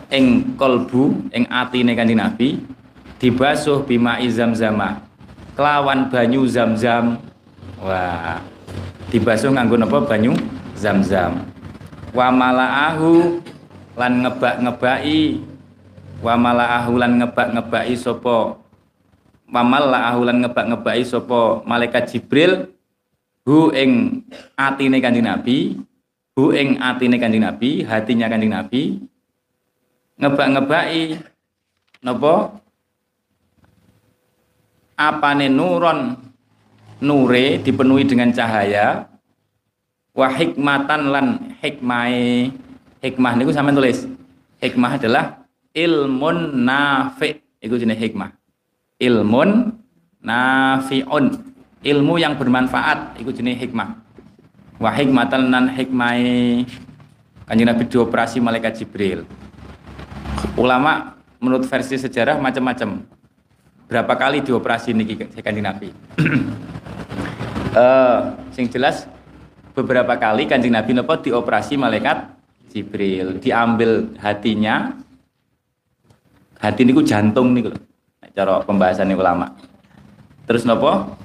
ing 0.09 0.57
kolbu 0.57 1.31
ing 1.33 1.45
atine 1.49 1.93
Kanjeng 1.93 2.21
Nabi 2.21 2.61
dibasuh 3.21 3.85
bima 3.85 4.23
izam 4.23 4.55
zama. 4.57 5.05
Kelawan 5.59 6.07
banyu 6.09 6.47
zam-zam. 6.47 7.19
Wah 7.83 8.39
dibasuh 9.11 9.51
nganggo 9.51 9.75
napa? 9.75 9.99
Banyu 10.07 10.33
zam-zam. 10.79 11.43
Wa 12.15 12.31
malaahu 12.31 13.43
lan 13.99 14.23
ngebak-ngebaki. 14.23 15.43
Wa 16.23 16.35
malaahu 16.39 16.93
lan 16.99 17.19
ngebak-ngebaki 17.23 17.95
sapa? 17.99 18.55
Wa 19.51 19.63
malaahu 19.67 20.21
lan 20.27 20.47
ngebak-ngebaki 20.47 21.03
sapa? 21.03 21.67
Malaikat 21.67 22.15
Jibril 22.15 22.71
hu 23.43 23.75
ing 23.75 24.23
atine 24.55 25.03
Kanjeng 25.03 25.27
Nabi 25.27 25.75
hu 26.39 26.55
ing 26.55 26.79
atine 26.79 27.19
Kanjeng 27.19 27.43
Nabi 27.43 27.83
hatinya 27.83 28.31
Kanjeng 28.31 28.55
Nabi 28.55 29.03
ngebak-ngebaki. 30.19 31.23
Napa? 32.03 32.59
Apane 34.99 35.47
nuron? 35.47 36.19
Nure 36.99 37.63
dipenuhi 37.63 38.03
dengan 38.03 38.35
cahaya. 38.35 39.07
Wa 40.11 40.27
hikmatan 40.35 41.15
lan 41.15 41.27
hikmai 41.63 42.51
hikmah 42.99 43.33
niku 43.39 43.55
sampean 43.55 43.79
tulis. 43.79 44.03
Hikmah 44.59 44.99
adalah 44.99 45.47
ilmun 45.71 46.67
nafi. 46.67 47.39
Itu 47.63 47.79
jenis 47.79 48.03
hikmah. 48.03 48.35
Ilmun 48.99 49.79
nafiun. 50.19 51.55
Ilmu 51.87 52.15
yang 52.19 52.35
bermanfaat. 52.35 53.23
Itu 53.23 53.31
jenis 53.31 53.63
hikmah. 53.63 53.95
Wa 54.83 54.91
hikmatan 54.91 55.55
lan 55.55 55.71
hikmai 55.71 56.67
kanjeng 57.47 57.67
Nabi 57.71 57.87
dioperasi 57.87 58.43
malaikat 58.43 58.83
Jibril 58.83 59.25
ulama 60.59 61.19
menurut 61.39 61.67
versi 61.67 61.97
sejarah 61.99 62.39
macam-macam. 62.39 63.03
Berapa 63.89 64.15
kali 64.21 64.45
dioperasi 64.45 64.93
niki 64.93 65.17
kanjeng 65.41 65.65
Nabi? 65.65 65.89
Uh, 67.73 68.37
sing 68.55 68.69
jelas 68.69 69.09
beberapa 69.73 70.19
kali 70.21 70.45
kanjeng 70.45 70.75
Nabi 70.75 70.93
nopo 70.93 71.17
dioperasi 71.17 71.81
malaikat 71.81 72.37
Jibril. 72.69 73.41
Diambil 73.41 74.13
hatinya. 74.21 74.93
Hati 76.59 76.83
niku 76.83 77.07
jantung 77.07 77.55
niku 77.55 77.71
cara 78.35 78.61
pembahasan 78.67 79.15
ulama. 79.15 79.55
Terus 80.45 80.67
nopo? 80.67 81.17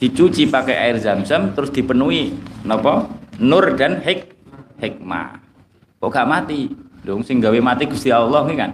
Dicuci 0.00 0.48
pakai 0.48 0.80
air 0.80 0.96
zam-zam 0.96 1.52
terus 1.52 1.68
dipenuhi 1.68 2.32
nopo? 2.64 3.04
Nur 3.38 3.76
dan 3.76 4.00
hik 4.00 4.32
hikmah. 4.80 5.38
Kok 6.00 6.08
gak 6.08 6.28
mati 6.28 6.72
dong 7.04 7.24
sing 7.24 7.40
gawe 7.40 7.58
mati 7.60 7.88
Gusti 7.88 8.12
Allah 8.12 8.44
nih 8.44 8.56
kan 8.56 8.70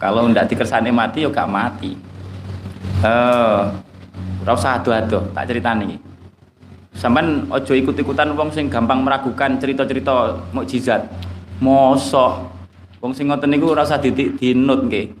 kalau 0.00 0.26
ndak 0.30 0.50
dikersane 0.50 0.90
mati 0.90 1.24
yo 1.24 1.30
gak 1.30 1.50
mati 1.50 1.94
eh 3.00 3.08
uh, 3.08 3.70
ora 4.40 4.52
usah 4.56 4.80
ado-ado 4.80 5.28
tak 5.36 5.48
ceritani 5.48 6.10
Sampai 6.90 7.22
ojo 7.48 7.72
ikut-ikutan 7.72 8.34
wong 8.34 8.50
sing 8.50 8.66
gampang 8.66 9.06
meragukan 9.06 9.56
cerita-cerita 9.56 10.36
mukjizat. 10.50 11.06
Mosok 11.62 12.50
wong 13.00 13.16
sing 13.16 13.30
ngoten 13.30 13.48
niku 13.48 13.72
ora 13.72 13.86
usah 13.86 14.02
dinut 14.02 14.90
nggih. 14.90 15.14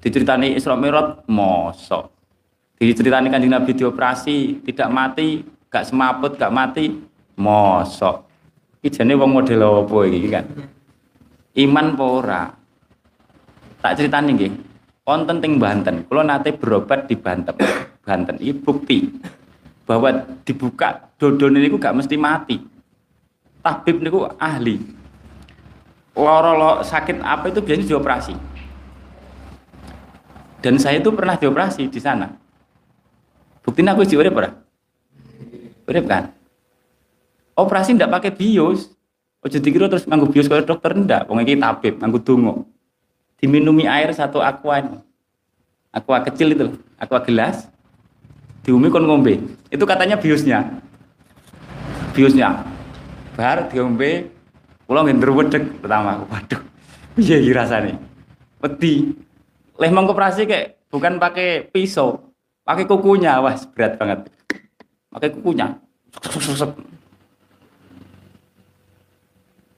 Diceritani 0.00 0.56
Isra 0.56 0.76
Mi'raj 0.76 1.24
mosok. 1.28 2.12
Diceritani 2.80 3.28
Kanjeng 3.28 3.52
Nabi 3.52 3.76
dioperasi, 3.76 4.64
tidak 4.64 4.88
mati, 4.88 5.44
gak 5.68 5.84
semaput, 5.84 6.40
gak 6.40 6.48
mati, 6.48 6.96
mosok. 7.36 8.24
Iki 8.80 8.88
jane 8.96 9.12
wong 9.12 9.36
model 9.36 9.84
apa 9.84 9.98
iki 10.08 10.28
kan? 10.32 10.44
Iman 11.58 11.98
apa 11.98 12.04
ora? 12.06 12.42
Tak 13.82 13.98
ceritani 13.98 14.30
nggih. 14.38 14.52
Wonten 15.02 15.42
teng 15.42 15.58
Banten, 15.58 16.06
kula 16.06 16.22
nate 16.22 16.54
berobat 16.54 17.10
di 17.10 17.18
Banten. 17.18 17.58
Banten 18.06 18.36
iki 18.38 18.54
bukti 18.54 18.98
bahwa 19.82 20.22
dibuka 20.46 21.10
dodone 21.18 21.58
niku 21.58 21.82
gak 21.82 21.98
mesti 21.98 22.14
mati. 22.14 22.62
Tabib 23.58 23.98
niku 23.98 24.30
ahli. 24.38 24.78
Loro 26.14 26.52
lo 26.54 26.70
sakit 26.86 27.18
apa 27.18 27.50
itu 27.50 27.58
biasanya 27.58 27.88
dioperasi. 27.90 28.34
Dan 30.60 30.78
saya 30.78 31.02
itu 31.02 31.10
pernah 31.10 31.34
dioperasi 31.34 31.90
di 31.90 31.98
sana. 31.98 32.30
Buktinya 33.64 33.96
aku 33.96 34.06
urip 34.06 34.36
ora? 34.36 34.50
Urip 35.88 36.04
kan? 36.06 36.30
Operasi 37.58 37.98
ndak 37.98 38.12
pakai 38.14 38.30
bios. 38.30 38.94
Ojo 39.40 39.56
dikira 39.56 39.88
terus 39.88 40.04
nganggo 40.04 40.28
bios 40.28 40.52
kaya 40.52 40.60
dokter 40.68 40.92
ndak, 40.92 41.24
wong 41.24 41.40
iki 41.40 41.56
tabib 41.56 41.96
nganggo 41.96 42.20
donga. 42.20 42.54
Diminumi 43.40 43.88
air 43.88 44.12
satu 44.12 44.44
aqua. 44.44 45.00
Aqua 45.90 46.22
kecil 46.22 46.52
itu, 46.54 46.66
aqua 47.00 47.24
gelas. 47.24 47.66
Diumi 48.62 48.92
kon 48.92 49.08
ngombe. 49.08 49.40
Itu 49.72 49.88
katanya 49.88 50.20
biusnya. 50.20 50.68
Biusnya. 52.12 52.68
Bar 53.32 53.72
diombe 53.72 54.28
kula 54.84 55.08
nggih 55.08 55.16
ndruwedeg 55.16 55.64
pertama. 55.80 56.20
Waduh. 56.28 56.60
Piye 57.16 57.40
iki 57.40 57.56
rasane? 57.56 57.96
Wedi. 58.60 59.16
Leh 59.80 59.88
mengkoperasi 59.88 60.44
kayak 60.44 60.76
bukan 60.92 61.16
pakai 61.16 61.64
pisau, 61.72 62.28
pakai 62.68 62.84
kukunya. 62.84 63.40
Wah, 63.40 63.56
berat 63.72 63.96
banget. 63.96 64.28
Pakai 65.08 65.32
kukunya. 65.32 65.80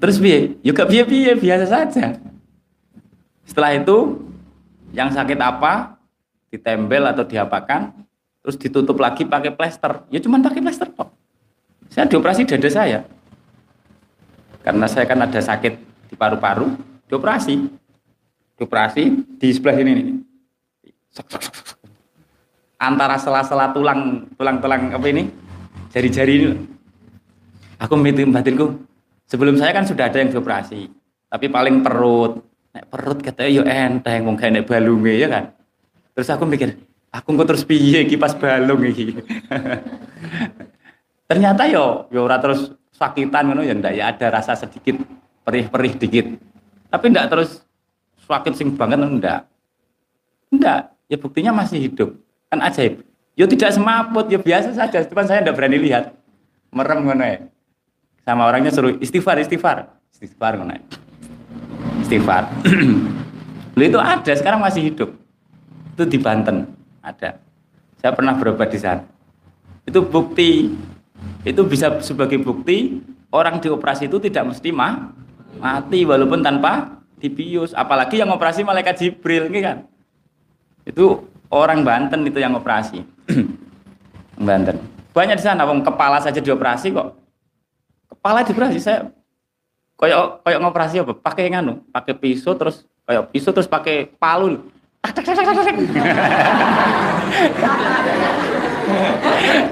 Terus 0.02 0.18
piye? 0.18 0.58
Ya 0.66 0.74
gak 0.74 0.90
piye-piye, 0.90 1.38
biasa 1.38 1.66
saja. 1.70 2.18
Setelah 3.46 3.78
itu 3.78 4.18
yang 4.90 5.14
sakit 5.14 5.38
apa 5.38 5.94
ditempel 6.50 7.06
atau 7.06 7.22
diapakan 7.22 7.94
terus 8.42 8.58
ditutup 8.58 8.98
lagi 8.98 9.22
pakai 9.22 9.54
plester. 9.54 10.02
Ya 10.10 10.18
cuma 10.18 10.42
pakai 10.42 10.58
plester 10.58 10.90
kok 10.90 11.22
saya 11.92 12.08
dioperasi 12.08 12.48
dada 12.48 12.70
saya. 12.72 13.04
Karena 14.64 14.88
saya 14.88 15.04
kan 15.04 15.20
ada 15.20 15.36
sakit 15.36 15.76
di 16.08 16.14
paru-paru 16.16 16.72
dioperasi. 17.04 17.68
Dioperasi 18.56 19.02
di 19.36 19.48
sebelah 19.52 19.76
sini 19.76 19.90
nih. 19.92 20.06
Antara 22.80 23.20
sela-sela 23.20 23.76
tulang 23.76 24.24
tulang-tulang 24.40 24.96
apa 24.96 25.06
ini? 25.12 25.28
Jari-jari 25.92 26.32
ini 26.40 26.50
aku 27.76 27.92
mitin 28.00 28.32
batinku 28.32 28.80
sebelum 29.26 29.58
saya 29.58 29.72
kan 29.74 29.84
sudah 29.86 30.08
ada 30.08 30.18
yang 30.18 30.30
dioperasi 30.32 31.02
tapi 31.32 31.48
paling 31.48 31.80
perut. 31.80 32.44
Nek 32.72 32.88
perut 32.88 33.18
katanya 33.20 33.50
yo 33.52 33.62
enteng 33.64 34.28
mungkin 34.28 34.60
nek 34.60 34.68
balunge 34.68 35.16
ya 35.16 35.28
kan? 35.28 35.44
Terus 36.12 36.28
aku 36.28 36.44
mikir 36.44 36.76
aku 37.08 37.36
kok 37.36 37.48
terus 37.48 37.64
piye 37.64 38.04
iki 38.04 38.20
pas 38.20 38.36
balung 38.36 38.84
iki? 38.84 39.16
Ternyata 41.28 41.68
yo 41.68 42.08
yo 42.12 42.28
ora 42.28 42.36
terus 42.36 42.72
sakitan 42.92 43.48
ngono 43.48 43.64
ya 43.64 43.72
ndak 43.72 43.92
ya 43.96 44.12
ada 44.12 44.28
rasa 44.28 44.56
sedikit 44.56 45.00
perih-perih 45.44 45.92
dikit. 45.96 46.26
Tapi 46.92 47.04
ndak 47.08 47.32
terus 47.32 47.64
sakit 48.28 48.52
sing 48.52 48.76
banget 48.76 49.00
ndak. 49.00 49.48
Ndak 50.52 50.92
ya 51.08 51.16
buktinya 51.16 51.52
masih 51.56 51.80
hidup. 51.80 52.16
Kan 52.52 52.60
ajaib. 52.60 53.04
Yo 53.36 53.48
tidak 53.48 53.72
semaput 53.72 54.28
ya 54.28 54.36
biasa 54.36 54.76
saja 54.76 55.00
cuman 55.08 55.24
saya 55.24 55.44
ndak 55.44 55.56
berani 55.56 55.80
lihat. 55.80 56.12
Merem 56.72 57.04
ngono 57.04 57.24
ya 57.24 57.40
sama 58.22 58.46
orangnya 58.46 58.70
suruh 58.70 58.94
istighfar 59.02 59.42
istighfar 59.42 59.90
istighfar 60.14 60.52
ya. 60.58 60.78
istighfar 62.02 62.44
Lalu 63.74 63.88
itu 63.88 63.98
ada 63.98 64.32
sekarang 64.36 64.60
masih 64.60 64.92
hidup 64.92 65.10
itu 65.92 66.04
di 66.08 66.18
Banten 66.20 66.82
ada. 67.02 67.36
Saya 68.00 68.12
pernah 68.14 68.34
berobat 68.38 68.70
di 68.70 68.78
sana. 68.80 69.04
Itu 69.84 70.06
bukti. 70.06 70.70
Itu 71.42 71.66
bisa 71.66 71.98
sebagai 72.02 72.38
bukti 72.38 73.02
orang 73.34 73.58
dioperasi 73.58 74.06
itu 74.06 74.18
tidak 74.22 74.54
mesti 74.54 74.70
mah 74.70 75.10
mati 75.58 76.06
walaupun 76.06 76.42
tanpa 76.42 77.02
dibius. 77.18 77.74
Apalagi 77.74 78.18
yang 78.22 78.30
operasi 78.30 78.62
malaikat 78.62 78.98
Jibril, 78.98 79.50
ini 79.50 79.60
kan? 79.62 79.86
Itu 80.86 81.26
orang 81.50 81.82
Banten 81.86 82.26
itu 82.26 82.38
yang 82.42 82.54
operasi. 82.58 83.02
Banten. 84.38 84.82
Banyak 85.12 85.36
di 85.38 85.44
sana, 85.44 85.68
wong 85.68 85.84
kepala 85.84 86.18
saja 86.18 86.40
dioperasi 86.40 86.90
kok. 86.90 87.21
Kepala 88.22 88.46
dioperasi 88.46 88.78
saya 88.78 89.10
koyok 89.98 90.46
koyok 90.46 90.60
ngoperasi 90.62 91.02
apa? 91.02 91.10
Pakai 91.18 91.50
nganu, 91.50 91.82
pakai 91.90 92.14
pisau 92.14 92.54
terus 92.54 92.86
koyok 93.02 93.34
pisau 93.34 93.50
terus 93.50 93.66
pakai 93.66 94.06
palu 94.14 94.62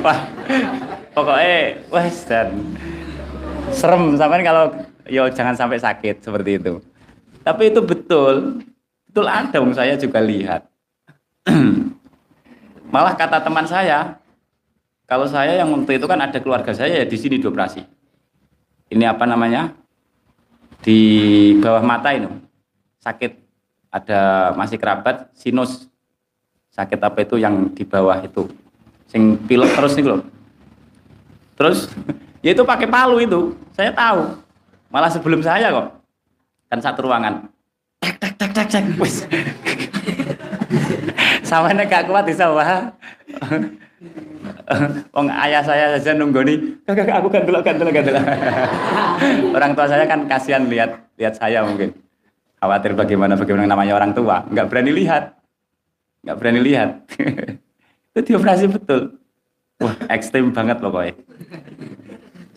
Wah, 0.03 0.19
pokoknya 1.15 1.79
wes 1.95 2.27
dan 2.27 2.51
serem 3.71 4.19
sampai 4.19 4.43
kalau 4.43 4.75
yo 5.07 5.31
jangan 5.31 5.55
sampai 5.55 5.79
sakit 5.79 6.19
seperti 6.27 6.59
itu. 6.59 6.83
Tapi 7.47 7.71
itu 7.71 7.79
betul, 7.79 8.59
betul 9.07 9.27
ada 9.31 9.63
wong 9.63 9.71
saya 9.71 9.95
juga 9.95 10.19
lihat. 10.19 10.67
Malah 12.95 13.15
kata 13.15 13.39
teman 13.39 13.71
saya, 13.71 14.19
kalau 15.07 15.31
saya 15.31 15.63
yang 15.63 15.71
waktu 15.71 16.03
itu 16.03 16.11
kan 16.11 16.19
ada 16.19 16.43
keluarga 16.43 16.75
saya 16.75 17.03
ya 17.03 17.07
di 17.07 17.15
sini 17.15 17.39
dioperasi. 17.39 18.00
Ini 18.91 19.07
apa 19.07 19.23
namanya? 19.23 19.71
Di 20.83 20.99
bawah 21.63 21.83
mata 21.87 22.11
ini. 22.11 22.27
Sakit. 22.99 23.39
Ada 23.91 24.53
masih 24.59 24.79
kerabat 24.79 25.31
sinus. 25.35 25.87
Sakit 26.75 26.99
apa 26.99 27.23
itu 27.23 27.39
yang 27.39 27.71
di 27.71 27.87
bawah 27.87 28.19
itu. 28.23 28.51
Sing 29.07 29.39
pilot 29.47 29.71
terus 29.75 29.95
nih 29.95 30.07
loh. 30.11 30.23
Terus 31.55 31.87
ya 32.45 32.51
itu 32.51 32.67
pakai 32.67 32.91
palu 32.91 33.23
itu. 33.23 33.55
Saya 33.75 33.95
tahu. 33.95 34.35
Malah 34.91 35.11
sebelum 35.11 35.43
saya 35.43 35.71
kok. 35.71 35.87
Kan 36.67 36.83
satu 36.83 37.07
ruangan. 37.07 37.47
Tek 38.03 38.19
tek 38.19 38.35
tek 38.39 38.67
tek 38.67 38.85
wis. 38.99 39.27
Sama 41.51 41.75
gak 41.75 42.07
kuat 42.07 42.31
di 42.31 42.35
sawah 42.35 42.63
Wong 45.15 45.29
ayah 45.29 45.61
saya 45.61 45.97
saja 45.97 46.17
nunggu 46.17 46.41
nih, 46.41 46.59
kakak 46.89 47.21
aku 47.21 47.29
kan 47.29 47.45
dulu 47.45 47.61
kan. 47.61 47.77
Orang 49.57 49.77
tua 49.77 49.87
saya 49.87 50.09
kan 50.09 50.25
kasihan 50.25 50.65
lihat 50.65 51.05
lihat 51.21 51.37
saya 51.37 51.61
mungkin. 51.65 51.93
Khawatir 52.61 52.97
bagaimana 52.97 53.37
bagaimana 53.37 53.69
namanya 53.69 54.01
orang 54.01 54.17
tua. 54.17 54.45
Nggak 54.49 54.67
berani 54.73 54.93
lihat. 54.97 55.37
Nggak 56.25 56.37
berani 56.41 56.61
lihat. 56.65 56.91
Itu 58.17 58.21
dioperasi 58.25 58.73
betul. 58.73 59.21
Wah 59.81 59.97
ekstrim 60.13 60.53
banget 60.53 60.77
pokoknya 60.77 61.17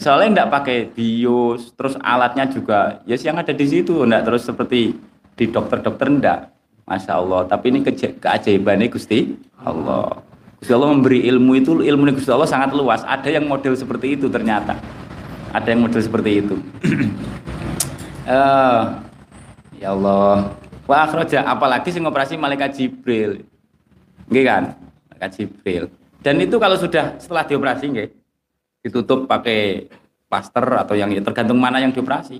soalnya 0.03 0.43
nggak 0.43 0.51
pakai 0.51 0.77
bios 0.91 1.71
terus 1.79 1.95
alatnya 2.03 2.43
juga 2.51 2.99
ya 3.07 3.15
yes, 3.15 3.23
yang 3.23 3.39
ada 3.39 3.55
di 3.55 3.63
situ 3.63 4.03
nggak 4.03 4.27
terus 4.27 4.43
seperti 4.43 4.91
di 5.33 5.45
dokter-dokter 5.47 6.11
ndak 6.11 6.39
masya 6.83 7.15
Allah. 7.15 7.47
Tapi 7.47 7.71
ini 7.71 7.79
ke 7.79 7.95
keajaiban 7.95 8.83
Gusti 8.91 9.39
Allah 9.63 10.19
Gusti 10.63 10.71
Allah 10.71 10.95
memberi 10.95 11.27
ilmu 11.27 11.51
itu 11.59 11.83
ilmu 11.83 12.15
Gusti 12.15 12.31
Allah 12.31 12.47
sangat 12.47 12.71
luas 12.71 13.03
ada 13.03 13.27
yang 13.27 13.43
model 13.43 13.75
seperti 13.75 14.15
itu 14.15 14.31
ternyata 14.31 14.79
ada 15.51 15.67
yang 15.67 15.83
model 15.83 15.99
seperti 15.99 16.39
itu 16.39 16.55
uh, 18.31 19.03
Ya 19.83 19.91
Allah. 19.91 20.55
Wa 20.87 21.03
akhraja 21.03 21.43
apalagi 21.43 21.91
sing 21.91 22.07
operasi 22.07 22.39
malaikat 22.39 22.79
Jibril. 22.79 23.43
Nggih 24.31 24.43
kan? 24.47 24.63
Malaikat 25.11 25.29
Jibril. 25.35 25.91
Dan 26.23 26.39
itu 26.39 26.55
kalau 26.55 26.79
sudah 26.79 27.19
setelah 27.19 27.43
dioperasi 27.43 27.91
nggih 27.91 28.09
ditutup 28.87 29.27
pakai 29.27 29.91
plaster 30.31 30.63
atau 30.63 30.95
yang 30.95 31.11
tergantung 31.19 31.59
mana 31.59 31.83
yang 31.83 31.91
dioperasi. 31.91 32.39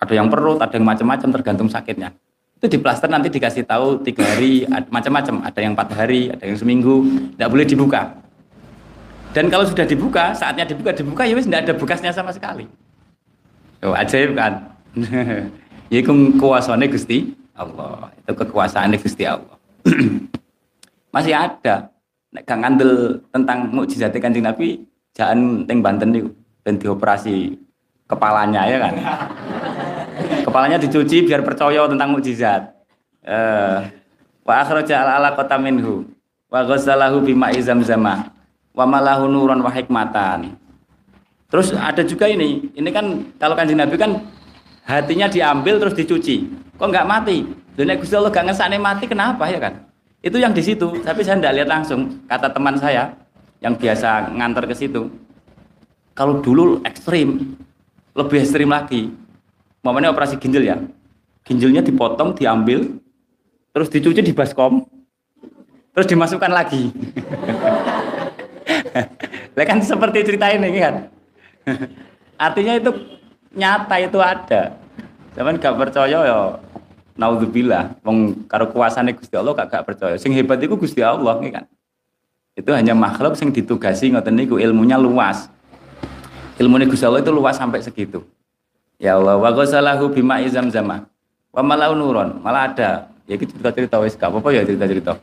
Ada 0.00 0.12
yang 0.16 0.32
perut, 0.32 0.60
ada 0.60 0.72
yang 0.72 0.88
macam-macam 0.88 1.28
tergantung 1.40 1.68
sakitnya. 1.68 2.16
Itu 2.56 2.72
di 2.72 2.78
plaster 2.80 3.12
nanti 3.12 3.28
dikasih 3.28 3.68
tahu 3.68 4.00
tiga 4.00 4.24
hari, 4.24 4.64
macam-macam. 4.88 5.44
Ada 5.44 5.58
yang 5.60 5.72
empat 5.76 5.92
hari, 5.92 6.32
ada 6.32 6.44
yang 6.48 6.56
seminggu, 6.56 7.04
tidak 7.36 7.48
boleh 7.52 7.66
dibuka. 7.68 8.16
Dan 9.36 9.52
kalau 9.52 9.68
sudah 9.68 9.84
dibuka, 9.84 10.32
saatnya 10.32 10.64
dibuka, 10.64 10.96
dibuka 10.96 11.28
ya 11.28 11.36
wis 11.36 11.44
tidak 11.44 11.68
ada 11.68 11.72
bekasnya 11.76 12.08
sama 12.16 12.32
sekali. 12.32 12.64
Oh, 13.84 13.92
ajaib 13.92 14.32
kan? 14.32 14.72
Iku 15.92 16.40
kuasane 16.40 16.88
Gusti 16.88 17.36
Allah. 17.52 18.08
Itu 18.24 18.32
kekuasaan 18.32 18.96
Gusti 18.96 19.28
Allah. 19.28 19.56
Masih 21.14 21.36
ada. 21.36 21.92
nek 22.32 22.44
ngandel 22.44 23.16
tentang 23.32 23.72
mukjizat 23.72 24.12
Kanjeng 24.12 24.44
Nabi 24.44 24.84
jangan 25.16 25.64
teng 25.64 25.80
Banten 25.80 26.12
niku 26.12 26.28
dan 26.60 26.76
dioperasi 26.76 27.56
kepalanya 28.04 28.68
ya 28.68 28.76
kan. 28.80 28.94
Kepalanya 30.46 30.78
dicuci 30.78 31.26
biar 31.26 31.42
percaya 31.42 31.90
tentang 31.90 32.14
mukjizat. 32.14 32.70
Eh 33.26 33.78
wa 34.46 34.62
akhraja 34.62 35.02
ala 35.02 35.18
ala 35.18 35.34
kota 35.34 35.58
minhu 35.58 36.06
wa 36.46 36.62
ghassalahu 36.62 37.26
bima 37.26 37.50
zama 37.58 38.30
wa 38.70 38.84
malahu 38.86 39.26
nuran 39.26 39.58
wa 39.58 39.74
hikmatan. 39.74 40.54
Terus 41.50 41.74
ada 41.74 42.06
juga 42.06 42.30
ini, 42.30 42.70
ini 42.78 42.90
kan 42.94 43.26
kalau 43.42 43.58
kanjeng 43.58 43.82
Nabi 43.82 43.98
kan 43.98 44.22
hatinya 44.86 45.26
diambil 45.26 45.82
terus 45.82 45.98
dicuci. 45.98 46.46
Kok 46.78 46.86
nggak 46.94 47.06
mati? 47.10 47.42
Dan 47.76 47.92
Gusti 48.00 48.16
Allah 48.16 48.32
gak 48.32 48.48
ngesane 48.48 48.80
mati 48.80 49.04
kenapa 49.04 49.44
ya 49.52 49.60
kan? 49.60 49.84
Itu 50.24 50.40
yang 50.40 50.56
di 50.56 50.64
situ, 50.64 50.96
tapi 51.04 51.20
saya 51.20 51.36
tidak 51.36 51.54
lihat 51.60 51.68
langsung. 51.68 52.24
Kata 52.24 52.48
teman 52.48 52.80
saya 52.80 53.12
yang 53.60 53.76
biasa 53.76 54.32
ngantar 54.32 54.64
ke 54.64 54.74
situ, 54.74 55.12
kalau 56.16 56.40
dulu 56.40 56.80
ekstrim, 56.88 57.54
lebih 58.16 58.40
ekstrim 58.40 58.72
lagi. 58.72 59.12
Momennya 59.86 60.10
operasi 60.10 60.34
ginjal 60.42 60.66
ya, 60.66 60.82
ginjalnya 61.46 61.86
dipotong, 61.86 62.34
diambil, 62.34 62.98
terus 63.70 63.86
dicuci 63.86 64.18
di 64.18 64.34
baskom, 64.34 64.82
terus 65.94 66.10
dimasukkan 66.10 66.50
lagi. 66.50 66.90
Lah 69.56 69.62
kan 69.62 69.78
seperti 69.78 70.26
cerita 70.26 70.50
ini 70.50 70.82
kan. 70.82 71.06
Artinya 72.50 72.82
itu 72.82 72.90
nyata 73.54 73.94
itu 74.02 74.18
ada. 74.18 74.74
Zaman 75.38 75.62
gak 75.62 75.78
percaya 75.78 76.18
ya 76.26 76.58
naudzubillah 77.16 77.96
wong 78.04 78.46
karo 78.46 78.68
kuasane 78.70 79.16
Gusti 79.16 79.34
Allah 79.34 79.56
gak, 79.56 79.72
gak 79.72 79.84
percaya 79.88 80.14
sing 80.20 80.36
hebat 80.36 80.60
itu 80.60 80.76
Gusti 80.76 81.00
Allah 81.00 81.40
kan 81.40 81.64
itu 82.56 82.70
hanya 82.72 82.92
makhluk 82.92 83.36
sing 83.36 83.52
ditugasi 83.52 84.12
ngoten 84.12 84.36
niku 84.36 84.60
ilmunya 84.60 85.00
luas 85.00 85.48
ilmu 86.60 86.76
Gusti 86.88 87.04
Allah 87.08 87.24
itu 87.24 87.32
luas 87.32 87.56
sampai 87.56 87.80
segitu 87.80 88.24
ya 88.96 89.16
Allah 89.16 89.36
wa 89.36 89.50
ghasalahu 89.52 90.12
bima 90.12 90.40
izam 90.42 90.68
zama. 90.72 91.08
Wa 91.52 91.64
malau 91.64 91.96
nuron 91.96 92.40
malah 92.40 92.72
ada. 92.72 92.90
Ya 93.26 93.34
itu 93.34 93.50
cerita-cerita 93.50 93.98
wis 93.98 94.14
gak 94.14 94.30
apa-apa 94.30 94.54
ya 94.54 94.62
cerita-cerita. 94.62 95.18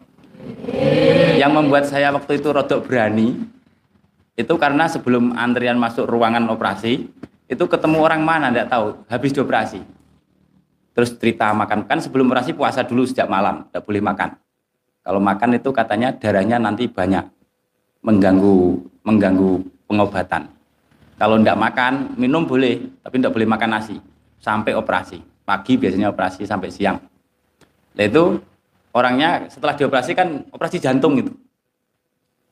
Yang 1.39 1.51
membuat 1.55 1.87
saya 1.87 2.11
waktu 2.11 2.41
itu 2.41 2.51
rodok 2.51 2.89
berani 2.89 3.39
itu 4.33 4.53
karena 4.57 4.89
sebelum 4.89 5.37
antrian 5.37 5.77
masuk 5.77 6.09
ruangan 6.09 6.49
operasi 6.51 7.07
itu 7.47 7.63
ketemu 7.69 7.97
orang 8.01 8.21
mana 8.25 8.51
tidak 8.51 8.67
tahu. 8.73 8.87
Habis 9.07 9.31
dioperasi 9.31 9.79
terus 10.93 11.15
cerita 11.15 11.53
makan. 11.53 11.85
Kan 11.87 12.03
sebelum 12.03 12.27
operasi 12.29 12.53
puasa 12.53 12.83
dulu 12.83 13.07
sejak 13.07 13.29
malam 13.29 13.69
tidak 13.69 13.83
boleh 13.87 14.01
makan. 14.03 14.35
Kalau 15.03 15.19
makan 15.19 15.59
itu 15.59 15.69
katanya 15.71 16.15
darahnya 16.15 16.57
nanti 16.59 16.87
banyak. 16.87 17.23
Mengganggu 18.03 18.83
mengganggu 19.07 19.63
pengobatan 19.87 20.51
kalau 21.17 21.37
tidak 21.39 21.57
makan 21.57 21.93
minum 22.17 22.43
boleh 22.43 22.79
tapi 23.01 23.21
tidak 23.21 23.33
boleh 23.33 23.47
makan 23.47 23.69
nasi. 23.69 23.97
Sampai 24.43 24.75
operasi. 24.75 25.23
Pagi 25.43 25.79
biasanya 25.79 26.11
operasi 26.11 26.43
sampai 26.43 26.69
siang. 26.71 26.99
Nah 27.93 28.03
itu 28.03 28.39
orangnya 28.91 29.47
setelah 29.47 29.75
dioperasi 29.75 30.11
kan 30.15 30.47
operasi 30.51 30.77
jantung 30.79 31.15
itu. 31.19 31.31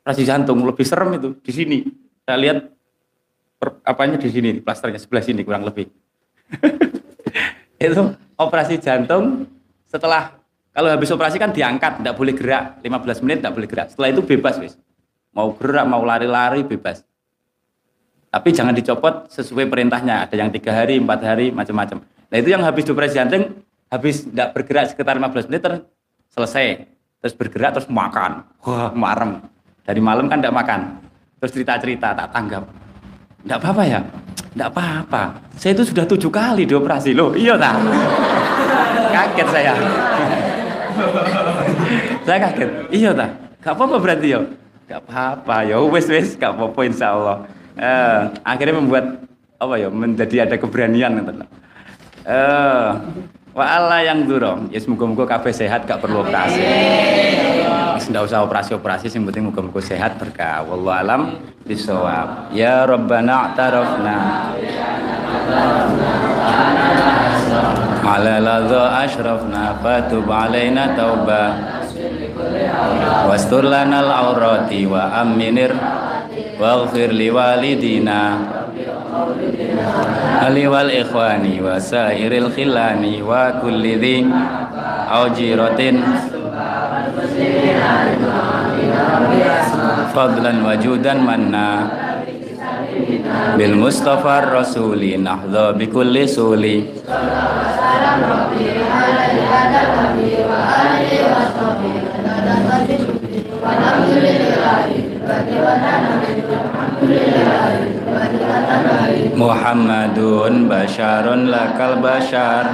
Operasi 0.02 0.24
jantung 0.24 0.64
lebih 0.64 0.86
serem 0.88 1.16
itu 1.20 1.36
di 1.40 1.52
sini. 1.52 1.78
Saya 2.24 2.38
lihat 2.38 2.58
per, 3.60 3.82
apanya 3.84 4.18
di 4.18 4.30
sini 4.32 4.62
plasternya 4.62 5.02
sebelah 5.02 5.24
sini 5.26 5.42
kurang 5.44 5.66
lebih. 5.66 5.90
Itu 7.82 8.14
operasi 8.38 8.78
jantung 8.78 9.50
setelah 9.90 10.42
kalau 10.72 10.88
habis 10.88 11.12
operasi 11.12 11.36
kan 11.36 11.52
diangkat, 11.52 12.00
tidak 12.00 12.16
boleh 12.16 12.32
gerak, 12.32 12.80
15 12.80 13.24
menit 13.28 13.38
tidak 13.44 13.54
boleh 13.60 13.68
gerak. 13.68 13.88
Setelah 13.92 14.10
itu 14.16 14.22
bebas, 14.24 14.56
wis. 14.64 14.80
Mau 15.36 15.52
gerak, 15.52 15.84
mau 15.84 16.00
lari-lari 16.00 16.64
bebas. 16.64 17.04
Tapi 18.32 18.56
jangan 18.56 18.72
dicopot 18.72 19.28
sesuai 19.28 19.68
perintahnya. 19.68 20.24
Ada 20.24 20.40
yang 20.40 20.50
tiga 20.56 20.72
hari, 20.72 21.04
empat 21.04 21.20
hari, 21.20 21.52
macam-macam. 21.52 22.00
Nah 22.02 22.38
itu 22.40 22.48
yang 22.48 22.64
habis 22.64 22.88
operasi 22.88 23.20
jantung, 23.20 23.60
habis 23.92 24.24
tidak 24.24 24.56
bergerak 24.56 24.88
sekitar 24.88 25.20
15 25.20 25.52
menit, 25.52 25.60
ter 25.60 25.74
selesai. 26.32 26.88
Terus 27.20 27.36
bergerak, 27.36 27.76
terus 27.76 27.92
makan. 27.92 28.48
Wah, 28.64 28.96
marem. 28.96 29.44
Dari 29.84 30.00
malam 30.00 30.32
kan 30.32 30.40
tidak 30.40 30.56
makan. 30.56 30.80
Terus 31.44 31.52
cerita-cerita, 31.52 32.16
tak 32.16 32.32
tanggap. 32.32 32.64
Tidak 33.44 33.58
apa-apa 33.60 33.84
ya? 33.84 34.00
Tidak 34.56 34.68
apa-apa. 34.72 35.24
Saya 35.60 35.76
itu 35.76 35.92
sudah 35.92 36.08
tujuh 36.08 36.32
kali 36.32 36.64
dioperasi 36.64 37.12
loh. 37.12 37.36
Iya 37.36 37.60
tak? 37.60 37.76
kaget 39.12 39.48
saya. 39.52 39.74
saya 42.26 42.38
kaget. 42.48 42.70
Iya 42.96 43.12
tak? 43.12 43.30
Gak 43.60 43.74
apa-apa 43.76 43.96
berarti 44.00 44.28
ya? 44.34 44.42
Gak 44.88 45.04
apa-apa 45.04 45.68
ya. 45.68 45.78
Wes 45.84 46.08
wes 46.08 46.40
gak 46.40 46.56
apa-apa 46.56 46.80
insya 46.88 47.12
Allah. 47.12 47.44
Eh, 47.78 48.20
akhirnya 48.44 48.76
membuat 48.80 49.06
apa 49.62 49.76
ya? 49.80 49.88
Menjadi 49.88 50.50
ada 50.50 50.56
keberanian. 50.60 51.22
Eh, 52.26 52.90
wa 53.52 53.66
Allah 53.66 54.00
yang 54.06 54.28
durong. 54.28 54.72
Ya 54.74 54.80
semoga-moga 54.84 55.38
kafe 55.38 55.56
sehat 55.56 55.88
gak 55.88 56.02
perlu 56.04 56.24
operasi. 56.26 56.62
Tidak 58.02 58.24
usah 58.26 58.42
operasi-operasi, 58.44 59.14
yang 59.14 59.30
penting 59.30 59.46
muka-muka 59.54 59.78
sehat 59.78 60.18
berkah. 60.18 60.66
Wallahu 60.66 60.90
alam 60.90 61.22
bisawab. 61.70 62.50
Ya 62.50 62.82
Rabbana 62.84 63.54
ladha 68.42 69.06
ashrafna 69.06 69.78
fatub 69.80 70.26
alaina 70.28 70.98
tauba 70.98 71.56
wastur 73.30 73.64
lana 73.64 74.02
al-awrati 74.02 74.90
wa 74.90 75.22
aminir 76.62 76.86
waghfir 76.86 77.10
li 77.14 77.30
walidina. 77.34 78.38
Ali 80.42 80.68
wal 80.70 80.90
ikhwani 80.90 81.62
wa 81.62 81.78
sairil 81.82 82.50
khilani 82.54 83.22
wa 83.26 83.58
kulli 83.62 83.98
dhi 83.98 84.26
aujiratin 85.10 86.02
fadlan 90.14 90.62
wajudan 90.66 91.20
manna. 91.26 91.90
Bil 93.58 93.76
Muhammadun 109.36 110.70
basyarun 110.70 111.52
lakal 111.52 112.00
basyar 112.00 112.66